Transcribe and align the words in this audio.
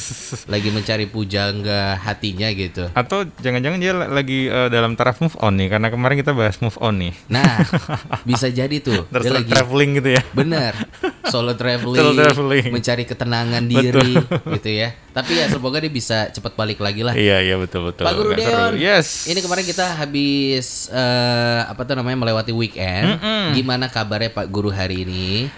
lagi 0.52 0.68
mencari 0.72 1.06
pujangga 1.08 1.98
hatinya 2.00 2.48
gitu. 2.52 2.88
Atau 2.92 3.28
jangan-jangan 3.40 3.78
dia 3.78 3.92
lagi 3.94 4.48
uh, 4.48 4.68
dalam 4.68 4.96
taraf 4.98 5.20
move 5.20 5.36
on 5.40 5.56
nih 5.58 5.68
karena 5.72 5.88
kemarin 5.92 6.16
kita 6.20 6.32
bahas 6.34 6.58
move 6.60 6.76
on 6.80 6.98
nih. 6.98 7.14
Nah, 7.28 7.62
bisa 8.28 8.48
jadi 8.48 8.72
tuh. 8.82 9.06
Terus 9.08 9.24
dia 9.28 9.32
lagi 9.32 9.50
traveling 9.50 9.90
gitu 10.00 10.10
ya. 10.16 10.22
Bener. 10.34 10.72
Solo 11.32 11.54
traveling, 11.54 12.02
Solo 12.02 12.18
traveling. 12.18 12.68
mencari 12.74 13.04
ketenangan 13.06 13.64
diri 13.64 14.12
gitu 14.58 14.70
ya. 14.70 14.92
Tapi 15.12 15.32
ya 15.38 15.46
semoga 15.48 15.78
dia 15.78 15.92
bisa 15.92 16.28
cepat 16.32 16.56
balik 16.56 16.80
lagi 16.80 17.04
lah. 17.04 17.12
Iya, 17.12 17.44
iya 17.44 17.56
betul 17.60 17.92
betul. 17.92 18.08
Pak 18.08 18.14
Guru 18.16 18.30
Deon. 18.34 18.80
Yes. 18.80 19.28
Ini 19.28 19.38
kemarin 19.44 19.64
kita 19.64 19.96
habis 20.00 20.88
eh, 20.88 21.60
apa 21.68 21.84
tuh 21.84 21.94
namanya 21.96 22.18
melewati 22.26 22.50
weekend. 22.50 23.20
Gimana 23.52 23.92
kabarnya 23.92 24.32
Pak 24.32 24.46
Guru 24.48 24.72
hari 24.72 25.04
ini? 25.04 25.52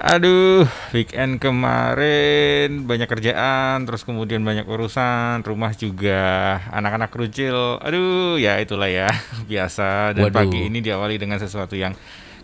Aduh, 0.00 0.64
weekend 0.96 1.36
kemarin 1.36 2.88
banyak 2.88 3.04
kerjaan, 3.04 3.84
terus 3.84 4.00
kemudian 4.08 4.40
banyak 4.40 4.64
urusan, 4.64 5.44
rumah 5.44 5.76
juga, 5.76 6.56
anak-anak 6.72 7.12
krucil. 7.12 7.76
Aduh, 7.84 8.40
ya 8.40 8.56
itulah 8.64 8.88
ya, 8.88 9.12
biasa. 9.52 10.16
Dan 10.16 10.32
Waduh. 10.32 10.40
pagi 10.40 10.72
ini 10.72 10.80
diawali 10.80 11.20
dengan 11.20 11.36
sesuatu 11.36 11.76
yang 11.76 11.92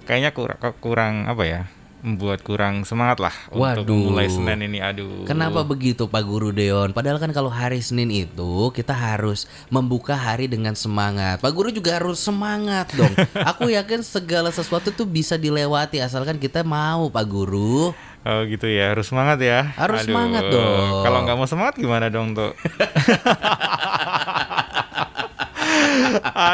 kayaknya 0.04 0.36
kurang, 0.36 0.60
kurang 0.84 1.14
apa 1.32 1.42
ya, 1.48 1.60
membuat 2.04 2.44
kurang 2.44 2.84
semangat 2.84 3.18
lah 3.18 3.34
untuk 3.48 3.88
Waduh. 3.88 4.10
mulai 4.12 4.28
Senin 4.28 4.68
ini. 4.68 4.78
Aduh. 4.78 5.24
Kenapa 5.24 5.64
begitu 5.64 6.06
Pak 6.06 6.22
Guru 6.22 6.52
Deon? 6.52 6.92
Padahal 6.92 7.18
kan 7.18 7.32
kalau 7.32 7.48
hari 7.48 7.80
Senin 7.80 8.12
itu 8.12 8.70
kita 8.72 8.92
harus 8.92 9.48
membuka 9.72 10.14
hari 10.16 10.46
dengan 10.46 10.76
semangat. 10.76 11.40
Pak 11.40 11.52
Guru 11.52 11.72
juga 11.72 11.96
harus 11.98 12.20
semangat 12.20 12.92
dong. 12.94 13.12
Aku 13.56 13.72
yakin 13.72 14.04
segala 14.04 14.52
sesuatu 14.52 14.92
tuh 14.92 15.08
bisa 15.08 15.34
dilewati 15.40 15.98
asalkan 16.02 16.36
kita 16.36 16.62
mau 16.62 17.08
Pak 17.08 17.26
Guru. 17.26 17.90
Oh 18.26 18.42
gitu 18.42 18.66
ya, 18.66 18.90
harus 18.90 19.06
semangat 19.06 19.38
ya. 19.38 19.70
Harus 19.78 20.02
semangat 20.02 20.50
dong. 20.50 21.06
Kalau 21.06 21.22
nggak 21.22 21.36
mau 21.38 21.46
semangat 21.46 21.78
gimana 21.78 22.10
dong 22.10 22.34
tuh? 22.34 22.50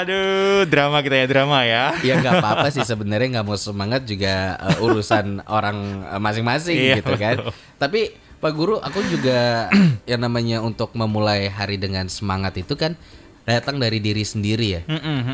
Aduh, 0.01 0.65
drama 0.67 1.03
kita 1.03 1.17
ya 1.23 1.27
drama 1.29 1.59
ya. 1.65 1.95
Ya 2.01 2.19
nggak 2.19 2.43
apa-apa 2.43 2.69
sih 2.71 2.83
sebenarnya 2.83 3.39
nggak 3.39 3.47
mau 3.47 3.59
semangat 3.59 4.03
juga 4.05 4.57
eh, 4.59 4.85
urusan 4.85 5.43
orang 5.47 6.07
eh, 6.07 6.21
masing-masing 6.21 6.79
Iya, 6.79 6.95
gitu 7.01 7.15
kan. 7.17 7.37
Tapi 7.79 8.13
Pak 8.39 8.53
Guru, 8.53 8.83
aku 8.83 8.99
juga 9.07 9.71
yang 10.11 10.19
namanya 10.19 10.59
untuk 10.59 10.91
memulai 10.99 11.47
hari 11.47 11.79
dengan 11.79 12.11
semangat 12.11 12.59
itu 12.59 12.75
kan 12.75 12.99
datang 13.43 13.79
dari 13.79 13.99
diri 13.99 14.23
sendiri 14.23 14.67
ya. 14.79 14.83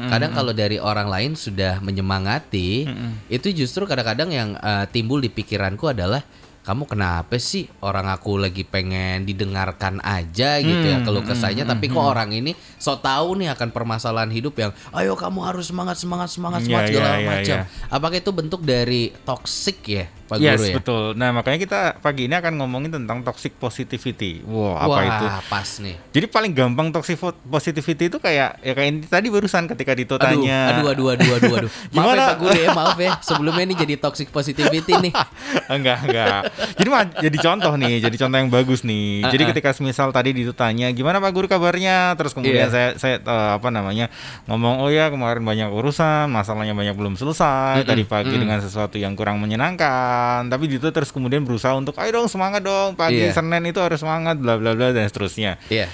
Kadang 0.09 0.33
kalau 0.33 0.53
dari 0.53 0.77
orang 0.77 1.09
lain 1.09 1.33
sudah 1.33 1.81
menyemangati, 1.81 2.89
itu 3.29 3.49
justru 3.53 3.85
kadang-kadang 3.85 4.29
yang 4.29 4.49
eh, 4.57 4.85
timbul 4.89 5.21
di 5.21 5.29
pikiranku 5.29 5.89
adalah 5.89 6.21
kamu 6.69 6.85
kenapa 6.85 7.41
sih 7.41 7.65
orang 7.81 8.13
aku 8.13 8.37
lagi 8.37 8.61
pengen 8.61 9.25
didengarkan 9.25 10.05
aja 10.05 10.61
gitu 10.61 10.85
ya 10.85 11.01
kalau 11.01 11.25
kesahnya 11.25 11.65
tapi 11.65 11.89
kok 11.89 12.05
orang 12.05 12.29
ini 12.29 12.53
so 12.77 12.93
tahu 13.01 13.41
nih 13.41 13.57
akan 13.57 13.73
permasalahan 13.73 14.29
hidup 14.29 14.53
yang 14.61 14.77
ayo 14.93 15.17
kamu 15.17 15.49
harus 15.49 15.73
semangat 15.73 15.97
semangat 15.97 16.29
semangat 16.29 16.61
Iya, 16.61 16.67
semangat 16.69 16.89
segala 16.93 17.09
iya, 17.09 17.17
iya, 17.17 17.29
macam. 17.33 17.57
iya. 17.57 17.89
Apakah 17.89 18.17
itu 18.21 18.31
bentuk 18.37 18.61
dari 18.69 19.03
toxic 19.25 19.81
ya 19.89 20.05
Pak 20.29 20.37
yes, 20.37 20.61
Guru 20.61 20.69
ya? 20.69 20.75
betul. 20.77 21.05
Nah, 21.17 21.33
makanya 21.33 21.57
kita 21.57 21.81
pagi 22.05 22.29
ini 22.29 22.37
akan 22.37 22.61
ngomongin 22.61 22.93
tentang 22.93 23.25
toxic 23.25 23.57
positivity. 23.57 24.45
Wow, 24.45 24.77
apa 24.77 24.89
Wah, 24.93 25.01
itu? 25.09 25.27
pas 25.49 25.69
nih. 25.81 25.97
Jadi 26.13 26.27
paling 26.29 26.53
gampang 26.53 26.93
toxic 26.93 27.17
positivity 27.49 28.13
itu 28.13 28.21
kayak 28.21 28.61
ya 28.61 28.73
kayak 28.77 28.89
ini 28.93 28.99
tadi 29.09 29.33
barusan 29.33 29.65
ketika 29.73 29.97
Dito 29.97 30.21
Aduh, 30.21 30.29
tanya. 30.45 30.77
aduh, 30.77 30.93
aduh, 30.93 31.07
aduh, 31.17 31.31
aduh, 31.33 31.53
aduh. 31.65 31.71
Maaf 31.97 31.97
ya 31.97 32.13
Gimana? 32.13 32.23
Pak 32.29 32.37
Guru 32.45 32.59
ya, 32.61 32.69
maaf 32.77 32.99
ya. 33.01 33.13
Sebelumnya 33.25 33.65
ini 33.65 33.75
jadi 33.75 33.95
toxic 33.97 34.29
positivity 34.29 34.93
nih. 35.01 35.13
enggak, 35.75 35.99
enggak. 36.05 36.41
Jadi 36.77 36.89
mah 36.93 37.03
jadi 37.09 37.39
contoh 37.41 37.73
nih, 37.81 37.95
jadi 38.05 38.17
contoh 38.21 38.37
yang 38.37 38.51
bagus 38.53 38.81
nih. 38.85 39.25
Jadi 39.33 39.43
Uh-uh. 39.49 39.53
ketika 39.57 39.71
misal 39.81 40.13
tadi 40.13 40.37
Dito 40.37 40.53
tanya, 40.53 40.93
"Gimana 40.93 41.25
Pak 41.25 41.33
Guru 41.33 41.49
kabarnya?" 41.49 42.13
Terus 42.21 42.37
kemudian 42.37 42.69
Iya. 42.69 42.69
saya 42.69 42.89
saya 43.01 43.17
eh, 43.25 43.51
apa 43.57 43.73
namanya? 43.73 44.13
ngomong, 44.45 44.85
"Oh 44.85 44.93
ya, 44.93 45.09
kemarin 45.09 45.41
banyak 45.41 45.73
urusan, 45.73 46.29
masalahnya 46.29 46.77
banyak 46.77 46.93
belum 46.93 47.17
selesai 47.17 47.81
Mm-mm, 47.81 47.89
tadi 47.89 48.03
pagi 48.05 48.37
mm. 48.37 48.41
dengan 48.45 48.59
sesuatu 48.61 49.01
yang 49.01 49.17
kurang 49.17 49.41
menyenangkan." 49.41 50.18
Tapi 50.47 50.65
Dito 50.67 50.89
terus 50.89 51.11
kemudian 51.11 51.43
berusaha 51.43 51.75
untuk, 51.75 51.95
"Ayo 51.99 52.11
dong 52.15 52.29
semangat 52.29 52.63
dong, 52.63 52.95
pagi 52.95 53.19
Iya. 53.21 53.35
Senin 53.35 53.63
itu 53.65 53.79
harus 53.79 53.99
semangat 53.99 54.39
bla 54.39 54.57
bla 54.57 54.73
bla 54.73 54.91
dan 54.91 55.07
seterusnya." 55.07 55.57
Iya. 55.69 55.89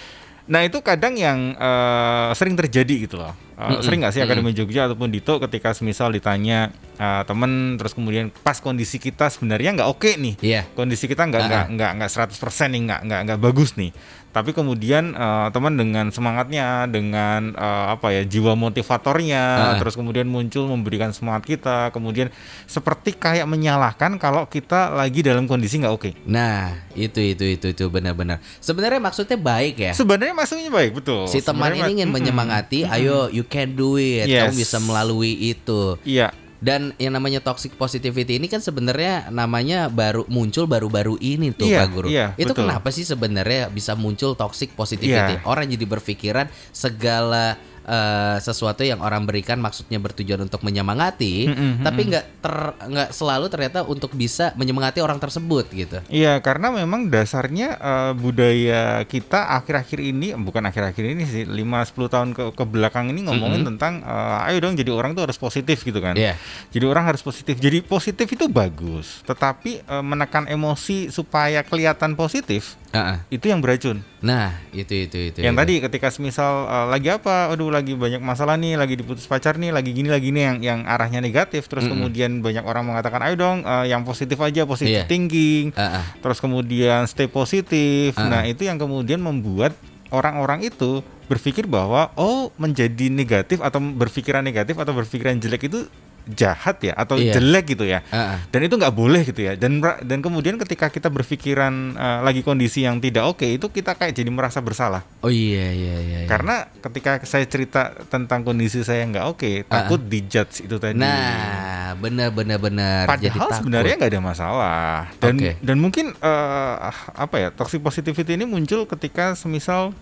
Nah 0.45 0.61
itu 0.61 0.77
kadang 0.85 1.17
yang 1.17 1.57
eh, 1.57 2.31
sering 2.37 2.53
terjadi 2.53 3.09
gitu 3.09 3.17
loh. 3.17 3.33
Eh, 3.55 3.65
Mm-mm, 3.65 3.81
Sering 3.81 4.03
nggak 4.05 4.13
sih. 4.13 4.21
Akademi 4.21 4.53
Jogja 4.53 4.91
ataupun 4.91 5.09
Dito 5.09 5.39
ketika 5.41 5.73
semisal 5.73 6.11
ditanya 6.11 6.69
eh, 6.95 7.23
temen 7.25 7.75
terus 7.77 7.93
kemudian 7.93 8.31
pas 8.43 8.59
kondisi 8.59 8.97
kita 8.97 9.29
sebenarnya 9.29 9.75
nggak 9.75 9.91
oke 9.91 10.11
nih. 10.17 10.35
Iya. 10.41 10.63
Kondisi 10.73 11.05
kita 11.07 11.27
nggak 11.27 11.43
Ah, 11.43 11.49
nggak 11.49 11.65
ah. 11.65 11.73
nggak 11.73 11.91
nggak 11.99 12.11
100% 12.33 12.73
nih 12.73 12.81
nggak 12.87 13.01
nggak 13.07 13.21
nggak 13.29 13.41
bagus 13.41 13.75
nih. 13.75 13.93
Tapi 14.35 14.51
kemudian 14.51 15.15
eh, 15.15 15.49
teman 15.55 15.79
dengan 15.79 16.11
semangatnya, 16.11 16.91
dengan 16.91 17.55
eh, 17.55 17.87
apa 17.95 18.11
ya 18.11 18.27
jiwa 18.27 18.59
motivatornya, 18.59 19.43
Ah. 19.45 19.77
terus 19.79 19.95
kemudian 19.95 20.27
muncul 20.27 20.67
memberikan 20.67 21.15
semangat 21.15 21.47
kita, 21.47 21.95
kemudian 21.95 22.35
seperti 22.67 23.15
kayak 23.15 23.47
menyalahkan 23.47 24.19
kalau 24.19 24.51
kita 24.51 24.91
lagi 24.91 25.23
dalam 25.23 25.47
kondisi 25.47 25.79
nggak 25.79 25.95
oke. 25.95 26.11
Nah, 26.27 26.83
itu 26.93 27.23
itu 27.23 27.47
itu 27.47 27.67
itu 27.71 27.85
benar-benar. 27.87 28.43
Sebenarnya 28.59 28.99
maksudnya 28.99 29.39
baik 29.39 29.75
ya. 29.79 29.93
Sebenarnya 29.95 30.35
maksudnya 30.35 30.67
baik 30.67 30.99
betul. 30.99 31.31
Si 31.31 31.39
teman 31.39 31.71
Sebenarnya 31.71 31.87
ini 31.87 31.93
ingin 32.03 32.11
menyemangati, 32.11 32.91
ayo 32.91 33.31
you 33.31 33.47
can 33.47 33.79
do 33.79 33.95
it. 33.97 34.27
Yes. 34.27 34.51
Kamu 34.51 34.59
bisa 34.59 34.77
melalui 34.83 35.31
itu. 35.47 35.95
Iya. 36.03 36.35
Dan 36.65 36.97
yang 36.97 37.13
namanya 37.13 37.45
toxic 37.45 37.77
positivity 37.77 38.41
ini 38.41 38.49
kan 38.49 38.65
sebenarnya 38.65 39.29
namanya 39.29 39.93
baru 39.93 40.25
muncul 40.33 40.65
baru-baru 40.65 41.21
ini 41.21 41.53
tuh 41.53 41.69
Iya, 41.69 41.85
Pak 41.85 41.89
Guru. 41.93 42.09
iya, 42.09 42.33
itu 42.41 42.57
betul. 42.57 42.65
kenapa 42.65 42.89
sih 42.89 43.05
sebenarnya 43.05 43.69
bisa 43.69 43.93
muncul 43.93 44.33
toxic 44.33 44.73
positivity? 44.73 45.37
Iya. 45.37 45.45
Orang 45.45 45.69
jadi 45.69 45.85
berpikiran 45.85 46.49
segala 46.73 47.61
eh, 47.85 48.37
sesuatu 48.41 48.83
yang 48.83 49.01
orang 49.05 49.29
berikan 49.29 49.61
maksudnya 49.61 50.01
bertujuan 50.01 50.41
untuk 50.45 50.65
menyemangati, 50.65 51.49
Mm-mm, 51.49 51.73
tapi 51.85 52.01
nggak 52.11 52.25
ter 52.41 52.57
nggak 52.81 53.11
selalu 53.13 53.47
ternyata 53.53 53.85
untuk 53.85 54.13
bisa 54.17 54.57
menyemangati 54.57 55.05
orang 55.05 55.21
tersebut 55.21 55.69
gitu. 55.73 55.99
Iya, 56.09 56.41
karena 56.41 56.73
memang 56.73 57.13
dasarnya 57.13 57.77
eh, 57.79 58.13
budaya 58.17 59.05
kita 59.05 59.53
akhir-akhir 59.61 59.99
ini, 60.01 60.33
bukan 60.35 60.65
akhir-akhir 60.69 61.05
ini 61.05 61.25
sih, 61.29 61.45
5-10 61.45 62.15
tahun 62.15 62.29
ke, 62.33 62.45
ke 62.57 62.65
belakang 62.65 63.13
ini 63.13 63.29
ngomongin 63.29 63.63
tentang, 63.65 64.01
eh, 64.03 64.47
ayo 64.51 64.59
dong 64.65 64.75
jadi 64.75 64.91
orang 64.91 65.13
tuh 65.13 65.29
harus 65.29 65.39
positif 65.39 65.85
gitu 65.85 66.01
kan. 66.01 66.17
Iya. 66.17 66.35
Jadi 66.73 66.85
orang 66.85 67.05
harus 67.09 67.21
positif. 67.21 67.61
Jadi 67.61 67.85
positif 67.85 68.27
itu 68.29 68.49
bagus, 68.49 69.21
tetapi 69.29 69.85
eh, 69.85 70.05
menekan 70.05 70.49
emosi 70.49 71.13
supaya 71.13 71.61
kelihatan 71.63 72.17
positif, 72.17 72.77
Heeh. 72.95 73.19
itu 73.35 73.51
yang 73.51 73.59
beracun. 73.59 74.07
Nah, 74.23 74.55
itu 74.71 75.11
itu 75.11 75.19
itu. 75.35 75.39
yang 75.43 75.59
itu. 75.59 75.61
tadi 75.67 75.75
ketika 75.83 76.15
semisal 76.15 76.71
eh, 76.71 76.87
lagi 76.95 77.11
apa, 77.11 77.51
aduh 77.51 77.75
lagi 77.75 77.99
banyak 77.99 78.23
masalah 78.23 78.55
nih, 78.55 78.79
lagi 78.79 78.95
diputus 78.95 79.27
pacar 79.27 79.59
nih, 79.59 79.75
lagi 79.75 79.91
gini 79.91 80.07
lagi 80.07 80.31
nih 80.31 80.43
yang 80.47 80.57
yang 80.63 80.81
arahnya 80.87 81.19
negatif, 81.19 81.67
terus 81.67 81.85
Mm-mm. 81.85 81.99
kemudian 81.99 82.31
banyak 82.39 82.63
orang 82.63 82.87
mengatakan, 82.87 83.19
ayo 83.27 83.35
dong 83.35 83.67
eh, 83.67 83.91
yang 83.91 84.07
positif 84.07 84.39
aja, 84.39 84.63
positif 84.63 85.03
Iya. 85.03 85.11
thinking, 85.11 85.75
Heeh. 85.75 86.05
terus 86.23 86.39
kemudian 86.39 87.05
stay 87.11 87.27
positif. 87.27 88.15
Ah. 88.15 88.31
Nah, 88.31 88.43
itu 88.47 88.63
yang 88.63 88.79
kemudian 88.79 89.19
membuat 89.19 89.75
orang-orang 90.15 90.63
itu 90.63 91.03
berpikir 91.27 91.65
bahwa 91.65 92.13
oh 92.15 92.53
menjadi 92.61 93.09
negatif 93.09 93.59
atau 93.65 93.81
berpikiran 93.81 94.45
negatif 94.45 94.77
atau 94.77 94.93
berpikiran 94.93 95.41
jelek 95.41 95.73
itu 95.73 95.89
jahat 96.27 96.81
ya 96.81 96.97
atau 96.97 97.15
Iya. 97.15 97.37
jelek 97.37 97.77
gitu 97.77 97.85
ya. 97.85 98.01
Heeh. 98.05 98.37
Dan 98.49 98.61
itu 98.65 98.75
nggak 98.75 98.91
boleh 98.91 99.23
gitu 99.23 99.41
ya. 99.41 99.53
Dan 99.55 99.79
dan 99.81 100.19
kemudian 100.19 100.57
ketika 100.57 100.89
kita 100.89 101.09
berpikiran 101.09 101.73
eh, 101.93 102.19
lagi 102.21 102.41
kondisi 102.41 102.81
yang 102.81 102.97
tidak 102.99 103.29
oke 103.29 103.45
itu 103.45 103.67
kita 103.69 103.93
kayak 103.93 104.13
jadi 104.13 104.29
merasa 104.29 104.59
bersalah. 104.59 105.05
Oh 105.21 105.29
iya 105.29 105.69
iya 105.69 105.97
iya. 106.01 106.19
iya. 106.25 106.29
Karena 106.29 106.65
ketika 106.81 107.21
saya 107.23 107.45
cerita 107.45 107.93
tentang 108.09 108.41
kondisi 108.41 108.81
saya 108.81 109.03
yang 109.03 109.13
nggak 109.13 109.27
oke, 109.29 109.51
takut 109.67 110.01
dijudge 110.01 110.65
itu 110.65 110.77
tadi. 110.77 110.97
Nah, 110.97 111.93
benar 111.95 112.31
benar 112.31 112.57
benar. 112.57 113.05
Jadi 113.07 113.29
Padahal 113.29 113.41
takut. 113.45 113.59
sebenarnya 113.61 113.95
nggak 113.97 114.11
ada 114.11 114.23
masalah 114.23 114.99
dan 115.19 115.35
Oke. 115.37 115.51
dan 115.61 115.77
mungkin 115.77 116.07
eh, 116.15 116.75
apa 117.15 117.37
ya 117.37 117.49
toxic 117.51 117.81
positivity 117.81 118.33
ini 118.33 118.45
muncul 118.45 118.85
ketika 118.85 119.33
semisal 119.35 119.93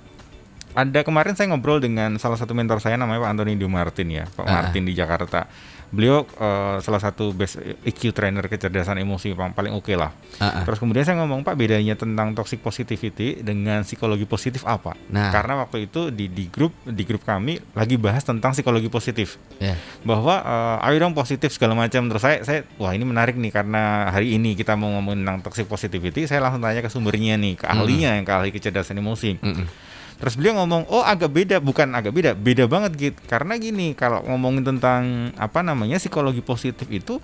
ada 0.73 1.05
kemarin 1.05 1.37
saya 1.37 1.53
ngobrol 1.53 1.77
dengan 1.79 2.17
salah 2.17 2.41
satu 2.41 2.57
mentor 2.57 2.81
saya 2.81 2.97
namanya 2.97 3.21
Pak 3.21 3.31
Antoni 3.37 3.53
Martin 3.61 4.09
ya 4.09 4.25
Pak 4.27 4.41
Ah. 4.43 4.53
Martin 4.57 4.89
di 4.89 4.97
Jakarta 4.97 5.45
beliau 5.93 6.25
eh, 6.25 6.77
salah 6.81 6.99
satu 6.99 7.31
best 7.31 7.61
EQ 7.85 8.11
trainer 8.11 8.41
kecerdasan 8.43 8.97
emosi 8.97 9.31
yang 9.31 9.53
paling 9.53 9.71
oke 9.71 9.93
lah 9.93 10.09
Heeh. 10.35 10.65
terus 10.65 10.81
kemudian 10.81 11.05
saya 11.05 11.21
ngomong 11.21 11.45
Pak 11.45 11.53
bedanya 11.53 11.93
tentang 11.93 12.33
toxic 12.33 12.59
positivity 12.59 13.39
dengan 13.39 13.85
psikologi 13.85 14.25
positif 14.25 14.65
apa 14.65 14.97
Nah. 15.07 15.29
karena 15.29 15.61
waktu 15.61 15.87
itu 15.87 16.09
di 16.09 16.27
di 16.27 16.49
grup 16.49 16.73
di 16.83 17.05
grup 17.05 17.23
kami 17.23 17.61
lagi 17.73 17.95
bahas 17.95 18.21
tentang 18.23 18.51
psikologi 18.51 18.89
positif 18.89 19.37
Ya. 19.57 19.77
bahwa 20.03 20.41
eh, 20.41 20.87
ayo 20.89 20.97
dong 20.99 21.13
positif 21.13 21.53
segala 21.53 21.77
macam 21.77 22.09
terus 22.09 22.21
saya 22.21 22.41
saya 22.41 22.61
wah 22.77 22.91
ini 22.91 23.05
menarik 23.05 23.37
nih 23.37 23.53
karena 23.53 23.83
hari 24.09 24.33
ini 24.33 24.57
kita 24.57 24.73
mau 24.73 24.89
ngomongin 24.91 25.23
tentang 25.23 25.45
toxic 25.45 25.69
positivity 25.69 26.25
saya 26.25 26.41
langsung 26.41 26.59
tanya 26.59 26.81
ke 26.81 26.89
sumbernya 26.89 27.37
nih 27.37 27.55
ke 27.55 27.69
ahlinya 27.69 28.17
yang 28.17 28.25
ke 28.25 28.33
ahli 28.33 28.49
kecerdasan 28.49 28.97
emosi 28.97 29.37
Mm-mm. 29.39 29.67
Terus 30.23 30.39
beliau 30.39 30.55
ngomong 30.57 30.87
oh 30.87 31.03
agak 31.03 31.27
beda 31.29 31.59
bukan 31.59 31.91
agak 31.91 32.11
beda 32.11 32.31
beda 32.33 32.65
banget 32.65 32.93
gitu 32.95 33.19
karena 33.27 33.59
gini 33.59 33.91
kalau 33.93 34.23
ngomongin 34.23 34.63
tentang 34.65 35.03
apa 35.35 35.61
namanya 35.61 35.99
psikologi 35.99 36.39
positif 36.39 36.87
itu 36.87 37.19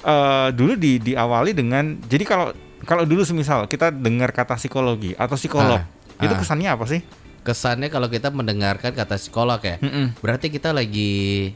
eh, 0.00 0.48
dulu 0.50 0.72
di 0.74 0.96
diawali 0.98 1.52
dengan 1.52 2.00
jadi 2.00 2.24
kalau 2.24 2.48
kalau 2.80 3.04
dulu 3.04 3.20
semisal 3.22 3.64
kita 3.66 3.92
dengar 3.92 4.32
kata 4.32 4.56
psikologi 4.56 5.12
atau 5.14 5.36
psikolog, 5.36 5.84
Ah, 6.16 6.24
itu 6.24 6.32
ah. 6.32 6.40
kesannya 6.40 6.68
apa 6.70 6.88
sih? 6.88 7.04
Kesannya 7.40 7.88
kalau 7.88 8.08
kita 8.08 8.28
mendengarkan 8.28 8.92
kata 8.92 9.16
psikolog 9.16 9.56
ya, 9.58 9.76
Mm-mm. 9.78 10.16
berarti 10.18 10.48
kita 10.48 10.72
lagi 10.72 11.12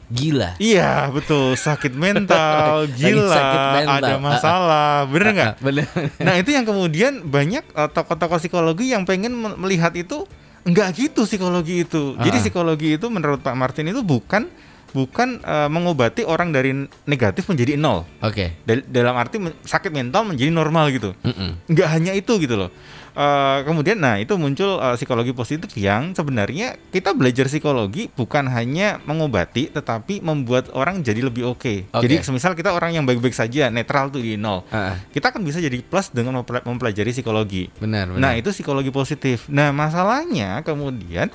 gila. 0.07 0.53
Iya 0.57 1.09
betul 1.09 1.53
sakit 1.55 1.97
mental, 2.05 2.85
gila, 2.91 3.25
sakit 3.31 3.61
mental. 3.75 4.01
ada 4.03 4.13
masalah, 4.17 4.93
bener 5.05 5.29
nggak? 5.31 5.51
Ah, 5.51 5.61
Bener. 5.61 5.85
Nah 6.19 6.33
itu 6.35 6.49
yang 6.51 6.61
kemudian 6.63 7.13
banyak 7.23 7.65
eh, 7.65 7.89
tokoh-tokoh 7.91 8.37
psikologi 8.37 8.93
yang 8.93 9.01
pengen 9.03 9.33
me- 9.33 9.57
melihat 9.59 9.93
itu 9.93 10.29
enggak 10.65 10.87
gitu 10.93 11.23
psikologi 11.23 11.81
itu. 11.81 12.17
Jadi 12.17 12.37
Ah. 12.37 12.41
psikologi 12.41 12.89
itu 12.93 13.05
menurut 13.07 13.39
Pak 13.39 13.53
Martin 13.53 13.87
itu 13.87 14.01
bukan 14.01 14.49
bukan 14.91 15.37
eh, 15.37 15.67
mengobati 15.67 16.23
orang 16.23 16.49
dari 16.49 16.71
negatif 17.03 17.45
menjadi 17.45 17.75
nol. 17.75 18.07
Oke. 18.19 18.55
Dal- 18.63 18.87
dalam 18.87 19.13
arti 19.13 19.37
men- 19.37 19.59
sakit 19.61 19.91
mental 19.91 20.23
menjadi 20.23 20.49
normal 20.49 20.87
gitu. 20.89 21.11
Mm-mm. 21.19 21.59
Nggak 21.67 21.87
hanya 21.89 22.11
itu 22.11 22.31
gitu 22.37 22.55
loh. 22.55 22.71
Eh, 23.15 23.59
kemudian 23.63 23.95
nah 23.95 24.19
itu 24.19 24.35
muncul 24.35 24.75
eh, 24.75 24.99
psikologi 24.99 25.31
positif 25.31 25.71
yang 25.79 26.11
sebenarnya 26.11 26.75
kita 26.91 27.15
belajar 27.15 27.47
psikologi 27.47 28.11
bukan 28.11 28.51
hanya 28.51 28.99
mengobati 29.07 29.71
tetapi 29.71 30.19
membuat 30.19 30.67
orang 30.75 30.99
jadi 30.99 31.23
lebih 31.23 31.47
oke. 31.47 31.87
Oke. 31.95 32.03
Jadi 32.03 32.19
semisal 32.27 32.59
kita 32.59 32.75
orang 32.75 32.91
yang 32.91 33.07
baik-baik 33.07 33.31
saja 33.31 33.71
netral 33.71 34.11
tuh 34.11 34.19
di 34.19 34.35
nol 34.35 34.67
ah. 34.67 34.99
kita 35.15 35.31
kan 35.31 35.39
bisa 35.47 35.63
jadi 35.63 35.79
plus 35.79 36.11
dengan 36.11 36.43
mempela- 36.43 36.67
mempelajari 36.67 37.15
psikologi. 37.15 37.71
benar, 37.79 38.11
benar. 38.11 38.19
Nah, 38.19 38.31
itu 38.35 38.51
psikologi 38.51 38.91
positif. 38.91 39.47
Nah, 39.47 39.71
masalahnya 39.71 40.59
kemudian 40.67 41.31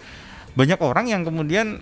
banyak 0.52 0.76
orang 0.84 1.08
yang 1.08 1.24
kemudian 1.24 1.80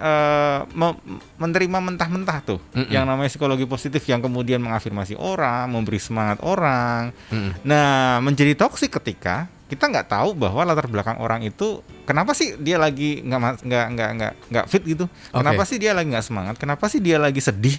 me- 0.79 1.01
menerima 1.43 1.79
mentah-mentah 1.83 2.39
tuh 2.47 2.61
Mm-mm. 2.71 2.93
yang 2.93 3.03
namanya 3.03 3.35
psikologi 3.35 3.67
positif 3.67 4.07
yang 4.07 4.23
kemudian 4.23 4.63
mengafirmasi 4.63 5.19
orang, 5.19 5.67
memberi 5.75 5.99
semangat 5.99 6.39
orang. 6.47 7.11
Mm-mm. 7.35 7.67
Nah, 7.67 8.23
menjadi 8.23 8.55
toksik 8.55 8.95
ketika 8.95 9.51
kita 9.69 9.85
nggak 9.85 10.09
tahu 10.09 10.33
bahwa 10.33 10.65
latar 10.65 10.89
belakang 10.89 11.21
orang 11.21 11.45
itu 11.45 11.85
kenapa 12.09 12.33
sih 12.33 12.57
dia 12.57 12.81
lagi 12.81 13.21
nggak 13.21 13.69
nggak 13.69 13.87
nggak 13.93 14.11
nggak 14.17 14.33
nggak 14.49 14.65
fit 14.67 14.81
gitu? 14.83 15.05
Kenapa 15.29 15.63
sih 15.69 15.77
dia 15.77 15.93
lagi 15.93 16.09
nggak 16.09 16.25
semangat? 16.25 16.55
Kenapa 16.57 16.89
sih 16.89 17.05
dia 17.05 17.21
lagi 17.21 17.39
sedih? 17.39 17.77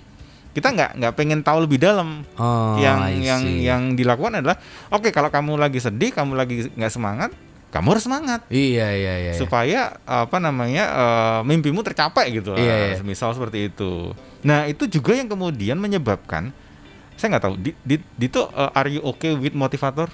Kita 0.53 0.69
nggak 0.69 1.01
nggak 1.01 1.13
pengen 1.17 1.41
tahu 1.41 1.65
lebih 1.65 1.81
dalam 1.81 2.25
Oh, 2.37 2.77
yang 2.77 3.09
yang 3.17 3.41
yang 3.45 3.81
dilakukan 3.93 4.41
adalah 4.41 4.57
oke 4.89 5.09
kalau 5.09 5.29
kamu 5.29 5.57
lagi 5.57 5.77
sedih 5.81 6.13
kamu 6.13 6.33
lagi 6.37 6.69
nggak 6.73 6.93
semangat 6.93 7.29
kamu 7.69 7.93
harus 7.93 8.05
semangat 8.09 8.41
Iya, 8.49 8.89
iya, 8.97 9.13
iya. 9.21 9.31
iya. 9.33 9.37
supaya 9.37 10.01
apa 10.09 10.41
namanya 10.41 10.83
eh, 10.89 11.39
mimpimu 11.45 11.85
tercapai 11.85 12.33
gitu 12.33 12.57
lah 12.57 12.61
Iya, 12.61 12.97
iya. 12.97 13.05
misal 13.05 13.29
seperti 13.37 13.69
itu 13.69 14.13
nah 14.41 14.65
itu 14.65 14.89
juga 14.89 15.13
yang 15.13 15.29
kemudian 15.29 15.77
menyebabkan 15.77 16.49
saya 17.13 17.37
nggak 17.37 17.45
tahu 17.45 17.55
di, 17.61 17.71
di, 17.85 18.01
Dito 18.17 18.49
eh, 18.49 18.73
are 18.73 18.89
you 18.89 19.05
okay 19.05 19.37
with 19.37 19.53
motivator 19.53 20.09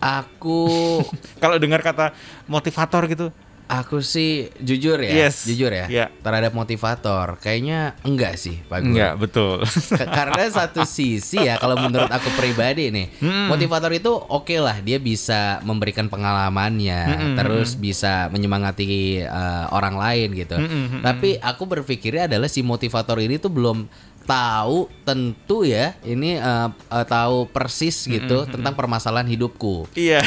Aku 0.00 0.66
kalau 1.42 1.56
dengar 1.56 1.80
kata 1.80 2.16
motivator 2.44 3.04
gitu 3.06 3.28
aku 3.70 4.02
sih 4.02 4.50
jujur 4.58 4.98
ya, 4.98 5.14
Yes. 5.14 5.46
jujur 5.46 5.70
ya. 5.70 5.86
Iya. 5.86 6.06
Terhadap 6.26 6.50
motivator, 6.50 7.38
kayaknya 7.38 7.94
enggak 8.02 8.34
sih, 8.34 8.58
Pak 8.66 8.82
Guru. 8.82 8.90
enggak 8.90 9.12
betul 9.14 9.62
Karena 9.94 10.42
satu 10.50 10.82
sisi 10.90 11.38
ya 11.38 11.54
kalau 11.54 11.78
menurut 11.78 12.10
aku 12.10 12.34
pribadi 12.34 12.90
nih, 12.90 13.14
Mm-mm. 13.22 13.46
motivator 13.46 13.94
itu 13.94 14.10
oke 14.10 14.58
lah 14.58 14.82
dia 14.82 14.98
bisa 14.98 15.62
memberikan 15.62 16.10
pengalamannya, 16.10 17.02
Mm-mm, 17.14 17.34
terus 17.38 17.78
bisa 17.78 18.26
menyemangati 18.34 19.22
eh, 19.22 19.64
orang 19.70 19.94
lain 19.94 20.28
gitu. 20.34 20.58
Mm-mm, 20.58 20.66
mm-mm. 20.90 21.02
Tapi 21.06 21.38
aku 21.38 21.62
berpikirnya 21.62 22.26
adalah 22.26 22.50
si 22.50 22.66
motivator 22.66 23.22
ini 23.22 23.38
tuh 23.38 23.54
belum 23.54 23.86
tahu 24.22 24.86
tentu 25.02 25.66
ya, 25.66 25.96
ini 26.02 26.38
eh, 26.38 26.68
eh, 26.70 27.04
tahu 27.04 27.50
persis 27.50 28.06
gitu 28.06 28.46
tentang 28.46 28.72
permasalahan 28.72 29.26
hidupku. 29.26 29.90
iya 29.92 30.22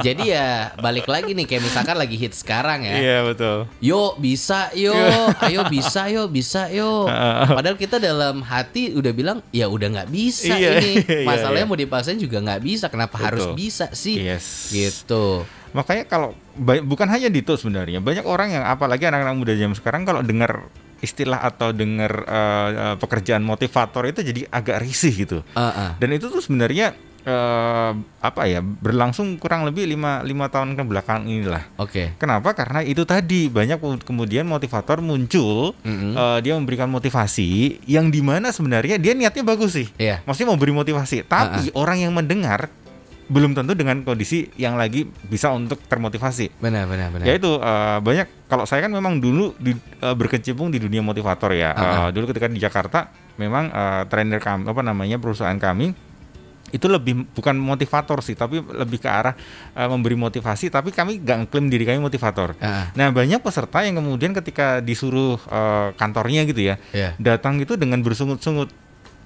Jadi 0.00 0.30
ya 0.30 0.70
balik 0.78 1.10
lagi 1.10 1.34
nih 1.34 1.44
kayak 1.44 1.62
misalkan 1.62 1.96
lagi 1.98 2.14
hit 2.14 2.32
sekarang 2.32 2.86
ya. 2.86 2.94
iya 2.94 3.18
betul 3.26 3.66
Yo 3.82 4.14
bisa 4.16 4.70
yo, 4.72 4.94
ayo 5.46 5.66
bisa 5.66 6.06
yo, 6.06 6.30
bisa 6.30 6.70
yo. 6.70 7.06
Padahal 7.50 7.74
kita 7.74 7.98
dalam 7.98 8.40
hati 8.40 8.94
udah 8.94 9.12
bilang 9.12 9.38
ya 9.50 9.66
udah 9.66 9.88
nggak 9.90 10.10
bisa 10.10 10.54
Iya, 10.54 10.78
ini. 10.78 10.92
iya, 11.02 11.26
Masalahnya 11.26 11.66
iya. 11.66 11.70
mau 11.70 11.78
dipaksain 11.78 12.18
juga 12.18 12.38
nggak 12.38 12.62
bisa. 12.62 12.86
Kenapa 12.86 13.18
harus 13.18 13.50
Betul. 13.50 13.56
bisa 13.58 13.86
sih? 13.92 14.20
yes 14.20 14.70
Gitu. 14.70 15.42
Makanya 15.74 16.06
kalau 16.06 16.38
bukan 16.86 17.10
hanya 17.10 17.26
Dito 17.26 17.58
sebenarnya, 17.58 17.98
banyak 17.98 18.22
orang 18.22 18.54
yang 18.54 18.62
apalagi 18.62 19.10
anak-anak 19.10 19.34
muda 19.34 19.52
zaman 19.58 19.74
sekarang 19.74 20.06
kalau 20.06 20.22
dengar 20.22 20.70
istilah 21.04 21.44
atau 21.44 21.70
dengar 21.70 22.24
eh, 22.24 22.68
eh, 22.72 22.96
pekerjaan 22.96 23.44
motivator 23.44 24.08
itu 24.08 24.24
jadi 24.24 24.48
agak 24.48 24.80
risih 24.80 25.12
gitu. 25.14 25.38
Heeh. 25.52 26.00
Dan 26.00 26.08
itu 26.10 26.26
tuh 26.26 26.40
sebenarnya 26.40 26.96
eh, 27.22 27.92
apa 28.20 28.42
ya 28.44 28.60
berlangsung 28.60 29.36
kurang 29.36 29.64
lebih 29.64 29.84
lima 29.84 30.20
lima 30.20 30.48
tahun 30.48 30.76
ke 30.76 30.82
belakang 30.84 31.24
inilah. 31.24 31.64
Oke. 31.76 32.16
Kenapa? 32.16 32.52
Karena 32.52 32.80
itu 32.80 33.04
tadi 33.04 33.48
banyak 33.48 33.80
kemudian 34.04 34.44
motivator 34.44 35.00
muncul, 35.00 35.72
Mm-mm. 35.84 36.12
eh, 36.16 36.38
dia 36.44 36.52
memberikan 36.56 36.88
motivasi 36.88 37.80
yang 37.84 38.08
di 38.08 38.20
mana 38.20 38.52
sebenarnya 38.52 38.96
dia 39.00 39.12
niatnya 39.12 39.44
bagus 39.44 39.76
sih, 39.76 39.88
Iya. 39.96 40.20
maksudnya 40.24 40.52
mau 40.52 40.60
beri 40.60 40.72
motivasi. 40.72 41.24
Tapi 41.24 41.72
orang 41.72 42.04
yang 42.04 42.12
mendengar 42.12 42.68
belum 43.24 43.56
tentu 43.56 43.72
dengan 43.72 44.00
kondisi 44.00 44.52
yang 44.54 44.76
lagi 44.76 45.02
bisa 45.24 45.48
untuk 45.48 45.80
termotivasi. 45.82 46.52
Benar 46.58 46.84
benar 46.84 47.08
benar. 47.08 47.24
Ya 47.24 47.34
itu 47.34 47.56
eh, 47.56 47.98
banyak 47.98 48.26
kalau 48.46 48.64
saya 48.64 48.84
kan 48.84 48.92
memang 48.92 49.16
dulu 49.16 49.56
di, 49.56 49.72
eh, 49.74 50.14
berkecimpung 50.14 50.68
di 50.68 50.76
dunia 50.76 51.00
motivator 51.00 51.52
ya. 51.52 51.72
Eh, 51.72 51.80
Ah, 51.80 51.96
ah. 51.98 52.08
dulu 52.08 52.28
ketika 52.28 52.46
di 52.46 52.58
Jakarta 52.58 53.08
memang 53.34 53.68
eh, 53.68 54.02
trainer 54.06 54.38
kami 54.38 54.68
apa 54.68 54.80
namanya 54.80 55.16
perusahaan 55.16 55.56
kami 55.56 55.96
itu 56.68 56.90
lebih 56.90 57.30
bukan 57.30 57.54
motivator 57.54 58.18
sih 58.18 58.34
tapi 58.34 58.58
lebih 58.58 58.98
ke 58.98 59.06
arah 59.06 59.32
eh, 59.72 59.86
memberi 59.86 60.18
motivasi 60.18 60.68
tapi 60.68 60.90
kami 60.90 61.22
nggak 61.22 61.46
ngeklaim 61.46 61.66
diri 61.70 61.84
kami 61.86 62.02
motivator. 62.02 62.58
Heeh. 62.58 62.84
Nah 62.92 63.08
banyak 63.08 63.40
peserta 63.40 63.80
yang 63.80 63.96
kemudian 63.96 64.34
ketika 64.34 64.82
disuruh 64.82 65.38
eh, 65.38 65.88
kantornya 65.94 66.42
gitu 66.44 66.60
ya 66.60 66.76
Iya. 66.90 67.14
datang 67.16 67.56
itu 67.56 67.78
dengan 67.78 68.02
bersungut-sungut 68.02 68.68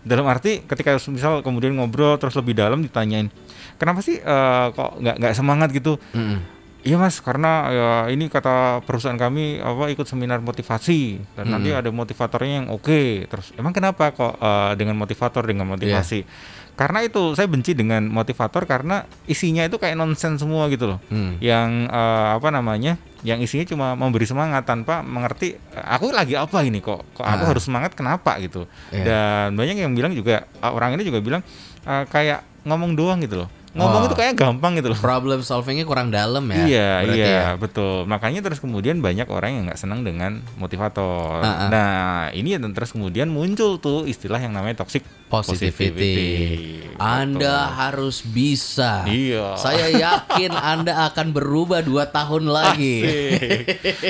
dalam 0.03 0.27
arti 0.27 0.63
ketika 0.63 0.99
misal 1.09 1.41
kemudian 1.41 1.75
ngobrol 1.75 2.17
terus 2.17 2.35
lebih 2.35 2.55
dalam 2.55 2.81
ditanyain 2.81 3.31
kenapa 3.77 3.99
sih 4.01 4.19
eh, 4.19 4.67
kok 4.71 4.99
nggak 4.99 5.17
nggak 5.19 5.35
semangat 5.35 5.69
gitu 5.71 5.97
Mm-mm. 6.13 6.61
Iya 6.79 6.95
mas, 6.95 7.19
karena 7.19 7.53
ya 7.69 7.91
ini 8.15 8.31
kata 8.31 8.87
perusahaan 8.87 9.19
kami 9.19 9.59
apa 9.59 9.91
ikut 9.91 10.07
seminar 10.07 10.39
motivasi 10.39 11.19
dan 11.35 11.51
nanti 11.51 11.75
Hmm. 11.75 11.83
ada 11.83 11.91
motivatornya 11.91 12.63
yang 12.65 12.69
oke. 12.71 13.27
Terus 13.27 13.51
emang 13.59 13.75
kenapa 13.75 14.15
kok 14.15 14.39
eh, 14.39 14.73
dengan 14.79 14.95
motivator 14.95 15.43
dengan 15.43 15.67
motivasi? 15.75 16.23
Karena 16.79 17.03
itu 17.03 17.35
saya 17.35 17.51
benci 17.51 17.75
dengan 17.75 18.07
motivator 18.07 18.63
karena 18.65 19.03
isinya 19.27 19.67
itu 19.67 19.75
kayak 19.75 19.99
nonsen 19.99 20.39
semua 20.39 20.71
gitu 20.71 20.87
loh. 20.87 21.03
Hmm. 21.11 21.37
Yang 21.43 21.91
eh, 21.91 22.29
apa 22.39 22.49
namanya? 22.55 22.95
Yang 23.21 23.39
isinya 23.45 23.67
cuma 23.67 23.87
memberi 23.93 24.25
semangat 24.25 24.63
tanpa 24.63 25.01
mengerti 25.01 25.59
aku 25.73 26.11
lagi 26.11 26.35
apa 26.35 26.63
ini 26.63 26.79
kok? 26.79 27.03
Kok 27.13 27.25
aku 27.25 27.45
Ah. 27.45 27.49
harus 27.51 27.65
semangat 27.65 27.93
kenapa 27.93 28.39
gitu? 28.39 28.71
Iya. 28.89 29.05
Dan 29.05 29.49
banyak 29.55 29.77
yang 29.79 29.93
bilang 29.93 30.13
juga 30.13 30.45
eh, 30.45 30.71
orang 30.71 30.95
ini 30.95 31.03
juga 31.03 31.19
bilang 31.19 31.43
eh, 31.83 32.05
kayak 32.07 32.47
ngomong 32.63 32.95
doang 32.95 33.19
gitu 33.19 33.43
loh. 33.43 33.51
Ngomong 33.69 34.03
Oh. 34.03 34.09
itu 34.09 34.17
kayak 34.17 34.35
gampang 34.35 34.75
gitu 34.75 34.91
loh. 34.91 34.99
Problem 34.99 35.39
solvingnya 35.41 35.85
kurang 35.85 36.09
dalam 36.09 36.41
ya. 36.49 36.57
Iya, 36.59 36.91
berarti 37.05 37.19
iya, 37.21 37.29
ya. 37.29 37.49
betul. 37.55 37.97
Makanya 38.05 38.41
terus 38.41 38.59
kemudian 38.59 38.99
banyak 38.99 39.29
orang 39.29 39.51
yang 39.53 39.65
nggak 39.69 39.79
senang 39.79 40.03
dengan 40.03 40.41
motivator. 40.57 41.41
Ah, 41.41 41.47
ah. 41.47 41.69
Nah, 41.69 41.93
ini 42.33 42.55
dan 42.55 42.73
terus 42.73 42.91
kemudian 42.91 43.29
muncul 43.29 43.77
tuh 43.77 44.05
istilah 44.05 44.39
yang 44.39 44.53
namanya 44.53 44.83
toxic 44.83 45.05
Positivity. 45.29 46.17
Anda 46.99 47.71
harus 47.71 48.21
bisa. 48.21 49.07
Iya. 49.07 49.55
Saya 49.55 49.87
yakin 49.87 50.51
Anda 50.51 51.07
akan 51.07 51.31
berubah 51.31 51.79
dua 51.81 52.09
tahun 52.09 52.51
lagi. 52.51 52.97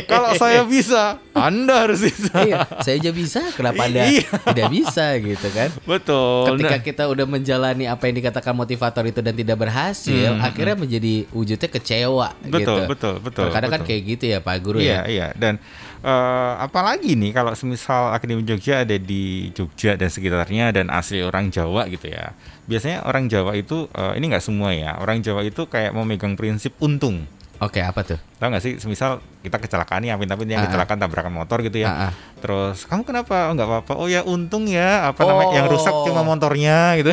Kalau 0.07 0.33
saya 0.35 0.65
bisa, 0.65 1.21
Anda 1.35 1.85
harus 1.85 2.01
bisa. 2.01 2.33
iya, 2.43 2.65
saya 2.81 2.97
aja 2.97 3.11
bisa. 3.13 3.43
Kenapa 3.53 3.85
Anda 3.85 4.09
Iya. 4.09 4.25
tidak 4.49 4.69
bisa 4.73 5.05
gitu 5.19 5.49
kan? 5.53 5.69
Betul. 5.85 6.55
Ketika 6.55 6.71
Nah, 6.71 6.81
kita 6.81 7.03
udah 7.09 7.27
menjalani 7.27 7.85
apa 7.85 8.09
yang 8.09 8.17
dikatakan 8.17 8.55
motivator 8.55 9.05
itu 9.05 9.21
dan 9.21 9.35
tidak 9.35 9.59
berhasil, 9.59 10.33
Hmm, 10.33 10.41
akhirnya 10.41 10.77
menjadi 10.79 11.15
wujudnya 11.31 11.69
kecewa 11.69 12.29
betul, 12.41 12.57
gitu. 12.57 12.75
betul, 12.89 13.15
betul. 13.21 13.47
Kadang 13.51 13.71
kan 13.71 13.81
betul. 13.83 13.89
kayak 13.91 14.03
gitu 14.07 14.25
ya 14.29 14.39
Pak 14.39 14.57
Guru 14.61 14.79
Iya, 14.81 15.03
ya. 15.03 15.03
iya. 15.05 15.27
Dan 15.37 15.61
eh, 16.01 16.53
apalagi 16.59 17.15
nih 17.15 17.31
kalau 17.31 17.53
semisal 17.53 18.11
Akademi 18.11 18.43
Jogja 18.43 18.83
ada 18.83 18.95
di 18.95 19.51
Jogja 19.53 19.95
dan 19.95 20.09
sekitarnya 20.09 20.71
dan 20.71 20.89
asli 20.89 21.21
orang 21.21 21.49
Jawa 21.49 21.87
gitu 21.87 22.09
ya. 22.09 22.33
Biasanya 22.65 23.03
orang 23.03 23.27
Jawa 23.27 23.55
itu 23.55 23.87
eh, 23.89 24.13
ini 24.17 24.29
nggak 24.29 24.43
semua 24.43 24.71
ya. 24.71 24.97
Orang 24.97 25.21
Jawa 25.21 25.43
itu 25.43 25.65
kayak 25.65 25.93
memegang 25.93 26.35
prinsip 26.35 26.75
untung. 26.79 27.27
Oke, 27.59 27.83
apa 27.83 28.07
tuh? 28.07 28.15
Tahu 28.39 28.55
nggak 28.55 28.63
sih, 28.63 28.79
semisal 28.79 29.19
kita 29.43 29.59
kecelakaan 29.59 30.07
nih, 30.07 30.15
apin-apin 30.15 30.47
yang 30.47 30.63
Ah, 30.63 30.63
ah. 30.63 30.67
kecelakaan 30.71 30.99
tabrakan 31.03 31.35
motor 31.35 31.59
gitu 31.67 31.83
ya. 31.83 31.91
Ah, 31.91 32.03
ah. 32.07 32.13
Terus 32.39 32.87
kamu 32.87 33.03
kenapa? 33.03 33.51
Oh 33.51 33.59
nggak 33.59 33.67
apa-apa. 33.67 33.93
Oh 33.99 34.07
ya 34.07 34.23
untung 34.23 34.71
ya, 34.71 35.11
apa 35.11 35.27
namanya? 35.27 35.59
Yang 35.59 35.75
rusak 35.75 35.91
Oh. 35.91 36.07
cuma 36.07 36.23
motornya 36.23 36.95
gitu. 37.03 37.11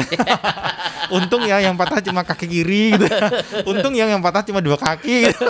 untung 1.17 1.41
ya 1.45 1.61
yang 1.61 1.73
patah 1.73 1.97
cuma 2.01 2.21
kaki 2.21 2.45
kiri 2.45 2.93
gitu. 2.93 3.09
untung 3.73 3.97
yang 3.97 4.05
yang 4.05 4.21
patah 4.21 4.45
cuma 4.45 4.61
dua 4.61 4.77
kaki. 4.77 5.33
Gitu. 5.33 5.45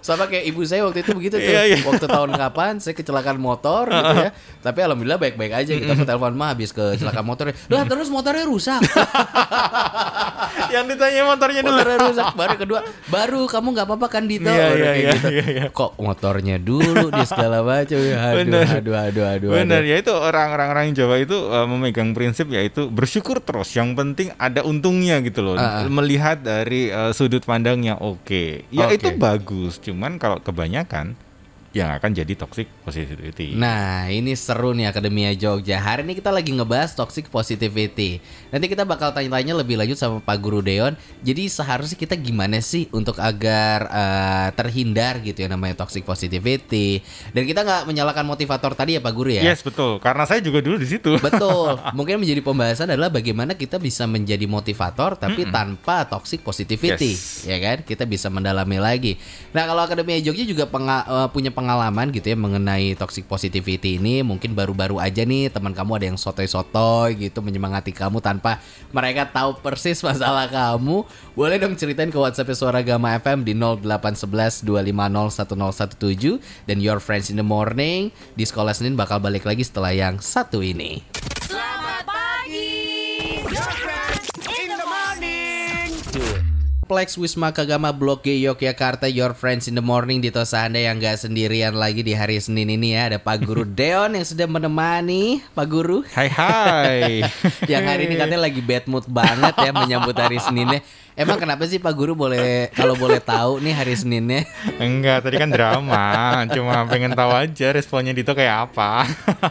Sama 0.00 0.30
kayak 0.30 0.44
ibu 0.48 0.62
saya 0.64 0.86
waktu 0.86 1.02
itu 1.02 1.12
begitu 1.14 1.36
tuh. 1.38 1.52
Iya, 1.52 1.62
iya. 1.74 1.78
Waktu 1.82 2.06
tahun 2.06 2.30
kapan 2.34 2.72
saya 2.78 2.94
kecelakaan 2.94 3.38
motor 3.38 3.90
gitu 3.90 4.14
ya. 4.14 4.30
Tapi 4.62 4.78
alhamdulillah 4.84 5.20
baik-baik 5.20 5.52
aja. 5.52 5.72
Kita 5.74 5.94
telepon 6.06 6.34
mah 6.34 6.54
habis 6.54 6.70
kecelakaan 6.70 7.26
motor. 7.26 7.50
Lah 7.70 7.82
terus 7.86 8.08
motornya 8.08 8.44
rusak. 8.46 8.80
Yang 10.74 10.84
ditanya 10.94 11.22
motornya 11.24 11.60
dulu. 11.64 11.76
motornya 11.76 11.98
rusak. 12.10 12.26
Baru 12.36 12.54
kedua, 12.60 12.80
baru 13.08 13.40
kamu 13.48 13.68
nggak 13.74 13.86
apa-apa 13.88 14.06
kan 14.10 14.24
Dito? 14.28 14.48
Iya, 14.48 14.54
iya, 14.54 14.68
kayak 14.68 14.96
iya, 14.96 15.10
gitu. 15.12 15.28
iya, 15.28 15.46
iya. 15.48 15.64
Kok 15.72 15.92
motornya 16.00 16.56
dulu 16.60 17.06
di 17.08 17.24
segala 17.24 17.64
macam. 17.64 17.98
Aduh, 17.98 18.36
Bener. 18.44 18.66
aduh, 18.68 18.96
aduh, 18.96 19.24
aduh. 19.24 19.48
Benar 19.54 19.82
aduh. 19.84 19.90
ya 19.90 19.96
itu 20.00 20.12
orang-orang 20.12 20.68
orang 20.68 20.86
Jawa 20.92 21.16
itu 21.20 21.36
uh, 21.36 21.66
memegang 21.68 22.12
prinsip 22.12 22.48
yaitu 22.52 22.88
bersyukur 22.88 23.40
terus. 23.40 23.72
Yang 23.72 23.96
penting 23.96 24.28
ada 24.36 24.60
untungnya 24.64 25.20
gitu 25.24 25.40
loh. 25.44 25.54
Ah, 25.56 25.84
ah. 25.84 25.88
Melihat 25.88 26.40
dari 26.42 26.92
uh, 26.92 27.12
sudut 27.12 27.42
pandangnya 27.44 27.96
oke. 27.98 28.68
Ya 28.68 28.88
Oke. 28.88 29.00
itu 29.00 29.08
bagus. 29.16 29.80
Cuman 29.98 30.22
kalau 30.22 30.38
kebanyakan 30.38 31.18
yang 31.68 31.92
akan 31.92 32.10
jadi 32.10 32.32
toxic 32.32 32.64
positivity. 32.80 33.52
Nah, 33.52 34.08
ini 34.08 34.32
seru 34.32 34.72
nih 34.72 34.88
Akademia 34.88 35.30
Jogja. 35.32 35.76
Hari 35.76 36.00
ini 36.00 36.14
kita 36.14 36.28
lagi 36.28 36.48
ngebahas 36.48 36.92
toxic 36.92 37.28
positivity. 37.28 38.24
Nanti 38.48 38.66
kita 38.66 38.82
bakal 38.82 39.12
tanya-tanya 39.12 39.52
lebih 39.54 39.76
lanjut 39.76 39.94
sama 39.94 40.16
Pak 40.18 40.36
Guru 40.38 40.58
Deon. 40.58 40.96
Jadi 41.20 41.44
seharusnya 41.46 41.94
kita 41.94 42.14
gimana 42.14 42.56
sih 42.58 42.88
untuk 42.88 43.20
agar 43.20 43.84
eh, 43.84 44.48
terhindar 44.54 45.20
gitu 45.20 45.44
ya 45.44 45.48
namanya 45.48 45.76
toxic 45.78 46.02
positivity. 46.02 47.04
Dan 47.30 47.44
kita 47.44 47.60
nggak 47.60 47.84
menyalahkan 47.84 48.24
motivator 48.24 48.72
tadi 48.72 48.96
ya 48.96 49.04
Pak 49.04 49.12
Guru 49.12 49.28
ya. 49.30 49.44
Yes 49.44 49.60
betul. 49.60 50.00
Karena 50.00 50.24
saya 50.24 50.40
juga 50.40 50.64
dulu 50.64 50.80
di 50.80 50.88
situ. 50.88 51.20
Betul. 51.20 51.76
Mungkin 51.98 52.16
menjadi 52.16 52.40
pembahasan 52.40 52.88
adalah 52.88 53.12
bagaimana 53.12 53.52
kita 53.52 53.76
bisa 53.76 54.08
menjadi 54.08 54.48
motivator 54.48 55.14
tapi 55.14 55.44
tanpa 55.46 56.08
toxic 56.08 56.40
positivity, 56.40 57.12
Yes. 57.12 57.44
ya 57.44 57.58
kan? 57.58 57.84
Kita 57.84 58.08
bisa 58.08 58.26
mendalami 58.28 58.80
lagi. 58.80 59.20
Nah, 59.52 59.68
kalau 59.68 59.84
Akademia 59.84 60.16
Jogja 60.18 60.42
juga 60.42 60.64
penga- 60.64 61.04
eh, 61.04 61.28
punya 61.28 61.50
pengalaman 61.58 62.14
gitu 62.14 62.30
ya 62.30 62.38
mengenai 62.38 62.94
toxic 62.94 63.26
positivity 63.26 63.98
ini, 63.98 64.22
mungkin 64.22 64.54
baru-baru 64.54 65.02
aja 65.02 65.26
nih 65.26 65.50
teman 65.50 65.74
kamu 65.74 65.98
ada 65.98 66.06
yang 66.14 66.14
sotoy-sotoy 66.14 67.18
gitu 67.18 67.42
menyemangati 67.42 67.90
kamu 67.90 68.22
tanpa 68.22 68.62
mereka 68.94 69.26
tahu 69.26 69.58
persis 69.58 69.98
masalah 70.06 70.46
kamu. 70.46 71.02
Boleh 71.34 71.58
dong 71.58 71.74
ceritain 71.74 72.14
ke 72.14 72.18
WhatsApp 72.18 72.54
Suara 72.54 72.78
Gama 72.86 73.18
FM 73.18 73.42
di 73.42 73.58
0811 73.58 74.62
250 74.62 75.98
1017 75.98 76.70
dan 76.70 76.78
Your 76.78 77.02
Friends 77.02 77.34
in 77.34 77.42
the 77.42 77.46
Morning 77.46 78.14
di 78.38 78.46
Sekolah 78.46 78.70
Senin 78.70 78.94
bakal 78.94 79.18
balik 79.18 79.42
lagi 79.42 79.66
setelah 79.66 79.90
yang 79.90 80.22
satu 80.22 80.62
ini. 80.62 81.02
Selamat 81.42 82.06
pagi. 82.06 83.42
Your 83.42 83.72
friends 83.82 84.30
in 84.46 84.70
the 84.70 84.86
morning. 84.86 86.47
Plex 86.88 87.20
Wisma 87.20 87.52
Kagama 87.52 87.92
Blok 87.92 88.24
G 88.24 88.40
Yogyakarta 88.40 89.12
Your 89.12 89.36
Friends 89.36 89.68
in 89.68 89.76
the 89.76 89.84
Morning. 89.84 90.24
Di 90.24 90.32
Tosa 90.32 90.64
Anda 90.64 90.80
yang 90.80 90.96
gak 90.96 91.20
sendirian 91.20 91.76
lagi 91.76 92.00
di 92.00 92.16
hari 92.16 92.40
Senin 92.40 92.72
ini 92.72 92.96
ya 92.96 93.12
Ada 93.12 93.20
Pak 93.20 93.44
Guru 93.44 93.68
Deon 93.78 94.16
yang 94.16 94.24
sudah 94.24 94.48
menemani 94.48 95.44
Pak 95.52 95.68
Guru. 95.68 96.00
Hai 96.16 96.32
hai. 96.32 97.28
Yang 97.72 97.84
hari 97.84 98.02
ini 98.08 98.16
katanya 98.16 98.48
lagi 98.48 98.64
bad 98.64 98.88
mood 98.88 99.04
banget 99.04 99.52
ya 99.60 99.70
menyambut 99.76 100.16
hari 100.16 100.40
Seninnya 100.40 100.80
Emang 101.18 101.34
kenapa 101.34 101.66
sih 101.66 101.82
Pak 101.82 101.90
Guru 101.98 102.14
boleh 102.14 102.70
kalau 102.78 102.94
boleh 102.94 103.18
tahu 103.18 103.58
nih 103.58 103.74
hari 103.74 103.98
Seninnya 103.98 104.46
Enggak, 104.78 105.26
tadi 105.26 105.34
kan 105.34 105.50
drama. 105.50 106.46
Cuma 106.54 106.86
pengen 106.86 107.10
tahu 107.10 107.34
aja 107.34 107.74
responnya 107.74 108.14
Dito 108.14 108.38
kayak 108.38 108.70
apa. 108.70 109.02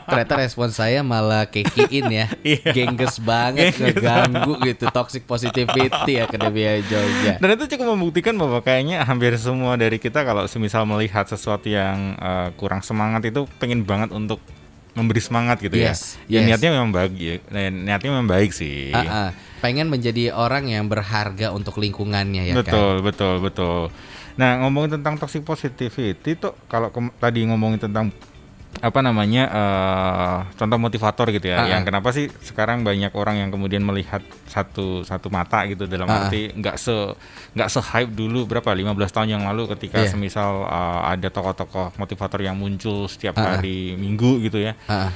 Ternyata 0.07 0.39
respon 0.39 0.71
saya 0.71 1.03
malah 1.03 1.43
kekiin 1.43 2.07
ya 2.07 2.25
Iya. 2.39 2.71
Gengges 2.71 3.19
banget 3.19 3.75
ngeganggu 3.75 4.63
gitu 4.63 4.87
Toxic 4.87 5.27
positivity 5.27 6.23
Akademia 6.23 6.79
Jogja 6.87 7.35
Dan 7.35 7.59
itu 7.59 7.67
cukup 7.75 7.99
membuktikan 7.99 8.39
bahwa 8.39 8.63
kayaknya 8.63 9.03
hampir 9.03 9.35
semua 9.35 9.75
dari 9.75 9.99
kita 9.99 10.23
kalau 10.23 10.47
semisal 10.47 10.87
melihat 10.87 11.27
sesuatu 11.27 11.67
yang 11.67 12.15
eh, 12.15 12.47
kurang 12.55 12.79
semangat 12.79 13.27
itu 13.27 13.43
pengen 13.59 13.83
banget 13.83 14.15
untuk 14.15 14.39
memberi 14.97 15.21
semangat 15.21 15.61
gitu 15.61 15.77
Yes, 15.77 16.17
ya. 16.25 16.41
Ya 16.41 16.47
yes. 16.47 16.47
niatnya 16.49 16.69
memang 16.73 16.89
baik, 16.89 17.13
ya. 17.13 17.35
niatnya 17.69 18.09
memang 18.09 18.25
baik 18.25 18.49
sih. 18.49 18.89
Ah, 18.89 19.29
ah. 19.29 19.29
Pengen 19.57 19.89
menjadi 19.89 20.31
orang 20.31 20.69
yang 20.69 20.85
berharga 20.85 21.49
untuk 21.49 21.77
lingkungannya 21.77 22.45
ya 22.45 22.53
kan 22.53 22.61
betul, 22.61 22.93
betul, 23.01 23.35
betul. 23.41 23.81
Nah, 24.37 24.61
ngomongin 24.61 25.01
tentang 25.01 25.17
toxic 25.17 25.41
positivity 25.41 26.37
tuh 26.37 26.53
kalau 26.65 26.87
tadi 27.17 27.41
ngomongin 27.43 27.81
tentang 27.81 28.13
apa 28.77 29.01
namanya 29.01 29.43
eh 29.49 30.37
contoh 30.53 30.77
motivator 30.77 31.33
gitu 31.33 31.49
ya 31.49 31.65
Ah, 31.65 31.65
yang 31.65 31.81
ah. 31.81 31.87
kenapa 31.89 32.13
sih 32.13 32.29
sekarang 32.45 32.85
banyak 32.85 33.09
orang 33.17 33.41
yang 33.41 33.49
kemudian 33.49 33.81
melihat 33.81 34.21
satu 34.45 35.01
satu 35.01 35.33
mata 35.33 35.65
gitu 35.65 35.89
dalam 35.89 36.05
Ah, 36.05 36.13
ah. 36.13 36.21
arti 36.29 36.53
nggak 36.53 36.77
se 36.77 36.93
nggak 37.57 37.69
se 37.73 37.79
hype 37.81 38.13
dulu 38.13 38.45
berapa 38.45 38.69
15 38.69 38.93
tahun 39.09 39.29
yang 39.33 39.43
lalu 39.49 39.65
ketika 39.73 40.05
Iya. 40.05 40.13
semisal 40.13 40.69
eh, 40.69 41.01
ada 41.09 41.27
tokoh-tokoh 41.33 41.97
motivator 41.97 42.37
yang 42.37 42.53
muncul 42.53 43.09
setiap 43.09 43.33
Ah, 43.33 43.41
ah. 43.41 43.49
hari 43.57 43.97
minggu 43.97 44.45
gitu 44.45 44.61
ya 44.61 44.77
Ah, 44.85 45.09
ah. 45.09 45.11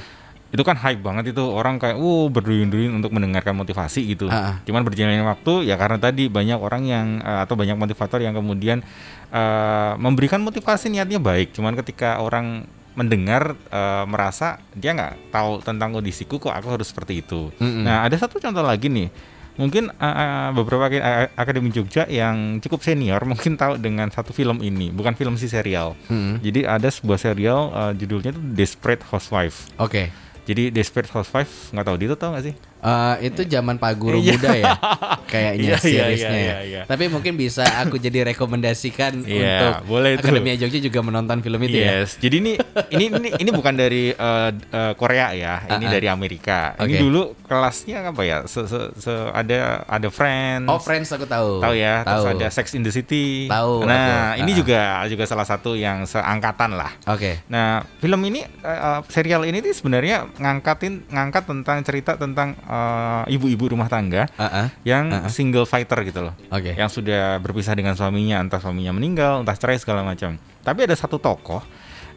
Itu 0.52 0.62
kan 0.68 0.76
hype 0.76 1.00
banget 1.00 1.32
itu 1.32 1.40
orang 1.40 1.80
kayak 1.80 1.96
wow 1.96 2.28
berduyun-duyun 2.28 2.92
untuk 2.92 3.08
mendengarkan 3.16 3.56
motivasi 3.56 4.04
gitu. 4.12 4.28
Ah. 4.28 4.60
Cuman 4.68 4.84
berjalannya 4.84 5.24
waktu 5.24 5.64
ya 5.64 5.80
karena 5.80 5.96
tadi 5.96 6.28
banyak 6.28 6.60
orang 6.60 6.82
yang 6.84 7.06
eh, 7.24 7.40
atau 7.40 7.56
banyak 7.56 7.80
motivator 7.80 8.20
yang 8.20 8.36
kemudian 8.36 8.84
eh, 9.32 9.92
memberikan 9.96 10.44
motivasi 10.44 10.92
niatnya 10.92 11.16
baik. 11.16 11.56
Cuman 11.56 11.72
ketika 11.80 12.20
orang 12.20 12.68
mendengar 12.92 13.56
eh, 13.72 14.04
merasa 14.04 14.60
dia 14.76 14.92
nggak 14.92 15.32
tahu 15.32 15.64
tentang 15.64 15.96
kondisiku 15.96 16.36
kok 16.36 16.52
aku 16.52 16.68
harus 16.76 16.92
seperti 16.92 17.24
itu. 17.24 17.48
Mm-mm. 17.56 17.88
Nah 17.88 18.04
ada 18.04 18.20
satu 18.20 18.36
contoh 18.36 18.60
lagi 18.60 18.92
nih. 18.92 19.08
Mungkin 19.56 19.88
eh, 19.88 20.48
beberapa 20.52 20.92
eh, 20.92 21.32
akademi 21.32 21.72
Jogja 21.72 22.04
yang 22.12 22.60
cukup 22.60 22.84
senior 22.84 23.24
mungkin 23.30 23.56
tahu 23.56 23.80
dengan 23.80 24.12
satu 24.12 24.36
film 24.36 24.60
ini, 24.60 24.92
bukan 24.92 25.16
film 25.16 25.40
sih 25.40 25.48
serial. 25.48 25.96
Mm-mm. 26.12 26.44
Jadi 26.44 26.68
ada 26.68 26.92
sebuah 26.92 27.16
serial 27.16 27.72
eh, 27.72 27.92
judulnya 27.96 28.36
tuh 28.36 28.44
Desperate 28.52 29.00
Housewife. 29.08 29.72
Oke. 29.80 30.12
Jadi 30.42 30.74
Desperate 30.74 31.10
Housewife 31.14 31.70
nggak 31.70 31.86
tahu 31.86 31.96
Dito 31.98 32.14
tau 32.18 32.34
nggak 32.34 32.44
sih? 32.50 32.54
Eh, 32.82 33.30
itu 33.30 33.46
zaman 33.46 33.78
Pak 33.78 33.94
Guru 33.94 34.18
Iya. 34.18 34.34
muda 34.34 34.50
ya, 34.52 34.74
kayaknya 35.32 35.62
Iya, 35.62 35.70
iya, 35.70 35.78
seriesnya 35.78 36.10
iya, 36.28 36.34
ya. 36.34 36.42
iya, 36.42 36.58
iya. 36.66 36.82
Tapi 36.82 37.06
mungkin 37.06 37.34
bisa 37.34 37.62
aku 37.78 37.94
jadi 37.94 38.26
rekomendasikan 38.26 39.22
Iya, 39.22 39.78
untuk 39.78 39.86
boleh 39.86 40.18
tuh. 40.18 40.26
Akademia 40.26 40.58
Jogja 40.58 40.82
juga 40.82 40.98
menonton 41.00 41.38
film 41.40 41.62
itu 41.62 41.78
ya. 41.78 42.02
yes. 42.02 42.18
Jadi 42.18 42.36
ini 42.38 42.52
ini 42.90 43.04
ini 43.06 43.28
ini 43.38 43.50
bukan 43.50 43.72
dari 43.72 44.10
eh, 44.10 44.50
eh, 44.50 44.92
Korea 44.94 45.30
ya, 45.30 45.62
ini 45.70 45.78
Ah, 45.78 45.88
ah. 45.88 45.92
dari 45.92 46.06
Amerika. 46.06 46.58
Ini 46.76 46.90
Oke. 46.90 46.98
dulu 46.98 47.22
kelasnya 47.42 48.02
apa 48.04 48.22
ya? 48.22 48.36
Se, 48.44 48.66
se, 48.66 48.78
se- 48.98 49.30
ada 49.30 49.86
ada 49.86 50.08
Friends. 50.10 50.66
Oh 50.66 50.82
Friends 50.82 51.08
aku 51.08 51.24
tahu. 51.24 51.62
Tahu 51.62 51.74
ya, 51.74 52.02
terus 52.02 52.24
Tahu. 52.24 52.34
ada 52.34 52.46
Sex 52.50 52.66
in 52.74 52.82
the 52.82 52.90
City. 52.90 53.46
Tahu, 53.46 53.86
Nah, 53.86 54.34
aku. 54.34 54.42
ini 54.42 54.50
Ah. 54.50 54.56
juga 54.58 54.80
juga 55.06 55.24
salah 55.24 55.46
satu 55.46 55.78
yang 55.78 56.02
seangkatan 56.02 56.74
lah. 56.74 56.90
Oke. 57.06 57.46
Nah, 57.46 57.86
film 57.98 58.18
ini 58.26 58.42
eh, 58.42 59.00
serial 59.06 59.46
ini 59.46 59.62
tuh 59.62 59.70
sebenarnya 59.70 60.26
ngangkatin 60.34 61.06
ngangkat 61.08 61.46
tentang 61.46 61.78
cerita 61.82 62.18
tentang 62.18 62.58
eh, 62.72 63.34
ibu-ibu 63.36 63.76
rumah 63.76 63.92
tangga 63.92 64.24
ah. 64.40 64.72
yang 64.82 65.12
ah. 65.12 65.28
single 65.28 65.68
fighter 65.68 66.00
gitu 66.08 66.24
loh. 66.24 66.34
Oke. 66.48 66.72
yang 66.72 66.88
sudah 66.88 67.36
berpisah 67.44 67.76
dengan 67.76 67.92
suaminya, 67.92 68.40
entah 68.40 68.58
suaminya 68.58 68.96
meninggal, 68.96 69.44
entah 69.44 69.56
cerai 69.56 69.76
segala 69.76 70.00
macam. 70.00 70.40
Tapi 70.64 70.88
ada 70.88 70.96
satu 70.96 71.20
tokoh 71.20 71.60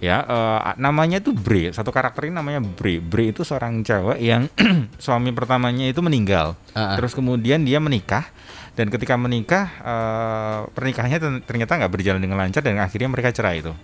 ya 0.04 0.24
eh, 0.28 0.60
namanya 0.80 1.24
itu 1.24 1.32
Bre, 1.32 1.72
satu 1.72 1.92
karakter 1.92 2.32
ini 2.32 2.36
namanya 2.40 2.64
Bre. 2.64 3.04
Bre 3.04 3.36
itu 3.36 3.44
seorang 3.44 3.84
Jawa 3.84 4.16
yang 4.16 4.48
suami 5.04 5.36
pertamanya 5.36 5.88
itu 5.88 6.00
meninggal. 6.00 6.56
Ah. 6.72 6.96
Terus 6.96 7.12
kemudian 7.12 7.64
dia 7.68 7.84
menikah 7.84 8.28
dan 8.76 8.92
ketika 8.92 9.16
menikah 9.16 9.66
eh, 9.84 10.60
pernikahannya 10.72 11.44
ternyata 11.44 11.80
nggak 11.80 11.92
berjalan 11.92 12.22
dengan 12.24 12.40
lancar 12.40 12.64
dan 12.64 12.80
akhirnya 12.80 13.12
mereka 13.12 13.36
cerai 13.36 13.60
itu. 13.60 13.76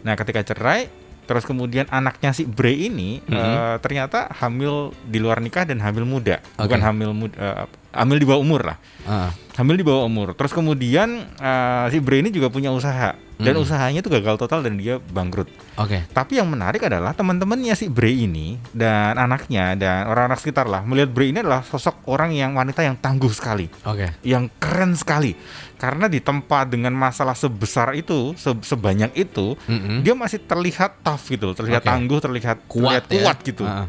Nah, 0.00 0.16
ketika 0.16 0.40
cerai 0.40 0.88
Terus 1.30 1.46
kemudian 1.46 1.86
anaknya 1.86 2.34
si 2.34 2.42
Bre 2.42 2.74
ini 2.74 3.22
Mhm. 3.22 3.30
eh, 3.30 3.76
ternyata 3.78 4.26
hamil 4.34 4.90
di 5.06 5.22
luar 5.22 5.38
nikah 5.38 5.62
dan 5.62 5.78
hamil 5.78 6.02
muda, 6.02 6.42
Oke. 6.58 6.66
bukan 6.66 6.82
hamil 6.82 7.14
muda, 7.14 7.70
hamil 7.94 8.18
di 8.18 8.26
bawah 8.26 8.42
umur 8.42 8.66
lah 8.66 8.76
Ah, 9.06 9.30
hamil 9.54 9.78
di 9.78 9.86
bawah 9.86 10.04
umur. 10.04 10.34
Terus 10.34 10.50
kemudian 10.50 11.30
eh, 11.38 11.84
si 11.88 12.02
Bre 12.02 12.18
ini 12.18 12.28
juga 12.28 12.50
punya 12.50 12.74
usaha 12.74 13.14
dan 13.40 13.52
Mm. 13.52 13.62
usahanya 13.62 13.98
itu 13.98 14.08
gagal 14.08 14.36
total 14.36 14.60
dan 14.60 14.76
dia 14.76 15.00
bangkrut. 15.00 15.48
Oke. 15.74 16.04
Tapi 16.06 16.36
yang 16.36 16.46
menarik 16.46 16.84
adalah 16.84 17.10
teman-temannya 17.10 17.72
si 17.72 17.88
Bre 17.88 18.12
ini 18.12 18.60
dan 18.70 19.16
anaknya 19.16 19.72
dan 19.74 20.04
orang-orang 20.04 20.36
sekitar 20.36 20.64
lah 20.64 20.80
melihat 20.80 21.08
Bre 21.08 21.28
ini 21.28 21.40
adalah 21.40 21.60
sosok 21.60 22.04
orang 22.04 22.30
yang 22.30 22.52
wanita 22.52 22.80
yang 22.80 22.94
tangguh 22.94 23.32
sekali, 23.32 23.72
Oke. 23.82 24.12
yang 24.22 24.52
keren 24.54 24.92
sekali. 24.92 25.32
Karena 25.74 26.06
di 26.06 26.20
tempat 26.20 26.68
dengan 26.68 26.92
masalah 26.92 27.32
sebesar 27.32 27.96
itu, 27.96 28.36
se- 28.36 28.60
sebanyak 28.60 29.16
itu, 29.16 29.56
Mm-mm. 29.64 30.04
dia 30.04 30.12
masih 30.12 30.36
terlihat 30.38 31.00
tough 31.00 31.24
gitu, 31.26 31.56
terlihat 31.56 31.80
Oke. 31.80 31.88
tangguh, 31.88 32.18
terlihat 32.20 32.68
Kuat 32.68 33.00
terlihat 33.00 33.04
ya. 33.08 33.12
kuat 33.16 33.36
gitu. 33.40 33.64
Ah, 33.64 33.84
ah. 33.84 33.88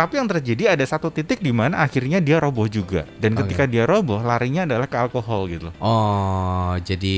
Tapi 0.00 0.16
yang 0.16 0.24
terjadi 0.24 0.72
ada 0.72 0.80
satu 0.80 1.12
titik 1.12 1.44
di 1.44 1.52
mana 1.52 1.84
akhirnya 1.84 2.24
dia 2.24 2.40
roboh 2.40 2.64
juga. 2.64 3.04
Dan 3.20 3.36
Oke. 3.36 3.44
ketika 3.44 3.68
dia 3.68 3.84
roboh, 3.84 4.16
larinya 4.16 4.64
adalah 4.64 4.88
ke 4.88 4.96
alkohol 4.96 5.44
gitu. 5.44 5.68
Oh, 5.76 6.72
jadi 6.80 7.16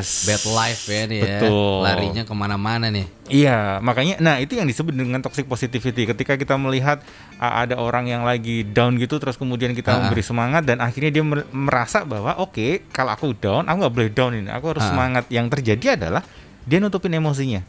Yes. 0.00 0.24
bad 0.24 0.40
life 0.48 0.88
ya 0.88 1.04
nih 1.04 1.18
ya. 1.20 1.26
Betul. 1.36 1.84
Larinya 1.84 2.22
ke 2.24 2.32
mana-mana 2.32 2.88
nih. 2.88 3.04
Iya, 3.28 3.84
makanya 3.84 4.16
nah 4.16 4.40
itu 4.40 4.56
yang 4.56 4.64
disebut 4.64 4.96
dengan 4.96 5.20
toxic 5.20 5.44
positivity. 5.44 6.08
Ketika 6.08 6.40
kita 6.40 6.56
melihat 6.56 7.04
uh, 7.36 7.68
ada 7.68 7.76
orang 7.76 8.08
yang 8.08 8.24
lagi 8.24 8.64
down 8.64 8.96
gitu 8.96 9.20
terus 9.20 9.36
kemudian 9.36 9.76
kita 9.76 9.92
Ah, 9.92 9.94
ah. 9.94 10.00
memberi 10.08 10.24
semangat 10.24 10.64
dan 10.64 10.80
akhirnya 10.80 11.12
dia 11.12 11.20
mer- 11.20 11.44
merasa 11.52 12.00
bahwa 12.02 12.40
oke, 12.40 12.88
kalau 12.88 13.12
aku 13.12 13.36
down, 13.36 13.68
aku 13.68 13.76
nggak 13.76 13.92
boleh 13.92 14.08
down 14.08 14.32
ini. 14.32 14.48
Aku 14.48 14.72
harus 14.72 14.80
Ah, 14.80 14.88
ah. 14.88 14.92
semangat. 14.96 15.24
Yang 15.28 15.46
terjadi 15.52 16.00
adalah 16.00 16.24
dia 16.64 16.80
nutupin 16.80 17.12
emosinya. 17.12 17.60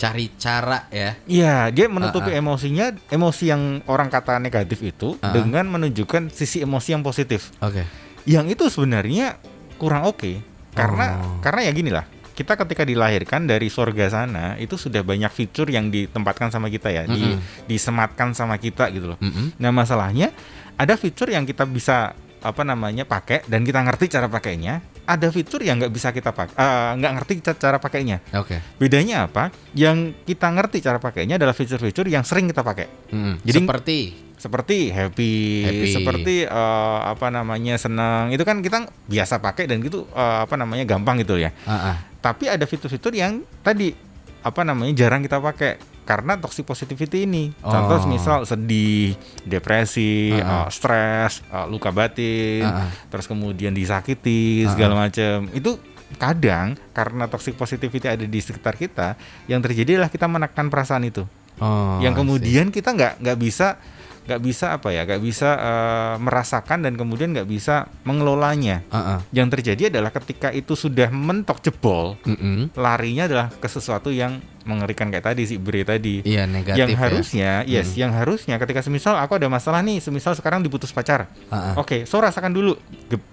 Cari 0.00 0.32
cara 0.34 0.88
ya. 0.88 1.12
Iya, 1.28 1.68
dia 1.68 1.84
menutupi 1.86 2.32
Ah, 2.32 2.36
ah. 2.36 2.40
emosinya, 2.40 2.86
emosi 3.06 3.44
yang 3.46 3.62
orang 3.84 4.08
kata 4.08 4.40
negatif 4.40 4.80
itu 4.80 5.20
ah. 5.20 5.28
dengan 5.28 5.68
menunjukkan 5.68 6.32
sisi 6.32 6.64
emosi 6.64 6.96
yang 6.96 7.04
positif. 7.04 7.52
Oke. 7.60 7.84
Yang 8.24 8.56
itu 8.56 8.64
sebenarnya 8.70 9.36
kurang 9.76 10.04
oke 10.04 10.40
karena 10.72 11.16
Oh. 11.16 11.36
karena 11.40 11.68
ya 11.68 11.72
gini 11.72 11.92
lah. 11.92 12.08
Kita 12.30 12.56
ketika 12.56 12.82
dilahirkan 12.82 13.44
dari 13.44 13.68
surga 13.68 14.08
sana 14.08 14.56
itu 14.56 14.80
sudah 14.80 15.04
banyak 15.04 15.28
fitur 15.28 15.68
yang 15.68 15.92
ditempatkan 15.92 16.48
sama 16.48 16.72
kita 16.72 16.88
ya, 16.88 17.04
di- 17.04 17.36
Mm-mm. 17.36 17.68
disematkan 17.68 18.32
sama 18.32 18.56
kita 18.56 18.88
gitu 18.88 19.12
loh. 19.12 19.18
Mm-mm. 19.20 19.52
Nah, 19.56 19.68
masalahnya 19.68 20.32
ada 20.74 20.96
fitur 20.96 21.28
yang 21.28 21.44
kita 21.44 21.68
bisa 21.68 22.16
apa 22.40 22.62
namanya 22.64 23.04
pakai 23.04 23.44
dan 23.44 23.60
kita 23.60 23.84
ngerti 23.84 24.08
cara 24.08 24.24
pakainya. 24.26 24.80
Ada 25.02 25.28
fitur 25.28 25.60
yang 25.60 25.76
nggak 25.76 25.90
bisa 25.90 26.10
kita 26.10 26.30
pakai, 26.30 26.54
nggak 26.96 27.12
ngerti 27.16 27.32
ca- 27.40 27.58
cara 27.58 27.76
pakainya. 27.76 28.20
Oke. 28.32 28.60
Bedanya 28.76 29.26
apa? 29.26 29.50
Yang 29.72 30.14
kita 30.24 30.48
ngerti 30.48 30.78
cara 30.80 30.96
pakainya 30.96 31.34
adalah 31.34 31.52
fitur-fitur 31.52 32.06
yang 32.06 32.22
sering 32.22 32.46
kita 32.46 32.60
pakai. 32.60 32.86
Mm-mm. 33.10 33.42
Jadi- 33.42 33.60
seperti 33.60 33.98
Seperti 34.40 34.88
happy, 34.88 35.32
Happy. 35.62 35.88
seperti 35.92 36.34
eh, 36.42 36.98
apa 37.04 37.28
namanya 37.28 37.76
senang. 37.76 38.32
Itu 38.32 38.40
kan 38.40 38.64
kita 38.64 38.88
biasa 39.04 39.36
pakai 39.36 39.68
dan 39.68 39.84
gitu 39.84 40.08
eh, 40.08 40.38
apa 40.40 40.56
namanya 40.56 40.88
gampang 40.88 41.20
gitu 41.20 41.36
ya. 41.36 41.52
Ah, 41.68 41.92
ah. 41.92 41.96
Tapi 42.18 42.48
ada 42.48 42.64
fitur-fitur 42.64 43.12
yang 43.12 43.44
tadi 43.60 43.92
apa 44.40 44.64
namanya 44.64 44.96
jarang 44.96 45.20
kita 45.20 45.36
pakai 45.36 45.76
karena 46.10 46.34
toxic 46.34 46.66
positivity 46.66 47.22
ini. 47.22 47.54
Contoh 47.62 48.02
Oh. 48.02 48.10
misal 48.10 48.42
sedih, 48.42 49.14
depresi, 49.46 50.34
Ah, 50.34 50.42
ah. 50.42 50.62
eh, 50.66 50.68
stres, 50.74 51.46
eh, 51.46 51.66
luka 51.70 51.94
batin, 51.94 52.66
Ah, 52.66 52.82
ah. 52.82 52.88
terus 53.06 53.30
kemudian 53.30 53.70
disakiti 53.70 54.66
Ah, 54.66 54.74
segala 54.74 54.98
macam. 54.98 55.46
Itu 55.54 55.78
kadang 56.18 56.74
karena 56.90 57.30
toxic 57.30 57.54
positivity 57.54 58.10
ada 58.10 58.26
di 58.26 58.40
sekitar 58.42 58.74
kita, 58.74 59.14
yang 59.46 59.62
terjadi 59.62 60.02
adalah 60.02 60.10
kita 60.10 60.26
menekan 60.26 60.66
perasaan 60.66 61.06
itu. 61.06 61.22
Oh, 61.62 62.02
yang 62.02 62.18
kemudian 62.18 62.74
kita 62.74 62.90
nggak 62.90 63.22
nggak 63.22 63.38
bisa 63.38 63.78
nggak 64.20 64.42
bisa 64.42 64.66
apa 64.74 64.90
ya, 64.90 65.06
nggak 65.06 65.22
bisa 65.22 65.48
eh, 65.54 66.14
merasakan 66.18 66.82
dan 66.82 66.94
kemudian 66.94 67.30
nggak 67.30 67.46
bisa 67.46 67.86
mengelolanya. 68.02 68.82
Ah, 68.90 68.98
ah. 69.16 69.18
Yang 69.30 69.58
terjadi 69.58 69.94
adalah 69.94 70.10
ketika 70.10 70.50
itu 70.50 70.74
sudah 70.74 71.08
mentok 71.08 71.62
jebol, 71.62 72.18
Mm-mm. 72.26 72.74
larinya 72.74 73.30
adalah 73.30 73.46
ke 73.48 73.66
sesuatu 73.66 74.10
yang 74.10 74.42
mengerikan 74.60 75.08
kayak 75.08 75.24
tadi 75.24 75.42
si 75.44 75.56
Bre 75.56 75.82
tadi. 75.82 76.20
Iya 76.20 76.44
negatif 76.44 76.76
yang 76.76 76.90
ya. 76.90 76.98
harusnya, 76.98 77.50
yes, 77.64 77.96
yang 77.96 78.12
harusnya 78.12 78.60
ketika 78.60 78.84
semisal 78.84 79.16
aku 79.16 79.40
ada 79.40 79.48
masalah 79.48 79.80
nih, 79.80 79.98
semisal 79.98 80.36
sekarang 80.36 80.60
diputus 80.60 80.92
pacar. 80.92 81.32
Ah. 81.48 81.72
Oke, 81.76 82.04
so 82.04 82.20
rasakan 82.20 82.52
dulu 82.52 82.76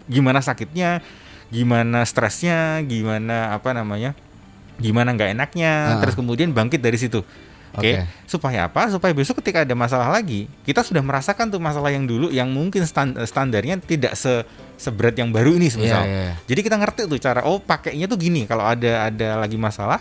gimana 0.07 0.39
sakitnya, 0.39 1.03
gimana 1.47 2.03
stresnya, 2.03 2.79
gimana 2.83 3.51
apa 3.51 3.71
namanya, 3.71 4.15
gimana 4.77 5.11
nggak 5.11 5.35
enaknya, 5.35 5.95
Ah. 5.95 5.99
terus 5.99 6.15
kemudian 6.15 6.51
bangkit 6.51 6.79
dari 6.79 6.95
situ. 6.95 7.23
Oke, 7.77 7.99
Oke. 7.99 8.07
supaya 8.25 8.71
apa? 8.71 8.87
Supaya 8.89 9.11
besok 9.11 9.43
ketika 9.43 9.61
ada 9.61 9.75
masalah 9.75 10.09
lagi, 10.09 10.47
kita 10.63 10.81
sudah 10.81 11.03
merasakan 11.03 11.51
tuh 11.51 11.59
masalah 11.59 11.91
yang 11.91 12.07
dulu 12.07 12.31
yang 12.31 12.47
mungkin 12.49 12.87
stan- 12.87 13.13
standarnya 13.27 13.77
tidak 13.83 14.15
se 14.15 14.47
seberat 14.79 15.13
yang 15.13 15.29
baru 15.29 15.53
ini 15.59 15.67
semisal. 15.69 16.01
Iya, 16.07 16.31
iya. 16.31 16.33
Jadi 16.47 16.59
kita 16.63 16.79
ngerti 16.79 17.05
tuh 17.05 17.19
cara 17.19 17.43
oh 17.43 17.59
pakainya 17.59 18.07
tuh 18.07 18.17
gini 18.17 18.47
kalau 18.47 18.63
ada 18.65 19.11
ada 19.11 19.37
lagi 19.37 19.59
masalah 19.59 19.99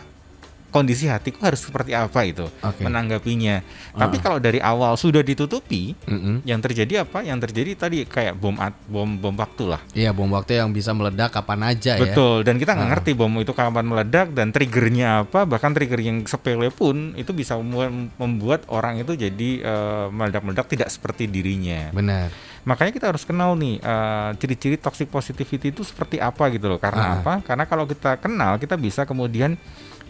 kondisi 0.77 1.09
hatiku 1.09 1.41
harus 1.41 1.59
seperti 1.59 1.91
apa 1.91 2.21
itu 2.23 2.45
Oke. 2.61 2.85
menanggapinya. 2.85 3.65
Tapi 3.91 4.17
Ah. 4.17 4.23
kalau 4.23 4.39
dari 4.39 4.61
awal 4.61 4.93
sudah 4.95 5.21
ditutupi, 5.21 5.97
Mm-mm. 6.05 6.45
yang 6.45 6.61
terjadi 6.61 7.03
apa? 7.03 7.23
Yang 7.23 7.49
terjadi 7.49 7.71
tadi 7.79 8.05
kayak 8.05 8.37
bom 8.37 8.53
at- 8.57 8.77
bom 8.85 9.09
bom 9.09 9.33
waktu 9.33 9.65
lah. 9.67 9.81
Iya 9.91 10.13
bom 10.13 10.29
waktu 10.29 10.61
yang 10.61 10.69
bisa 10.69 10.93
meledak 10.93 11.33
kapan 11.33 11.65
aja 11.67 11.97
ya. 11.97 12.03
Betul. 12.03 12.45
Dan 12.45 12.57
kita 12.57 12.73
nggak 12.73 12.85
Ah. 12.85 12.93
ngerti 12.93 13.11
bom 13.13 13.33
itu 13.37 13.51
kapan 13.51 13.83
meledak 13.83 14.31
dan 14.31 14.53
triggernya 14.53 15.25
apa. 15.25 15.43
Bahkan 15.43 15.73
trigger 15.73 15.99
yang 15.99 16.21
sepele 16.23 16.69
pun 16.69 17.17
itu 17.17 17.33
bisa 17.33 17.57
mem- 17.57 18.13
membuat 18.15 18.69
orang 18.69 18.99
itu 18.99 19.15
jadi 19.15 19.51
eh, 19.59 20.07
meledak-meledak 20.09 20.67
tidak 20.67 20.89
seperti 20.89 21.25
dirinya. 21.25 21.89
Benar. 21.91 22.29
Makanya 22.63 22.91
kita 22.91 23.07
harus 23.07 23.23
kenal 23.23 23.55
nih 23.55 23.79
eh, 23.79 24.31
ciri-ciri 24.37 24.77
toxic 24.77 25.07
positivity 25.07 25.71
itu 25.71 25.81
seperti 25.81 26.19
apa 26.19 26.51
gitu 26.51 26.67
loh. 26.67 26.77
Karena 26.77 27.03
Ah. 27.09 27.13
apa? 27.17 27.35
Karena 27.41 27.65
kalau 27.65 27.87
kita 27.87 28.19
kenal, 28.19 28.59
kita 28.59 28.75
bisa 28.75 29.03
kemudian 29.03 29.55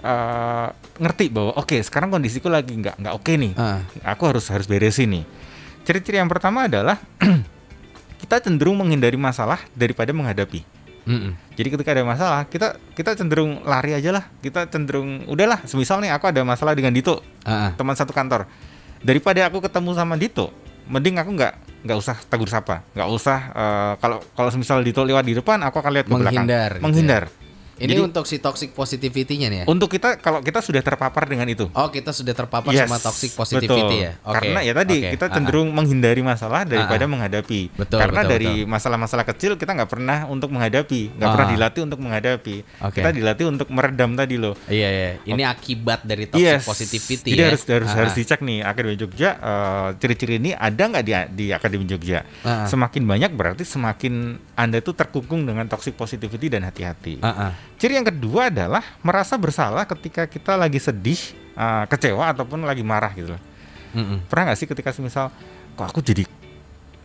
eh, 0.00 0.68
ngerti 0.96 1.28
bahwa 1.28 1.52
oke 1.56 1.76
sekarang 1.84 2.08
kondisiku 2.08 2.48
lagi 2.48 2.72
nggak 2.72 2.96
nggak 3.00 3.14
oke 3.14 3.32
nih. 3.36 3.52
Ah, 3.56 3.80
Aku 4.16 4.28
harus 4.28 4.48
harus 4.48 4.66
beresin 4.66 5.12
nih. 5.12 5.24
Ciri-ciri 5.86 6.18
yang 6.18 6.30
pertama 6.30 6.66
adalah 6.66 6.98
kita 8.22 8.42
cenderung 8.42 8.80
menghindari 8.80 9.16
masalah 9.16 9.60
daripada 9.72 10.10
menghadapi. 10.10 10.64
mm-mm. 11.06 11.32
Jadi 11.54 11.68
ketika 11.78 11.94
ada 11.94 12.02
masalah, 12.02 12.42
kita 12.50 12.74
kita 12.98 13.14
cenderung 13.14 13.62
lari 13.62 13.94
aja 13.94 14.10
lah. 14.10 14.24
Kita 14.42 14.66
cenderung 14.66 15.22
udahlah. 15.30 15.62
Semisal 15.64 16.02
nih 16.02 16.10
aku 16.10 16.26
ada 16.26 16.42
masalah 16.42 16.74
dengan 16.74 16.90
Dito, 16.90 17.22
ah. 17.46 17.70
teman 17.78 17.94
satu 17.94 18.10
kantor. 18.10 18.50
Daripada 19.00 19.46
aku 19.46 19.62
ketemu 19.62 19.94
sama 19.94 20.18
Dito, 20.18 20.50
mending 20.90 21.22
aku 21.22 21.30
nggak 21.38 21.54
nggak 21.86 21.98
usah 22.02 22.18
tegur 22.26 22.50
sapa, 22.50 22.82
nggak 22.98 23.08
usah 23.08 23.38
eh, 23.54 23.92
kalau 24.02 24.18
kalau 24.34 24.50
semisal 24.50 24.82
Dito 24.82 25.06
lewat 25.06 25.22
di 25.22 25.38
depan, 25.38 25.62
aku 25.62 25.78
akan 25.78 25.92
lihat 25.94 26.06
ke 26.10 26.14
belakang. 26.18 26.42
Menghindar 26.42 26.70
gitu 26.74 26.82
Menghindar. 26.82 27.24
Ini 27.76 27.92
Jadi- 27.92 28.04
untuk 28.08 28.24
si 28.24 28.40
toxic 28.40 28.72
positivity-nya 28.72 29.52
nih 29.52 29.58
ya. 29.60 29.64
Untuk 29.68 29.92
kita 29.92 30.16
kalau 30.16 30.40
kita 30.40 30.64
sudah 30.64 30.80
terpapar 30.80 31.28
dengan 31.28 31.44
itu. 31.44 31.68
Oh, 31.76 31.92
kita 31.92 32.08
sudah 32.08 32.32
terpapar 32.32 32.72
Yes, 32.72 32.88
sama 32.88 32.96
toxic 32.96 33.36
positivity 33.36 33.68
betul. 33.68 34.00
ya. 34.00 34.12
Oke. 34.24 34.34
Karena 34.40 34.58
ya 34.64 34.72
tadi 34.72 34.96
oke. 34.96 35.10
kita 35.12 35.24
Ah, 35.24 35.28
ah. 35.28 35.34
cenderung 35.36 35.68
menghindari 35.70 36.22
masalah 36.24 36.64
daripada 36.64 37.04
Ah, 37.04 37.04
ah. 37.04 37.12
menghadapi. 37.12 37.60
Betul, 37.76 37.98
Karena 38.00 38.20
betul, 38.24 38.32
dari 38.32 38.52
betul. 38.64 38.72
masalah-masalah 38.72 39.24
kecil 39.28 39.52
kita 39.54 39.76
nggak 39.76 39.90
pernah 39.92 40.18
untuk 40.24 40.48
menghadapi, 40.48 41.20
nggak 41.20 41.28
pernah 41.28 41.46
Ah. 41.46 41.52
dilatih 41.52 41.82
untuk 41.84 42.00
menghadapi. 42.00 42.56
Oke. 42.80 42.96
Kita 42.96 43.10
dilatih 43.12 43.44
untuk 43.44 43.68
meredam 43.68 44.10
tadi 44.16 44.36
loh. 44.40 44.56
Iya, 44.66 44.88
iya. 44.88 45.10
Ini 45.22 45.42
akibat 45.44 46.00
dari 46.02 46.24
toxic 46.24 46.48
Yes. 46.48 46.64
positivity 46.64 47.28
Jadi 47.28 47.42
ya. 47.44 47.48
harus 47.52 47.62
harus 47.62 47.90
Ah, 47.92 47.96
harus 48.00 48.14
dicek 48.14 48.40
nih 48.40 48.64
Akademi 48.64 48.96
Jogja 48.96 49.36
eh, 49.36 49.88
ciri-ciri 50.00 50.40
ini 50.40 50.50
ada 50.50 50.80
nggak 50.80 51.04
di 51.04 51.12
di 51.34 51.46
Akademi 51.52 51.84
Jogja. 51.84 52.24
Ah. 52.40 52.64
Semakin 52.64 53.04
banyak 53.04 53.36
berarti 53.36 53.68
semakin 53.68 54.40
Anda 54.54 54.80
tuh 54.80 54.96
terkungkung 54.96 55.44
dengan 55.44 55.68
toxic 55.68 55.92
positivity 55.92 56.48
dan 56.48 56.64
hati-hati. 56.64 57.20
Ah. 57.20 57.52
Ciri 57.76 57.92
yang 57.94 58.08
kedua 58.08 58.48
adalah 58.48 58.80
merasa 59.00 59.36
bersalah 59.36 59.84
ketika 59.84 60.24
kita 60.24 60.56
lagi 60.56 60.80
sedih, 60.80 61.20
eh, 61.52 61.84
kecewa 61.86 62.32
ataupun 62.32 62.64
lagi 62.64 62.80
marah 62.80 63.12
gitu 63.12 63.36
loh. 63.36 63.42
Mm-mm. 63.92 64.24
Pernah 64.28 64.52
nggak 64.52 64.58
sih 64.58 64.68
ketika 64.68 64.90
semisal 64.92 65.28
kok 65.76 65.84
aku 65.84 66.00
jadi 66.00 66.24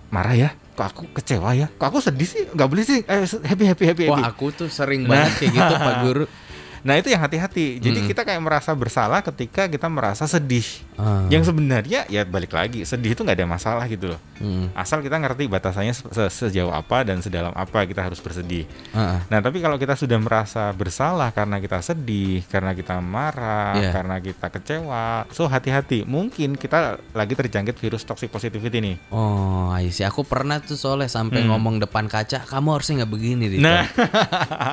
marah 0.08 0.36
ya, 0.36 0.50
kok 0.74 0.88
aku 0.88 1.04
kecewa 1.12 1.52
ya, 1.56 1.68
kok 1.70 1.88
aku 1.88 2.00
sedih 2.00 2.28
sih, 2.28 2.44
nggak 2.48 2.68
boleh 2.68 2.84
sih, 2.84 3.00
eh, 3.04 3.24
happy 3.44 3.64
happy 3.68 3.84
happy 3.88 4.04
happy. 4.08 4.22
Wah, 4.24 4.32
aku 4.32 4.52
tuh 4.52 4.68
sering 4.68 5.04
Nah. 5.04 5.28
banget 5.28 5.32
kayak 5.40 5.52
gitu 5.56 5.74
Pak 5.76 5.96
Guru. 6.04 6.26
Nah 6.82 6.96
itu 6.96 7.08
yang 7.08 7.20
hati-hati. 7.20 7.78
Jadi 7.78 8.00
Mm-mm. 8.00 8.10
kita 8.10 8.22
kayak 8.22 8.40
merasa 8.40 8.72
bersalah 8.72 9.22
ketika 9.22 9.66
kita 9.66 9.86
merasa 9.86 10.26
sedih. 10.26 10.66
Ah. 10.96 11.26
Yang 11.28 11.50
sebenarnya 11.50 12.06
ya 12.06 12.22
balik 12.24 12.52
lagi 12.52 12.82
sedih 12.82 13.12
itu 13.12 13.22
nggak 13.22 13.38
ada 13.38 13.48
masalah 13.48 13.86
gitu 13.86 14.10
loh. 14.10 14.20
Mm. 14.38 14.74
Asal 14.74 15.00
kita 15.00 15.16
ngerti 15.16 15.46
batasannya 15.46 15.92
se- 15.92 16.10
se- 16.10 16.34
sejauh 16.46 16.70
apa 16.70 17.02
dan 17.02 17.20
sedalam 17.20 17.52
apa 17.52 17.84
kita 17.84 18.02
harus 18.02 18.18
bersedih. 18.18 18.66
Ah, 18.92 19.18
ah. 19.18 19.20
Nah 19.28 19.40
tapi 19.40 19.60
kalau 19.60 19.76
kita 19.76 19.94
sudah 19.94 20.18
merasa 20.18 20.70
bersalah 20.72 21.30
karena 21.30 21.58
kita 21.58 21.78
sedih, 21.80 22.42
karena 22.46 22.72
kita 22.72 22.98
marah, 22.98 23.74
Iya. 23.74 23.92
karena 23.92 24.16
kita 24.18 24.48
kecewa, 24.50 25.30
so 25.30 25.46
hati-hati. 25.46 26.04
Mungkin 26.04 26.56
kita 26.56 26.82
lagi 27.12 27.34
terjangkit 27.34 27.78
virus 27.78 28.02
toxic 28.02 28.28
positivity 28.28 28.80
nih. 28.80 28.96
Oh, 29.10 29.70
I 29.70 29.90
see. 29.90 30.02
Aku 30.02 30.24
pernah 30.24 30.58
tuh 30.58 30.76
soalnya 30.76 31.08
sampai 31.08 31.42
Hmm. 31.42 31.54
ngomong 31.54 31.78
depan 31.80 32.06
kaca, 32.06 32.42
kamu 32.42 32.68
harusnya 32.72 33.04
nggak 33.04 33.12
begini 33.12 33.46
deh. 33.48 33.60
Nah. 33.60 33.86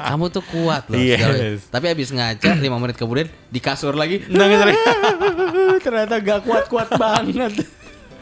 kamu 0.09 0.25
tuh 0.31 0.45
kuat 0.45 0.89
loh. 0.89 0.97
Yes. 1.09 1.69
Tapi 1.69 1.98
habis 1.99 2.15
ngaca 2.15 2.55
5 2.55 2.63
menit 2.63 2.95
kemudian 2.95 3.27
di 3.51 3.59
kasur 3.59 3.99
lagi. 3.99 4.23
Nah, 4.31 4.47
misalnya, 4.47 4.79
Ternyata 5.85 6.23
gak 6.23 6.47
kuat-kuat 6.47 6.95
banget. 6.95 7.67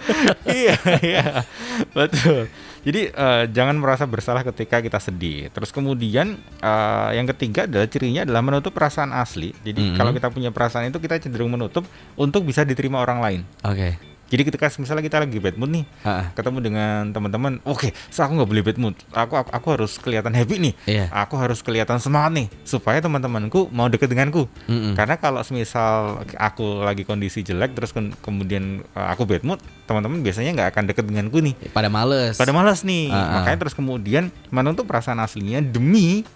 iya, 0.48 0.80
iya, 1.04 1.44
betul. 1.92 2.48
Jadi 2.86 3.10
eh, 3.10 3.44
jangan 3.50 3.76
merasa 3.76 4.08
bersalah 4.08 4.40
ketika 4.46 4.80
kita 4.80 4.96
sedih. 4.96 5.52
Terus 5.52 5.68
kemudian 5.68 6.40
eh, 6.56 7.10
yang 7.12 7.28
ketiga 7.28 7.68
adalah 7.68 7.84
cirinya 7.84 8.24
adalah 8.24 8.40
menutup 8.40 8.72
perasaan 8.72 9.12
asli. 9.12 9.52
Jadi 9.60 9.92
Mhm. 9.92 9.96
kalau 9.98 10.16
kita 10.16 10.32
punya 10.32 10.48
perasaan 10.48 10.88
itu 10.88 10.96
kita 10.96 11.20
cenderung 11.20 11.52
menutup 11.52 11.84
untuk 12.16 12.48
bisa 12.48 12.64
diterima 12.64 13.02
orang 13.02 13.18
lain. 13.20 13.40
Oke. 13.60 14.15
Jadi 14.26 14.42
ketika 14.42 14.66
misalnya 14.76 15.02
kita 15.02 15.18
lagi 15.18 15.38
bad 15.38 15.54
mood 15.54 15.70
nih, 15.70 15.84
Ah, 16.02 16.34
ketemu 16.34 16.58
dengan 16.60 17.10
teman-teman, 17.10 17.62
oke, 17.62 17.94
so 18.10 18.20
aku 18.20 18.34
nggak 18.34 18.50
boleh 18.50 18.62
bad 18.62 18.78
mood. 18.78 18.94
Aku, 19.10 19.34
aku 19.34 19.50
aku 19.50 19.66
harus 19.70 19.92
kelihatan 19.96 20.34
happy 20.34 20.56
nih. 20.58 20.74
Iya. 20.84 21.04
Aku 21.14 21.38
harus 21.38 21.62
kelihatan 21.62 21.96
semangat 21.96 22.32
nih 22.34 22.46
supaya 22.62 22.98
teman-temanku 22.98 23.70
mau 23.70 23.86
deket 23.86 24.10
denganku. 24.10 24.50
Mm-mm. 24.66 24.94
Karena 24.94 25.14
kalau 25.16 25.40
semisal 25.40 26.26
aku 26.34 26.82
lagi 26.82 27.02
kondisi 27.02 27.40
jelek 27.40 27.72
terus 27.72 27.90
ke- 27.90 28.18
kemudian 28.18 28.82
uh, 28.92 29.08
aku 29.08 29.22
bad 29.24 29.46
mood, 29.46 29.58
teman-teman 29.86 30.18
biasanya 30.20 30.50
nggak 30.52 30.68
akan 30.74 30.84
deket 30.90 31.04
denganku 31.06 31.38
nih. 31.38 31.54
Pada 31.70 31.86
males. 31.86 32.34
Pada 32.34 32.50
malas 32.50 32.82
nih. 32.82 33.08
Ah, 33.08 33.16
ah. 33.16 33.30
Makanya 33.40 33.58
terus 33.62 33.74
kemudian 33.74 34.28
menutup 34.50 34.84
perasaan 34.84 35.18
aslinya 35.18 35.62
demi 35.62 36.26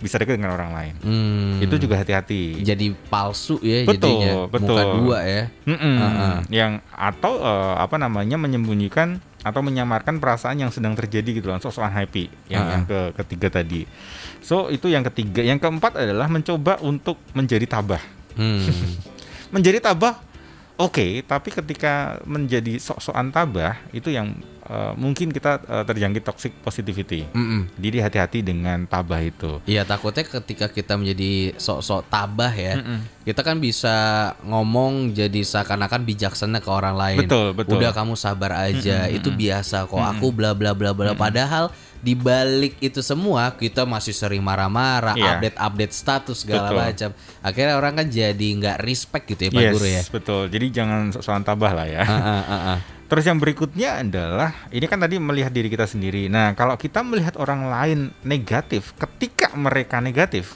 bisa 0.00 0.16
deket 0.16 0.40
dengan 0.40 0.56
orang 0.56 0.72
lain. 0.72 0.94
Hmm. 1.00 1.60
Itu 1.60 1.76
juga 1.76 1.94
hati-hati. 1.94 2.58
jadi 2.60 2.96
palsu 3.06 3.60
ya 3.60 3.84
Betul, 3.84 4.16
jadinya. 4.16 4.32
betul. 4.48 4.74
Muka 4.74 4.84
dua 4.96 5.18
ya. 5.22 5.42
Mm-mm. 5.68 5.96
Ah, 5.96 6.08
ah. 6.08 6.36
Yang 6.48 6.72
atau 6.90 7.32
uh, 7.36 7.76
apa 7.76 7.96
namanya 7.96 8.34
menyembunyikan 8.34 9.20
atau 9.40 9.60
menyamarkan 9.60 10.16
perasaan 10.16 10.56
yang 10.56 10.68
sedang 10.68 10.92
terjadi 10.92 11.36
gitu 11.36 11.48
loh, 11.48 11.60
soal 11.60 11.88
happy. 11.88 12.28
Yang 12.48 12.60
Ah. 12.60 12.70
yang 12.72 12.82
ke 12.84 13.00
ketiga 13.20 13.48
tadi. 13.54 13.84
So 14.40 14.68
itu 14.68 14.88
yang 14.88 15.04
ketiga. 15.04 15.40
Yang 15.40 15.60
keempat 15.60 15.96
adalah 15.96 16.26
mencoba 16.26 16.80
untuk 16.80 17.20
menjadi 17.32 17.68
tabah. 17.68 18.00
Hmm. 18.34 18.64
Menjadi 19.54 19.82
tabah 19.82 20.16
oke, 20.76 21.26
tapi 21.26 21.48
ketika 21.50 22.22
menjadi 22.22 22.78
sok-sokan 22.78 23.28
tabah 23.28 23.76
itu 23.90 24.08
yang 24.08 24.32
eh, 24.70 24.92
mungkin 24.94 25.34
kita 25.34 25.58
eh, 25.66 25.84
terjangkit 25.84 26.22
toxic 26.22 26.52
positivity. 26.62 27.26
Mm-mm. 27.34 27.66
Jadi 27.74 27.98
hati-hati 27.98 28.38
dengan 28.46 28.86
tabah 28.86 29.18
itu. 29.18 29.58
Iya 29.66 29.82
takutnya 29.82 30.22
ketika 30.22 30.70
kita 30.70 30.94
menjadi 30.94 31.58
sok-sok 31.58 32.06
tabah 32.06 32.54
ya, 32.54 32.78
Mm-mm. 32.78 33.26
kita 33.26 33.42
kan 33.42 33.58
bisa 33.58 33.96
ngomong 34.46 35.10
jadi 35.10 35.42
seakan-akan 35.42 36.06
bijaksana 36.06 36.62
ke 36.62 36.70
orang 36.70 36.94
lain. 36.94 37.26
Betul, 37.26 37.52
betul. 37.58 37.82
Udah 37.82 37.90
kamu 37.90 38.14
sabar 38.14 38.70
aja, 38.70 39.10
itu 39.10 39.34
biasa 39.34 39.90
kok. 39.90 39.98
Aku 39.98 40.30
bla 40.30 40.54
bla 40.54 40.70
bla 40.70 40.94
bla. 40.94 41.18
Padahal 41.18 41.74
di 42.00 42.16
balik 42.16 42.80
itu 42.80 43.04
semua 43.04 43.52
kita 43.52 43.84
masih 43.84 44.16
sering 44.16 44.40
marah-marah, 44.40 45.12
Iya. 45.20 45.36
update-update 45.36 45.92
status 45.92 46.48
segala 46.48 46.72
Betul. 46.72 46.80
macam. 46.80 47.10
Akhirnya 47.44 47.74
orang 47.76 47.92
kan 48.00 48.06
jadi 48.08 48.46
nggak 48.56 48.76
respect 48.80 49.28
gitu 49.28 49.48
ya 49.48 49.50
Pak 49.52 49.60
yes, 49.60 49.74
Guru 49.76 49.86
ya. 49.86 50.02
betul. 50.08 50.42
Jadi 50.48 50.66
jangan 50.72 51.12
sok-sokan 51.12 51.44
tabah 51.44 51.72
lah 51.76 51.86
ya. 51.86 52.00
Ah, 52.00 52.16
ah, 52.16 52.44
ah, 52.48 52.54
ah. 52.76 52.78
Terus 53.10 53.26
yang 53.26 53.42
berikutnya 53.42 54.06
adalah 54.06 54.54
ini 54.70 54.86
kan 54.86 55.02
tadi 55.02 55.18
melihat 55.18 55.50
diri 55.50 55.66
kita 55.66 55.82
sendiri. 55.82 56.30
Nah, 56.30 56.54
kalau 56.54 56.78
kita 56.78 57.02
melihat 57.02 57.34
orang 57.42 57.66
lain 57.66 58.14
negatif 58.22 58.94
ketika 58.94 59.50
mereka 59.58 59.98
negatif 59.98 60.54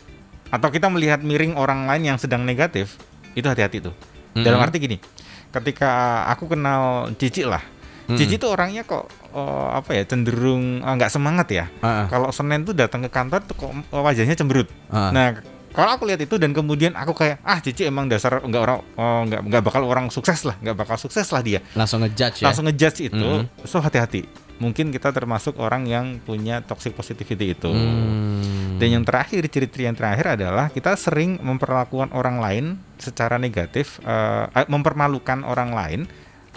atau 0.54 0.70
kita 0.70 0.86
melihat 0.86 1.18
miring 1.18 1.58
orang 1.58 1.90
lain 1.90 2.14
yang 2.14 2.18
sedang 2.22 2.46
negatif, 2.46 2.94
itu 3.34 3.42
hati-hati 3.42 3.82
tuh. 3.82 3.94
Dalam 4.38 4.62
Mm-mm. 4.62 4.66
arti 4.70 4.78
gini, 4.78 5.02
ketika 5.50 6.22
aku 6.30 6.54
kenal 6.54 7.10
Cici 7.18 7.42
lah. 7.42 7.62
Mm-mm. 8.06 8.22
Cici 8.22 8.38
tuh 8.38 8.54
orangnya 8.54 8.86
kok 8.86 9.10
eh, 9.34 9.68
apa 9.74 9.90
ya 9.98 10.06
cenderung 10.06 10.78
eh, 10.78 10.92
nggak 10.94 11.10
semangat 11.10 11.50
ya. 11.50 11.66
Ah. 11.82 12.06
Kalau 12.06 12.30
Senin 12.30 12.62
tuh 12.62 12.78
datang 12.78 13.02
ke 13.02 13.10
kantor 13.10 13.42
tuh 13.50 13.58
kok 13.58 13.70
wajahnya 13.90 14.38
cemberut. 14.38 14.70
Ah. 14.94 15.10
Nah, 15.10 15.42
kalau 15.74 15.90
aku 15.90 16.06
lihat 16.06 16.22
itu 16.22 16.38
dan 16.38 16.54
kemudian 16.54 16.94
aku 16.94 17.12
kayak 17.12 17.42
ah 17.42 17.58
Cici 17.58 17.82
emang 17.82 18.06
dasar 18.06 18.38
nggak 18.38 18.62
orang 18.62 18.78
oh, 18.94 19.20
nggak 19.26 19.40
nggak 19.44 19.62
bakal 19.62 19.82
orang 19.84 20.06
sukses 20.08 20.42
lah, 20.42 20.54
nggak 20.56 20.76
bakal 20.76 20.96
sukses 20.96 21.26
lah 21.28 21.42
dia 21.42 21.60
Langsung 21.74 22.00
ngejudge 22.00 22.40
ya. 22.40 22.44
langsung 22.46 22.64
ngejudge 22.64 23.00
itu 23.04 23.28
Mhm. 23.42 23.66
so 23.66 23.78
hati-hati 23.78 24.22
mungkin 24.54 24.88
kita 24.88 25.10
termasuk 25.10 25.58
orang 25.58 25.82
yang 25.84 26.06
punya 26.20 26.62
toxic 26.62 26.94
positivity 26.94 27.52
itu 27.52 27.66
Hmm. 27.68 28.78
dan 28.78 28.88
yang 28.92 29.02
terakhir 29.02 29.42
ciri-ciri 29.44 29.84
yang 29.84 29.98
terakhir 29.98 30.38
adalah 30.38 30.70
kita 30.70 30.94
sering 30.94 31.36
memperlakukan 31.38 32.10
orang 32.10 32.38
lain 32.38 32.64
secara 32.96 33.34
negatif 33.34 33.98
eh, 34.00 34.46
mempermalukan 34.66 35.42
orang 35.42 35.74
lain 35.74 36.00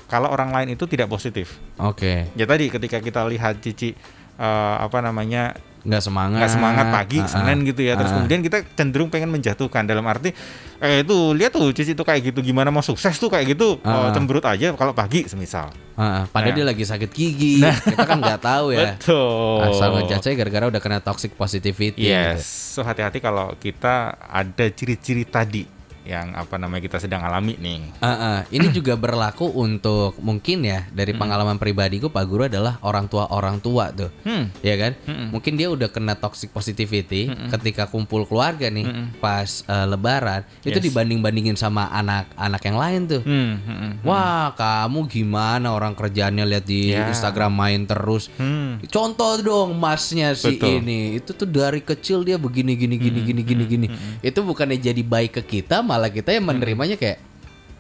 kalau 0.06 0.30
orang 0.30 0.54
lain 0.54 0.72
itu 0.72 0.86
tidak 0.86 1.10
positif 1.10 1.58
Oke, 1.76 2.30
ya 2.32 2.46
tadi 2.46 2.70
ketika 2.70 3.02
kita 3.02 3.26
lihat 3.26 3.60
Cici 3.60 3.98
eh, 4.38 4.76
apa 4.78 5.02
namanya 5.02 5.58
nggak 5.88 6.04
semangat. 6.04 6.40
nggak 6.44 6.52
semangat 6.52 6.86
pagi 6.92 7.18
ah. 7.24 7.32
Senin 7.32 7.64
gitu 7.64 7.80
ya 7.80 7.96
terus 7.96 8.12
ah. 8.12 8.20
kemudian 8.20 8.44
kita 8.44 8.58
cenderung 8.76 9.08
pengen 9.08 9.32
menjatuhkan 9.32 9.88
dalam 9.88 10.04
arti 10.04 10.36
eh 10.84 11.02
itu 11.08 11.16
lihat 11.32 11.56
tuh 11.56 11.72
Cici 11.72 11.96
tuh 11.96 12.04
kayak 12.04 12.28
gitu 12.36 12.44
gimana 12.44 12.68
mau 12.68 12.84
sukses 12.84 13.16
tuh 13.16 13.32
kayak 13.32 13.56
gitu 13.56 13.80
ah. 13.88 14.08
oh, 14.08 14.10
cemberut 14.12 14.44
aja 14.44 14.76
kalau 14.76 14.92
pagi 14.92 15.24
semisal 15.32 15.72
ah. 15.96 16.28
padahal 16.28 16.52
Nah. 16.52 16.58
dia 16.60 16.66
lagi 16.68 16.84
sakit 16.84 17.10
gigi. 17.12 17.60
Kita 17.64 18.04
kan 18.04 18.20
nggak 18.20 18.40
tahu 18.44 18.76
ya. 18.76 18.96
betul 19.00 19.64
Asal 19.64 19.88
ngejudge 19.96 20.32
gara-gara 20.36 20.66
udah 20.68 20.82
kena 20.84 21.00
toxic 21.00 21.36
positivity 21.40 22.08
Yes, 22.08 22.44
gitu. 22.44 22.80
so 22.80 22.88
hati-hati 22.88 23.24
kalau 23.24 23.56
kita 23.56 24.12
ada 24.28 24.66
ciri-ciri 24.72 25.24
tadi 25.24 25.77
yang 26.08 26.32
apa 26.34 26.56
namanya 26.56 26.88
kita 26.88 26.98
sedang 26.98 27.20
alami 27.20 27.60
nih. 27.60 28.00
Ah, 28.00 28.10
ah. 28.10 28.40
Ini 28.48 28.72
juga 28.72 28.96
berlaku 28.96 29.52
untuk 29.52 30.16
mungkin 30.24 30.64
ya 30.64 30.88
dari 30.90 31.12
pengalaman 31.12 31.60
pribadiku 31.60 32.08
Pak 32.08 32.24
Guru 32.24 32.48
adalah 32.48 32.80
orang 32.80 33.12
tua 33.12 33.28
orang 33.28 33.60
tua 33.60 33.92
tuh, 33.92 34.08
Hmm. 34.24 34.48
ya 34.64 34.80
kan? 34.80 34.96
Mm-mm. 35.04 35.36
Mungkin 35.36 35.60
dia 35.60 35.68
udah 35.68 35.92
kena 35.92 36.16
toxic 36.16 36.56
positivity 36.56 37.28
ketika 37.52 37.92
kumpul 37.92 38.24
keluarga 38.24 38.72
nih 38.72 38.88
pas 39.20 39.68
eh, 39.68 39.84
Lebaran 39.84 40.48
itu 40.64 40.78
Yes. 40.78 40.86
dibanding-bandingin 40.88 41.58
sama 41.58 41.92
anak-anak 41.92 42.62
yang 42.64 42.78
lain 42.78 43.02
tuh. 43.10 43.22
Hmm, 43.26 43.54
hmm, 43.60 43.78
hmm. 43.78 43.92
Wah, 44.06 44.54
kamu 44.54 45.10
gimana 45.10 45.74
orang 45.74 45.92
kerjaannya 45.92 46.46
lihat 46.46 46.64
di 46.64 46.94
Ya. 46.94 47.10
Instagram 47.10 47.50
main 47.52 47.84
terus. 47.84 48.30
Hmm. 48.38 48.78
Contoh 48.88 49.42
dong 49.42 49.74
masnya 49.76 50.38
si 50.38 50.56
Betul. 50.56 50.80
ini. 50.80 51.18
Itu 51.18 51.34
tuh 51.34 51.50
dari 51.50 51.82
kecil 51.82 52.22
dia 52.22 52.38
begini 52.38 52.78
gini 52.78 53.02
gini 53.02 53.20
gini 53.26 53.42
gini 53.42 53.64
gini. 53.66 53.88
Itu 54.22 54.46
bukannya 54.46 54.78
jadi 54.78 55.02
baik 55.02 55.42
ke 55.42 55.44
kita, 55.58 55.82
malah 55.82 55.97
kita 56.14 56.38
yang 56.38 56.46
menerimanya 56.46 56.96
kayak 57.02 57.18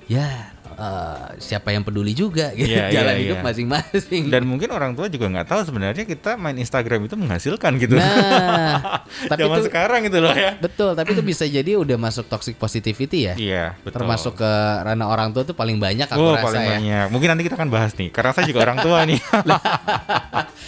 ya 0.09 0.56
eh, 0.77 1.25
siapa 1.37 1.73
yang 1.73 1.81
peduli 1.81 2.13
juga 2.13 2.53
gitu. 2.57 2.69
Iya, 2.69 2.93
Jalan 2.93 3.13
iya, 3.13 3.21
hidup 3.25 3.37
iya. 3.37 3.45
masing-masing. 3.45 4.23
Dan 4.29 4.45
mungkin 4.45 4.69
orang 4.69 4.93
tua 4.93 5.09
juga 5.09 5.25
nggak 5.27 5.47
tahu 5.47 5.61
sebenarnya 5.63 6.05
kita 6.05 6.37
main 6.37 6.55
Instagram 6.55 7.03
itu 7.03 7.17
menghasilkan 7.17 7.71
gitu. 7.75 7.97
Nah, 7.97 9.01
tapi 9.31 9.41
Zaman 9.43 9.57
itu 9.57 9.61
sekarang 9.67 10.01
itu 10.05 10.17
loh 10.17 10.31
ya. 10.31 10.53
betul, 10.57 10.93
tapi 10.93 11.11
itu 11.11 11.21
bisa 11.21 11.43
jadi 11.43 11.75
udah 11.75 11.97
masuk 11.97 12.25
toxic 12.27 12.55
positivity 12.55 13.27
ya. 13.27 13.33
Iya, 13.35 13.65
betul. 13.81 13.99
Termasuk 13.99 14.37
ke 14.37 14.51
ranah 14.83 15.07
orang 15.07 15.33
tua 15.33 15.41
tuh 15.41 15.57
paling 15.57 15.75
banyak 15.75 16.05
aku 16.05 16.19
Oh, 16.19 16.37
rasa 16.37 16.45
paling 16.45 16.61
ya. 16.61 16.69
banyak. 16.77 17.05
Mungkin 17.09 17.27
nanti 17.33 17.43
kita 17.43 17.55
akan 17.55 17.69
bahas 17.69 17.91
nih. 17.93 18.09
Karena 18.09 18.31
saya 18.31 18.45
juga 18.45 18.61
orang 18.61 18.77
tua 18.79 19.01
nih. 19.03 19.19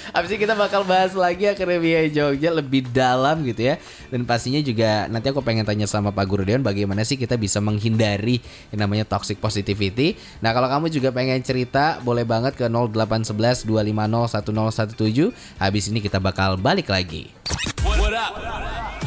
Habis 0.09 0.29
ini 0.33 0.39
kita 0.41 0.57
bakal 0.57 0.81
bahas 0.83 1.13
lagi 1.13 1.45
Akademia 1.45 2.09
Jogja 2.09 2.49
lebih 2.49 2.89
dalam 2.89 3.45
gitu 3.45 3.61
ya. 3.61 3.77
Dan 4.09 4.25
pastinya 4.25 4.57
juga 4.59 5.05
nanti 5.05 5.29
aku 5.29 5.39
pengen 5.39 5.61
tanya 5.61 5.85
sama 5.85 6.09
Pak 6.09 6.25
Guru 6.25 6.41
Dewan 6.41 6.65
bagaimana 6.65 7.05
sih 7.05 7.13
kita 7.13 7.37
bisa 7.37 7.61
menghindari 7.61 8.41
yang 8.73 8.81
namanya 8.81 9.05
toxic 9.05 9.37
positivity. 9.37 9.98
Nah, 10.39 10.51
kalau 10.55 10.71
kamu 10.71 10.87
juga 10.87 11.09
pengen 11.11 11.43
cerita 11.43 11.99
boleh 12.01 12.23
banget 12.23 12.55
ke 12.55 12.65
0811 12.71 13.67
250 13.67 14.95
1017. 14.95 15.59
Habis 15.59 15.83
ini 15.91 15.99
kita 15.99 16.23
bakal 16.23 16.55
balik 16.55 16.87
lagi. 16.87 17.35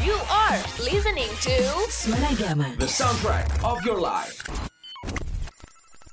You 0.02 0.18
are 0.28 0.58
listening 0.82 1.30
to 1.46 1.54
Suara 1.88 2.34
Gama. 2.34 2.74
The 2.76 2.90
soundtrack 2.90 3.48
of 3.62 3.80
your 3.86 4.02
life. 4.02 4.42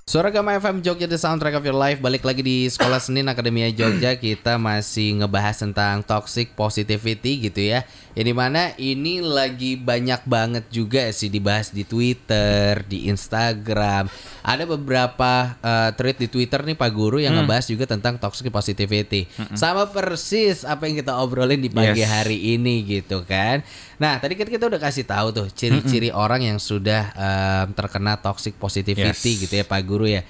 Suara 0.10 0.34
Gama 0.34 0.58
FM 0.58 0.82
Jogja 0.82 1.06
The 1.06 1.22
Soundtrack 1.22 1.54
of 1.54 1.62
Your 1.62 1.78
Life. 1.78 2.02
Balik 2.02 2.26
lagi 2.26 2.42
di 2.42 2.66
Sekolah 2.66 2.98
Senin 2.98 3.30
Akademia 3.30 3.70
Jogja. 3.70 4.18
Kita 4.26 4.58
masih 4.58 5.22
ngebahas 5.22 5.62
tentang 5.62 6.02
toxic 6.02 6.58
positivity 6.58 7.46
gitu 7.46 7.62
ya. 7.62 7.86
Yang 8.18 8.26
di 8.26 8.34
mana 8.34 8.74
ini 8.82 9.22
lagi 9.22 9.78
banyak 9.78 10.26
banget 10.26 10.66
juga 10.74 11.14
sih 11.14 11.30
dibahas 11.30 11.70
di 11.70 11.86
Twitter, 11.86 12.82
di 12.90 13.06
Instagram. 13.06 14.10
Ada 14.42 14.66
beberapa 14.66 15.54
eh, 15.62 15.94
tweet 15.94 16.18
di 16.26 16.28
Twitter 16.28 16.66
nih 16.66 16.74
Pak 16.74 16.90
Guru 16.90 17.22
yang 17.22 17.38
ngebahas 17.38 17.70
juga 17.70 17.86
tentang 17.86 18.18
toxic 18.18 18.50
positivity. 18.50 19.30
Sama 19.54 19.86
persis 19.94 20.66
apa 20.66 20.90
yang 20.90 20.98
kita 21.06 21.22
obrolin 21.22 21.62
di 21.62 21.70
pagi 21.70 22.02
Yes. 22.02 22.10
hari 22.10 22.58
ini 22.58 22.82
gitu 22.82 23.22
kan. 23.30 23.62
Nah 24.02 24.18
tadi 24.18 24.34
kan 24.34 24.50
kita 24.50 24.66
udah 24.66 24.82
kasih 24.82 25.06
tahu 25.06 25.30
tuh 25.30 25.48
ciri-ciri 25.54 26.10
orang 26.10 26.50
yang 26.50 26.58
sudah 26.58 27.14
em, 27.14 27.78
terkena 27.78 28.18
toxic 28.18 28.58
positivity 28.58 29.38
Yes. 29.38 29.42
gitu 29.46 29.54
ya 29.54 29.68
Pak 29.70 29.86
Guru 29.86 29.99
ya. 30.08 30.22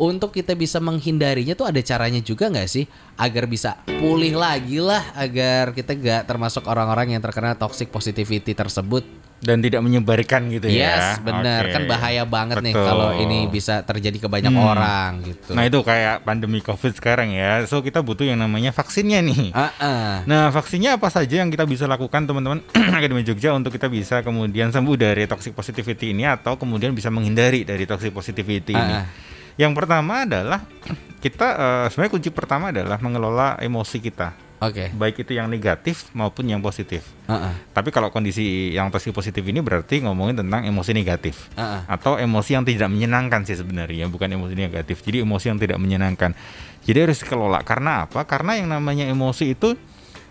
Untuk 0.00 0.32
kita 0.34 0.56
bisa 0.56 0.80
menghindarinya 0.82 1.52
tuh 1.54 1.68
ada 1.68 1.78
caranya 1.84 2.18
juga 2.18 2.48
nggak 2.48 2.68
sih 2.70 2.88
agar 3.20 3.44
bisa 3.46 3.78
pulih 3.86 4.34
lagi 4.34 4.82
lah 4.82 5.14
agar 5.14 5.76
kita 5.76 5.94
gak 5.94 6.22
termasuk 6.26 6.64
orang-orang 6.66 7.14
yang 7.14 7.22
terkena 7.22 7.54
toxic 7.54 7.92
positivity 7.92 8.56
tersebut. 8.56 9.04
Dan 9.42 9.58
tidak 9.58 9.82
menyebarkan 9.82 10.54
gitu 10.54 10.70
Yes, 10.70 11.18
ya. 11.18 11.18
benar 11.18 11.66
Oke. 11.66 11.74
kan 11.74 11.82
bahaya 11.84 12.22
banget 12.22 12.62
nih 12.62 12.70
Betul. 12.70 12.86
kalau 12.86 13.10
ini 13.12 13.50
bisa 13.50 13.82
terjadi 13.82 14.14
ke 14.16 14.28
banyak 14.30 14.48
Hmm. 14.48 14.62
orang 14.64 15.10
gitu. 15.26 15.50
Nah 15.50 15.66
itu 15.66 15.82
kayak 15.82 16.22
pandemi 16.22 16.62
COVID 16.62 16.94
sekarang 16.94 17.34
ya. 17.34 17.66
So 17.66 17.82
kita 17.82 18.00
butuh 18.00 18.22
yang 18.22 18.38
namanya 18.38 18.70
vaksinnya 18.70 19.18
nih. 19.18 19.50
Ah, 19.50 19.74
ah. 19.76 20.14
Nah, 20.22 20.48
vaksinnya 20.48 20.94
apa 20.94 21.10
saja 21.10 21.42
yang 21.42 21.50
kita 21.50 21.66
bisa 21.66 21.84
lakukan 21.84 22.22
teman-teman 22.22 22.62
Akademi 22.94 23.20
Jogja 23.20 23.50
untuk 23.50 23.74
kita 23.74 23.90
bisa 23.90 24.22
kemudian 24.22 24.70
sembuh 24.70 24.94
dari 24.94 25.26
toxic 25.26 25.52
positivity 25.52 26.14
ini 26.14 26.22
atau 26.22 26.54
kemudian 26.54 26.94
bisa 26.94 27.10
menghindari 27.10 27.66
dari 27.66 27.82
toxic 27.82 28.14
positivity 28.14 28.72
ini. 28.72 28.94
Ah, 28.94 29.02
ah. 29.02 29.06
Yang 29.52 29.72
pertama 29.74 30.22
adalah 30.22 30.62
kita 31.24 31.46
eh, 31.50 31.86
sebenarnya 31.90 32.12
kunci 32.14 32.30
pertama 32.30 32.70
adalah 32.70 32.98
mengelola 32.98 33.58
emosi 33.58 33.98
kita, 33.98 34.38
Oke. 34.62 34.94
baik 34.94 35.26
itu 35.26 35.34
yang 35.34 35.50
negatif 35.50 36.06
maupun 36.14 36.46
yang 36.46 36.62
positif. 36.62 37.02
Ah, 37.26 37.50
ah. 37.50 37.54
Tapi 37.74 37.90
kalau 37.90 38.14
kondisi 38.14 38.70
yang 38.70 38.94
toxic 38.94 39.10
positif 39.10 39.42
ini 39.42 39.58
berarti 39.58 39.98
ngomongin 40.06 40.38
tentang 40.38 40.62
emosi 40.62 40.94
negatif 40.94 41.50
Ah, 41.58 41.82
ah. 41.82 41.98
atau 41.98 42.14
emosi 42.14 42.54
yang 42.54 42.62
tidak 42.62 42.86
menyenangkan 42.86 43.42
sih 43.42 43.58
sebenarnya, 43.58 44.06
bukan 44.06 44.30
emosi 44.30 44.54
negatif. 44.54 45.02
Jadi 45.02 45.26
emosi 45.26 45.50
yang 45.50 45.58
tidak 45.58 45.82
menyenangkan. 45.82 46.38
Jadi 46.86 46.98
harus 47.02 47.18
dikelola. 47.18 47.66
Karena 47.66 48.06
apa? 48.06 48.22
Karena 48.22 48.54
yang 48.54 48.70
namanya 48.70 49.10
emosi 49.10 49.58
itu 49.58 49.74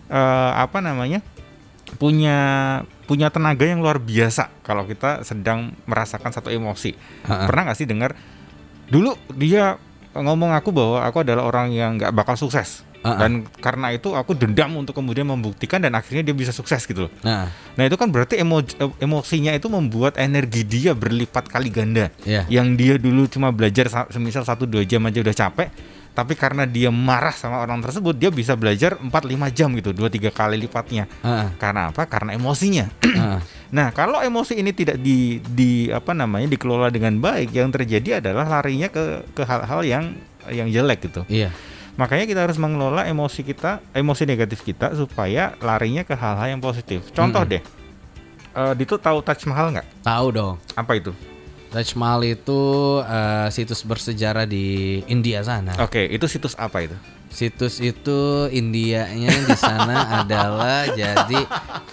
eh, 0.08 0.52
apa 0.56 0.80
namanya? 0.80 1.20
punya 2.00 2.38
punya 3.04 3.28
tenaga 3.28 3.68
yang 3.68 3.84
luar 3.84 4.00
biasa 4.00 4.48
kalau 4.64 4.88
kita 4.88 5.28
sedang 5.28 5.76
merasakan 5.84 6.32
satu 6.32 6.48
emosi. 6.48 6.96
Ah, 7.28 7.44
ah. 7.44 7.46
Pernah 7.52 7.62
nggak 7.68 7.78
sih 7.78 7.84
dengar 7.84 8.16
dulu 8.88 9.12
dia 9.36 9.76
ngomong 10.16 10.52
aku 10.52 10.72
bahwa 10.72 11.04
aku 11.04 11.24
adalah 11.24 11.44
orang 11.48 11.72
yang 11.72 12.00
nggak 12.00 12.16
bakal 12.16 12.36
sukses. 12.36 12.84
Ah. 13.02 13.18
Dan 13.18 13.30
karena 13.56 13.90
itu 13.90 14.10
aku 14.10 14.32
dendam 14.32 14.72
untuk 14.74 14.94
kemudian 14.94 15.24
membuktikan 15.24 15.78
dan 15.78 15.92
akhirnya 15.92 16.22
dia 16.22 16.32
bisa 16.32 16.50
sukses 16.50 16.82
gitu 16.82 17.06
loh. 17.06 17.12
Nah, 17.20 17.50
Nah 17.72 17.84
itu 17.84 17.94
kan 17.94 18.06
berarti 18.06 18.38
emo- 18.38 18.62
emosinya 18.96 19.50
itu 19.50 19.66
membuat 19.66 20.14
energi 20.16 20.62
dia 20.62 20.92
berlipat 20.92 21.46
kali 21.46 21.66
ganda. 21.66 22.14
ya. 22.22 22.46
Yang 22.46 22.66
dia 22.74 22.94
dulu 22.96 23.26
cuma 23.26 23.50
belajar 23.50 23.86
sa- 23.86 24.06
semisal 24.06 24.42
satu 24.42 24.64
dua 24.64 24.82
jam 24.82 25.02
aja 25.02 25.18
udah 25.18 25.34
capek. 25.36 25.68
tapi 26.12 26.36
karena 26.36 26.62
dia 26.62 26.92
marah 26.92 27.32
sama 27.32 27.56
orang 27.56 27.80
tersebut 27.80 28.12
dia 28.12 28.28
bisa 28.28 28.52
belajar 28.52 29.00
4-5 29.00 29.08
jam 29.48 29.72
gitu 29.72 29.90
dua 29.90 30.12
tiga 30.12 30.28
kali 30.28 30.60
lipatnya 30.60 31.08
Heeh. 31.24 31.56
karena 31.56 31.88
apa 31.88 32.04
karena 32.04 32.36
emosinya 32.36 32.92
Heeh. 33.00 33.40
nah 33.72 33.88
kalau 33.90 34.20
emosi 34.20 34.60
ini 34.60 34.70
tidak 34.70 35.00
di 35.00 35.40
di 35.40 35.88
apa 35.88 36.12
namanya 36.12 36.44
dikelola 36.46 36.92
dengan 36.92 37.16
baik 37.16 37.56
yang 37.56 37.72
terjadi 37.72 38.20
adalah 38.20 38.44
larinya 38.44 38.86
ke 38.86 39.24
ke 39.32 39.40
hal-hal 39.40 39.80
yang 39.82 40.04
yang 40.52 40.68
jelek 40.68 41.00
gitu 41.02 41.24
Iya. 41.32 41.48
Makanya 41.94 42.24
kita 42.24 42.40
harus 42.40 42.56
mengelola 42.56 43.04
emosi 43.04 43.40
kita 43.42 43.84
emosi 43.92 44.24
negatif 44.24 44.60
kita 44.60 44.92
supaya 44.92 45.52
larinya 45.58 46.02
ke 46.02 46.12
hal-hal 46.12 46.48
yang 46.48 46.58
positif 46.58 47.04
contoh 47.10 47.42
Mm-mm. 47.42 47.54
deh 47.54 47.64
Eh 48.52 48.76
Dito 48.76 48.96
tahu 48.96 49.20
Taj 49.20 49.40
Mahal 49.44 49.72
nggak 49.72 50.04
Tahu 50.04 50.26
dong. 50.28 50.54
apa 50.72 50.92
itu 50.92 51.16
Taj 51.68 51.88
Mahal 51.94 52.36
itu 52.36 52.60
eh, 53.00 53.48
situs 53.48 53.80
bersejarah 53.80 54.44
di 54.44 55.00
India 55.06 55.40
sana. 55.40 55.72
oke 55.78 56.04
itu 56.04 56.28
situs 56.28 56.52
apa 56.54 56.84
itu 56.84 56.96
Situs 57.32 57.80
itu 57.80 58.20
Indianya 58.46 59.02
di 59.42 59.56
sana 59.56 59.96
adalah 60.20 60.84
jadi 60.88 61.40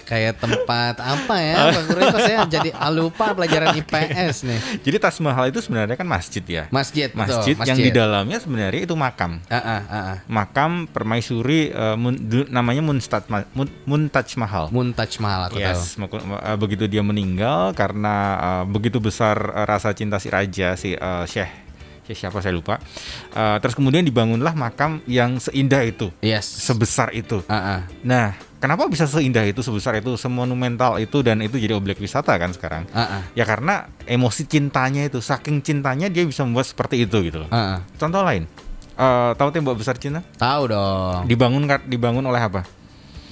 kayak 0.04 0.36
tempat 0.36 0.98
apa 0.98 1.34
ya? 1.36 1.56
Pak 1.70 1.82
Guru 1.86 2.00
saya 2.14 2.38
jadi 2.44 2.70
lupa 2.90 3.32
pelajaran 3.32 3.72
IPS 3.74 4.36
nih. 4.42 4.60
jadi 4.82 4.96
Taj 4.98 5.16
Mahal 5.20 5.48
itu 5.48 5.58
sebenarnya 5.58 5.94
kan 5.94 6.04
masjid 6.04 6.42
ya 6.42 6.64
Masjid, 6.68 7.08
betul, 7.08 7.40
masjid, 7.40 7.54
yang 7.56 7.78
di 7.78 7.90
dalamnya 7.90 8.38
sebenarnya 8.38 8.82
itu 8.82 8.92
makam 8.92 9.40
Ah, 9.46 9.56
ah, 9.56 9.82
ah, 9.82 9.96
ah. 10.12 10.16
makam 10.26 10.84
permaisuri 10.86 11.70
eh, 11.70 11.96
Mun- 11.96 12.20
du- 12.20 12.48
namanya 12.48 12.82
Munstat 12.82 13.26
Ma- 13.26 13.46
Mun, 13.50 13.70
Muntaj 13.84 14.36
Mahal 14.36 14.68
Muntaj 14.68 15.16
Mahal 15.16 15.40
aku 15.46 15.56
tahu. 15.56 15.64
Yes, 15.64 15.94
maku- 15.94 16.20
eh, 16.20 16.56
begitu 16.56 16.84
dia 16.84 17.00
meninggal 17.00 17.72
karena 17.72 18.14
eh, 18.36 18.64
begitu 18.66 18.98
besar 18.98 19.38
rasa 19.64 19.90
cinta 19.90 20.18
si 20.18 20.28
raja 20.28 20.74
si 20.74 20.92
eh, 20.92 21.24
Syekh 21.24 21.69
Syekh 22.10 22.26
siapa 22.26 22.42
saya 22.42 22.50
lupa. 22.50 22.82
Eh, 23.30 23.56
terus 23.62 23.78
kemudian 23.78 24.02
dibangunlah 24.02 24.50
makam 24.58 24.98
yang 25.06 25.38
seindah 25.38 25.86
itu, 25.86 26.10
Yes. 26.18 26.42
sebesar 26.42 27.14
itu. 27.14 27.38
Ah, 27.46 27.54
ah. 27.54 27.80
Nah, 28.02 28.34
kenapa 28.58 28.90
bisa 28.90 29.06
seindah 29.06 29.46
itu, 29.46 29.62
sebesar 29.62 29.94
itu, 30.02 30.18
semonumental 30.18 30.98
itu 30.98 31.22
dan 31.22 31.38
itu 31.38 31.54
jadi 31.54 31.78
objek 31.78 32.02
wisata 32.02 32.34
kan 32.34 32.50
sekarang? 32.50 32.90
Ah, 32.90 33.22
ah. 33.22 33.22
Ya 33.38 33.46
karena 33.46 33.86
emosi 34.10 34.42
cintanya 34.50 35.06
itu, 35.06 35.22
saking 35.22 35.62
cintanya 35.62 36.10
dia 36.10 36.26
bisa 36.26 36.42
membuat 36.42 36.66
seperti 36.66 37.06
itu 37.06 37.22
gitu 37.22 37.46
loh. 37.46 37.50
Ah, 37.54 37.78
ah. 37.78 37.80
Contoh 37.94 38.26
lain, 38.26 38.50
eh, 38.98 39.30
tahu 39.38 39.48
tembok 39.54 39.78
besar 39.78 39.94
Cina? 39.94 40.26
Tahu 40.34 40.62
dong. 40.66 41.30
Dibangun 41.30 41.62
dibangun 41.86 42.26
oleh 42.26 42.42
apa? 42.42 42.66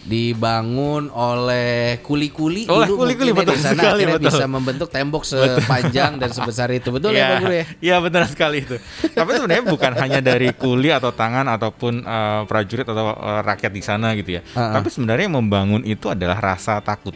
Dibangun 0.09 1.12
oleh 1.12 2.01
kuli-kuli 2.01 2.64
Oleh 2.64 2.88
dulu 2.88 3.05
kuli-kuli, 3.05 3.31
ya, 3.31 3.37
betul 3.37 3.55
di 3.55 3.61
sana 3.61 3.77
sekali, 3.77 4.01
akhirnya 4.01 4.16
betul. 4.16 4.31
bisa 4.33 4.44
membentuk 4.49 4.88
tembok 4.88 5.23
sepanjang 5.29 6.12
dan 6.16 6.31
sebesar 6.33 6.73
itu. 6.73 6.88
Betul 6.88 7.12
ya, 7.12 7.29
Pak 7.29 7.37
Guru 7.44 7.55
ya? 7.55 7.64
Iya 7.85 7.97
benar 8.01 8.25
sekali 8.25 8.64
itu. 8.64 8.81
Tapi 9.12 9.31
sebenarnya 9.37 9.64
bukan 9.68 9.92
hanya 10.01 10.21
dari 10.25 10.49
kuli 10.57 10.88
atau 10.88 11.12
tangan 11.12 11.44
ataupun 11.53 12.09
eh, 12.09 12.40
prajurit 12.49 12.88
atau 12.88 13.12
eh, 13.12 13.40
rakyat 13.44 13.73
di 13.73 13.83
sana 13.85 14.16
gitu 14.16 14.40
ya. 14.40 14.42
Ah, 14.57 14.59
ah. 14.59 14.73
Tapi 14.81 14.88
sebenarnya 14.88 15.29
yang 15.29 15.37
membangun 15.37 15.85
itu 15.85 16.09
adalah 16.09 16.40
rasa 16.40 16.81
takut. 16.81 17.12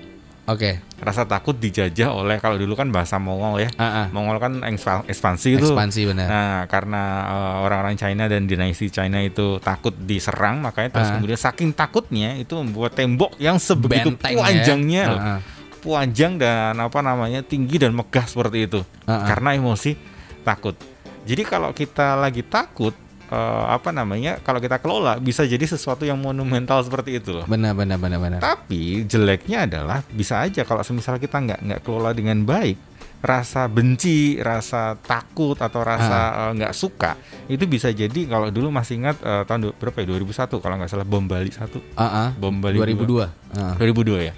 Oke. 0.53 0.85
Rasa 1.01 1.25
takut 1.25 1.57
dijajah 1.57 2.13
oleh 2.13 2.37
kalau 2.37 2.55
dulu 2.55 2.77
kan 2.77 2.87
bahasa 2.89 3.17
Mongol 3.17 3.65
ya. 3.65 3.71
Ah, 3.75 3.85
ah. 3.85 4.07
Mongol 4.09 4.37
kan 4.37 4.61
ekspa- 4.63 5.03
ekspansi 5.05 5.57
itu. 5.57 5.67
Ekspansi 5.67 6.01
benar. 6.07 6.27
Nah, 6.29 6.59
karena 6.67 7.03
eh, 7.25 7.55
orang-orang 7.65 7.97
China 7.97 8.29
dan 8.29 8.45
dinasti 8.45 8.87
China 8.87 9.19
itu 9.19 9.57
takut 9.59 9.97
diserang, 9.97 10.61
makanya 10.61 10.95
terus 10.95 11.09
Ah. 11.09 11.15
kemudian 11.17 11.41
saking 11.41 11.73
takutnya 11.73 12.37
itu 12.37 12.53
membuat 12.55 12.93
tembok 12.93 13.35
yang 13.37 13.57
sebegitu 13.57 14.13
Benteng 14.13 14.37
ya. 14.37 14.43
panjangnya, 14.43 15.03
loh. 15.09 15.19
Ah, 15.19 15.31
ah. 15.33 15.41
panjang 15.83 16.39
dan 16.39 16.79
apa 16.79 16.99
namanya 17.01 17.43
tinggi 17.43 17.75
dan 17.75 17.91
megah 17.91 18.23
seperti 18.23 18.71
itu, 18.71 18.81
Ah, 19.03 19.19
ah. 19.19 19.27
karena 19.27 19.59
emosi 19.59 19.99
takut. 20.41 20.79
Jadi 21.23 21.43
kalau 21.43 21.71
kita 21.71 22.15
lagi 22.15 22.43
takut, 22.43 22.95
eh, 23.33 23.65
apa 23.67 23.89
namanya, 23.91 24.37
kalau 24.39 24.61
kita 24.61 24.77
kelola 24.77 25.17
bisa 25.17 25.43
jadi 25.43 25.65
sesuatu 25.65 26.05
yang 26.05 26.21
monumental 26.21 26.79
seperti 26.79 27.17
itu 27.17 27.33
loh. 27.33 27.47
Benar, 27.47 27.73
benar, 27.73 27.97
benar, 27.97 28.21
benar. 28.21 28.41
Tapi 28.41 29.03
jeleknya 29.03 29.65
adalah 29.65 30.05
bisa 30.07 30.39
aja 30.39 30.63
kalau 30.63 30.85
semisal 30.85 31.17
kita 31.17 31.41
nggak 31.41 31.61
nggak 31.63 31.81
kelola 31.81 32.13
dengan 32.13 32.45
baik, 32.45 32.77
rasa 33.19 33.65
benci, 33.67 34.37
rasa 34.37 34.99
takut 34.99 35.57
atau 35.57 35.81
rasa 35.81 36.19
eh, 36.45 36.61
nggak 36.61 36.75
suka 36.75 37.15
itu 37.47 37.65
bisa 37.65 37.89
jadi 37.89 38.27
kalau 38.27 38.51
dulu 38.51 38.69
masih 38.69 38.99
ingat 38.99 39.17
eh, 39.19 39.43
tahun 39.45 39.61
du- 39.65 39.75
berapa 39.75 39.97
ya 39.97 40.07
2001 40.13 40.59
kalau 40.59 40.75
nggak 40.77 40.91
salah 40.91 41.07
bom 41.07 41.25
Bali 41.25 41.49
satu, 41.49 41.79
Ah, 41.95 42.05
ah. 42.05 42.29
bom 42.35 42.53
Bali 42.53 42.77
2002. 42.77 43.57
Ah. 43.57 43.75
2002 43.79 44.29
ya. 44.29 44.35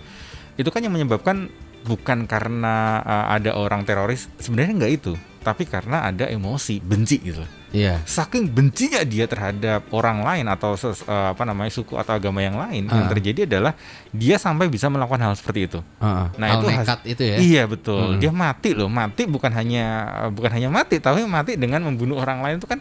Itu 0.55 0.71
kan 0.71 0.81
yang 0.81 0.93
menyebabkan 0.93 1.49
bukan 1.83 2.25
karena 2.25 2.75
eh, 3.03 3.27
ada 3.41 3.51
orang 3.57 3.83
teroris, 3.83 4.29
sebenarnya 4.37 4.73
nggak 4.79 4.93
itu, 4.95 5.13
tapi 5.41 5.65
karena 5.65 6.05
ada 6.05 6.29
emosi 6.29 6.79
benci 6.79 7.19
gitu 7.21 7.43
Iya. 7.75 7.99
saking 8.07 8.47
bencinya 8.47 9.03
dia 9.03 9.27
terhadap 9.27 9.91
orang 9.91 10.23
lain 10.23 10.47
atau 10.47 10.79
ses- 10.79 11.03
eh, 11.03 11.29
apa 11.35 11.43
namanya 11.43 11.69
suku 11.69 11.99
atau 11.99 12.15
agama 12.15 12.39
yang 12.39 12.55
lain 12.55 12.87
yang 12.87 13.05
Ah. 13.05 13.11
terjadi 13.11 13.51
adalah 13.51 13.75
dia 14.09 14.39
sampai 14.39 14.71
bisa 14.71 14.87
melakukan 14.87 15.19
hal 15.21 15.35
seperti 15.35 15.67
itu. 15.67 15.81
Ah. 15.99 16.31
Nah, 16.39 16.55
Hal 16.55 16.63
itu 16.63 16.67
has- 16.71 16.79
nekat 16.87 17.01
itu 17.05 17.23
ya. 17.27 17.37
Iya 17.37 17.63
betul. 17.67 18.15
Mm. 18.15 18.21
Dia 18.23 18.31
mati 18.31 18.71
loh. 18.73 18.87
Mati 18.87 19.27
bukan 19.27 19.51
hanya 19.51 19.85
bukan 20.31 20.55
hanya 20.55 20.71
mati 20.71 21.03
tapi 21.03 21.27
mati 21.27 21.59
dengan 21.59 21.83
membunuh 21.83 22.15
orang 22.17 22.41
lain 22.41 22.57
itu 22.57 22.71
kan 22.71 22.79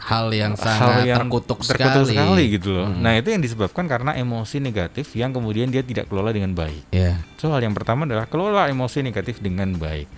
Hal 0.00 0.26
yang 0.34 0.58
hal 0.58 0.64
sangat 0.74 1.06
yang 1.06 1.22
terkutuk, 1.22 1.62
terkutuk 1.62 2.10
sekali 2.10 2.44
gitu 2.50 2.74
loh. 2.74 2.90
Mm. 2.90 2.98
Nah, 2.98 3.12
itu 3.14 3.30
yang 3.30 3.38
disebabkan 3.38 3.86
karena 3.86 4.18
emosi 4.18 4.58
negatif 4.58 5.14
yang 5.14 5.30
kemudian 5.30 5.70
dia 5.70 5.86
tidak 5.86 6.10
kelola 6.10 6.34
dengan 6.34 6.50
baik. 6.50 6.82
Iya. 6.90 7.22
So, 7.38 7.46
hal 7.46 7.62
yang 7.62 7.78
pertama 7.78 8.10
adalah 8.10 8.26
kelola 8.26 8.66
emosi 8.66 9.06
negatif 9.06 9.38
dengan 9.38 9.70
baik. 9.76 10.10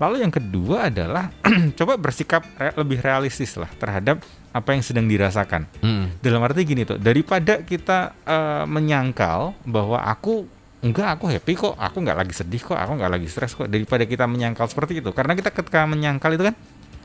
Lalu 0.00 0.24
yang 0.24 0.32
kedua 0.32 0.88
adalah 0.88 1.28
coba 1.78 1.94
bersikap 1.94 2.40
re- 2.56 2.72
lebih 2.74 2.98
realistis 2.98 3.52
lah 3.54 3.68
terhadap 3.70 4.24
apa 4.50 4.72
yang 4.72 4.80
sedang 4.80 5.04
dirasakan. 5.04 5.68
Mm. 5.78 6.18
Dalam 6.18 6.40
arti 6.40 6.64
gini 6.64 6.82
tuh, 6.82 6.96
daripada 6.96 7.60
kita 7.60 8.16
eh, 8.24 8.64
menyangkal 8.64 9.52
bahwa 9.62 10.00
aku 10.00 10.48
enggak 10.80 11.20
aku 11.20 11.28
happy 11.28 11.52
kok, 11.54 11.74
aku 11.76 11.96
nggak 12.00 12.16
lagi 12.16 12.32
sedih 12.32 12.62
kok, 12.64 12.74
aku 12.74 12.96
nggak 12.96 13.12
lagi 13.12 13.28
stres 13.28 13.52
kok, 13.52 13.68
daripada 13.68 14.02
kita 14.02 14.24
menyangkal 14.24 14.64
seperti 14.66 14.98
itu. 14.98 15.12
Karena 15.12 15.36
kita 15.36 15.52
ketika 15.52 15.84
menyangkal 15.84 16.32
itu 16.32 16.48
kan 16.48 16.56